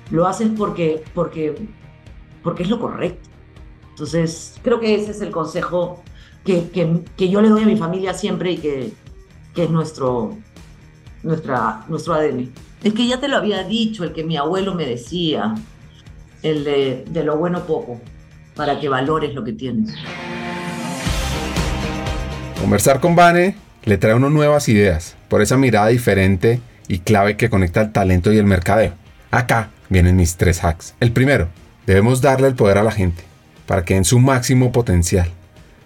lo 0.10 0.28
haces 0.28 0.50
porque, 0.58 1.04
porque, 1.14 1.56
porque 2.44 2.64
es 2.64 2.70
lo 2.70 2.80
correcto. 2.80 3.30
Entonces, 3.92 4.60
creo 4.62 4.80
que 4.80 4.96
ese 4.96 5.12
es 5.12 5.22
el 5.22 5.32
consejo 5.32 6.04
que, 6.44 6.70
que, 7.16 7.30
yo 7.30 7.42
le 7.42 7.50
doy 7.50 7.64
a 7.64 7.68
mi 7.68 7.78
familia 7.78 8.14
siempre 8.14 8.54
y 8.54 8.58
que, 8.58 8.94
que 9.54 9.66
es 9.66 9.70
nuestro, 9.70 10.38
nuestra, 11.24 11.86
nuestro 11.88 12.16
ADN. 12.16 12.52
Es 12.84 12.94
que 12.94 13.08
ya 13.08 13.20
te 13.20 13.28
lo 13.28 13.38
había 13.38 13.64
dicho, 13.64 14.04
el 14.04 14.12
que 14.12 14.24
mi 14.24 14.38
abuelo 14.38 14.74
me 14.74 14.86
decía, 14.86 15.54
el 16.42 16.64
de, 16.64 17.06
de 17.10 17.24
lo 17.24 17.38
bueno 17.38 17.64
poco, 17.66 18.02
para 18.56 18.80
que 18.80 18.90
valores 18.90 19.36
lo 19.36 19.44
que 19.44 19.54
tienes. 19.54 19.94
Conversar 22.62 23.00
con 23.00 23.16
Vane 23.16 23.56
le 23.86 23.98
trae 23.98 24.14
unas 24.14 24.30
nuevas 24.30 24.70
ideas 24.70 25.16
por 25.30 25.42
esa 25.42 25.58
mirada 25.58 25.88
diferente 25.88 26.62
y 26.88 27.00
clave 27.00 27.36
que 27.36 27.50
conecta 27.50 27.82
el 27.82 27.92
talento 27.92 28.32
y 28.32 28.38
el 28.38 28.46
mercadeo. 28.46 28.94
Acá 29.32 29.72
vienen 29.90 30.16
mis 30.16 30.36
tres 30.38 30.64
hacks. 30.64 30.94
El 31.00 31.12
primero, 31.12 31.50
debemos 31.88 32.22
darle 32.22 32.48
el 32.48 32.54
poder 32.54 32.78
a 32.78 32.84
la 32.84 32.92
gente 32.92 33.24
para 33.66 33.84
que 33.84 33.96
den 33.96 34.06
su 34.06 34.20
máximo 34.20 34.72
potencial, 34.72 35.28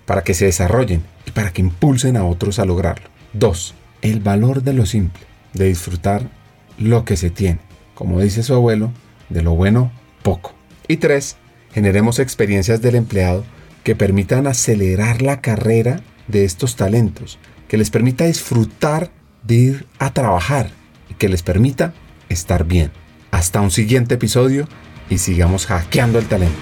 para 0.06 0.24
que 0.24 0.34
se 0.34 0.46
desarrollen 0.46 1.02
y 1.26 1.32
para 1.32 1.52
que 1.52 1.62
impulsen 1.62 2.18
a 2.18 2.26
otros 2.26 2.60
a 2.60 2.66
lograrlo. 2.66 3.08
Dos, 3.32 3.74
el 4.02 4.20
valor 4.20 4.62
de 4.62 4.74
lo 4.74 4.86
simple, 4.86 5.24
de 5.54 5.70
disfrutar 5.70 6.24
lo 6.78 7.06
que 7.06 7.16
se 7.16 7.30
tiene. 7.30 7.60
Como 7.94 8.20
dice 8.20 8.44
su 8.44 8.54
abuelo, 8.54 8.92
de 9.30 9.44
lo 9.44 9.56
bueno, 9.56 9.94
poco. 10.24 10.54
Y 10.90 10.98
tres, 10.98 11.38
generemos 11.74 12.20
experiencias 12.20 12.82
del 12.82 12.96
empleado 12.96 13.46
que 13.84 13.96
permitan 13.96 14.46
acelerar 14.46 15.22
la 15.22 15.40
carrera 15.40 16.02
de 16.28 16.46
estos 16.46 16.76
talentos, 16.76 17.40
que 17.68 17.78
les 17.78 17.90
permita 17.90 18.26
disfrutar 18.26 19.12
de 19.44 19.56
ir 19.56 19.88
a 20.00 20.12
trabajar 20.14 20.72
y 21.10 21.16
que 21.16 21.30
les 21.30 21.44
permita 21.44 21.94
estar 22.30 22.66
bien. 22.66 22.92
Hasta 23.32 23.62
un 23.62 23.72
siguiente 23.72 24.16
episodio 24.16 24.68
y 25.10 25.18
sigamos 25.18 25.66
hackeando 25.68 26.20
el 26.20 26.26
talento. 26.26 26.58